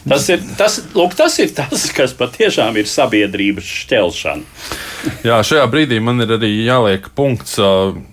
Tas 0.02 0.24
ir 0.34 0.40
tas, 0.58 0.80
lūk, 0.98 1.12
tas 1.14 1.36
ir 1.38 1.52
tas, 1.54 1.84
kas 1.94 2.10
patiešām 2.18 2.74
ir 2.80 2.88
sabiedrības 2.90 3.68
šķelšana. 3.84 4.42
Jā, 5.22 5.36
šajā 5.46 5.66
brīdī 5.70 6.00
man 6.02 6.24
ir 6.24 6.32
arī 6.40 6.50
jāliek 6.66 7.06
punkts 7.14 7.54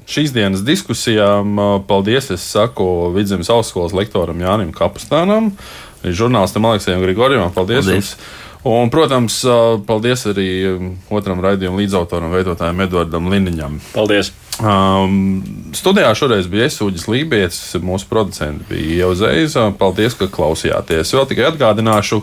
šīs 0.10 0.34
dienas 0.36 0.62
diskusijām. 0.66 1.58
Paldies, 1.90 2.30
es 2.36 2.46
saku 2.46 3.10
Vidzemes 3.16 3.50
augstskolas 3.50 3.98
lektoram 3.98 4.38
Jānim 4.38 4.70
Kapustānam, 4.76 5.50
žurnālistam 6.06 6.70
Aleksējam 6.70 7.02
Grigorjam. 7.08 7.50
Paldies! 7.58 7.90
paldies. 7.90 8.14
Jums. 8.14 8.46
Un, 8.68 8.90
protams, 8.92 9.40
paldies 9.88 10.26
arī 10.28 10.50
otram 11.16 11.40
raidījuma 11.44 11.80
līdzautoram, 11.80 12.34
veidotājam 12.36 12.82
Edvardam 12.84 13.30
Liniņam. 13.32 13.78
Paldies! 13.94 14.34
Um, 14.60 15.40
studijā 15.72 16.10
šoreiz 16.20 16.50
bija 16.52 16.68
Iesūģis 16.68 17.06
Lībijams, 17.08 17.60
mūsu 17.80 18.10
producents 18.10 18.68
bija 18.68 19.08
Ievzējs. 19.08 19.56
Paldies, 19.80 20.18
ka 20.20 20.28
klausījāties. 20.28 21.14
Vēl 21.16 21.30
tikai 21.30 21.46
atgādināšu, 21.54 22.20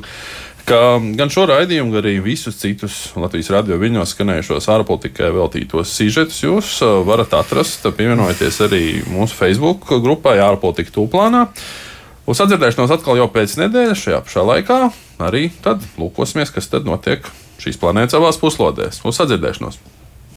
ka 0.68 0.82
gan 1.16 1.32
šo 1.32 1.46
raidījumu, 1.48 1.94
gan 1.94 2.02
arī 2.02 2.18
visus 2.20 2.60
citus 2.60 2.98
Latvijas 3.16 3.48
radio 3.56 3.80
viļņos 3.80 4.12
skanējušos 4.12 4.68
ārpolitikai 4.76 5.32
veltītos 5.38 5.96
sižetus 5.96 6.42
jūs 6.44 6.76
varat 7.08 7.32
atrast, 7.40 7.88
pievienojoties 7.96 8.60
arī 8.68 8.84
mūsu 9.08 9.40
Facebook 9.40 9.88
grupai 10.04 10.36
ārpolitika 10.44 10.98
tūplānā. 10.98 11.46
Uz 12.26 12.40
atdzirdēšanos 12.42 12.90
atkal 12.90 13.20
jau 13.20 13.28
pēc 13.30 13.52
nedēļas, 13.60 14.00
šajā 14.02 14.22
pašā 14.26 14.42
laikā. 14.50 14.78
Arī 15.22 15.46
tad 15.62 15.84
lūkosimies, 16.00 16.50
kas 16.54 16.66
tad 16.72 16.88
notiek 16.88 17.22
šīs 17.62 17.78
planētas 17.78 18.18
abās 18.18 18.40
puslodēs. 18.42 19.04
Uz 19.06 19.22
sadzirdēšanos! 19.22 19.78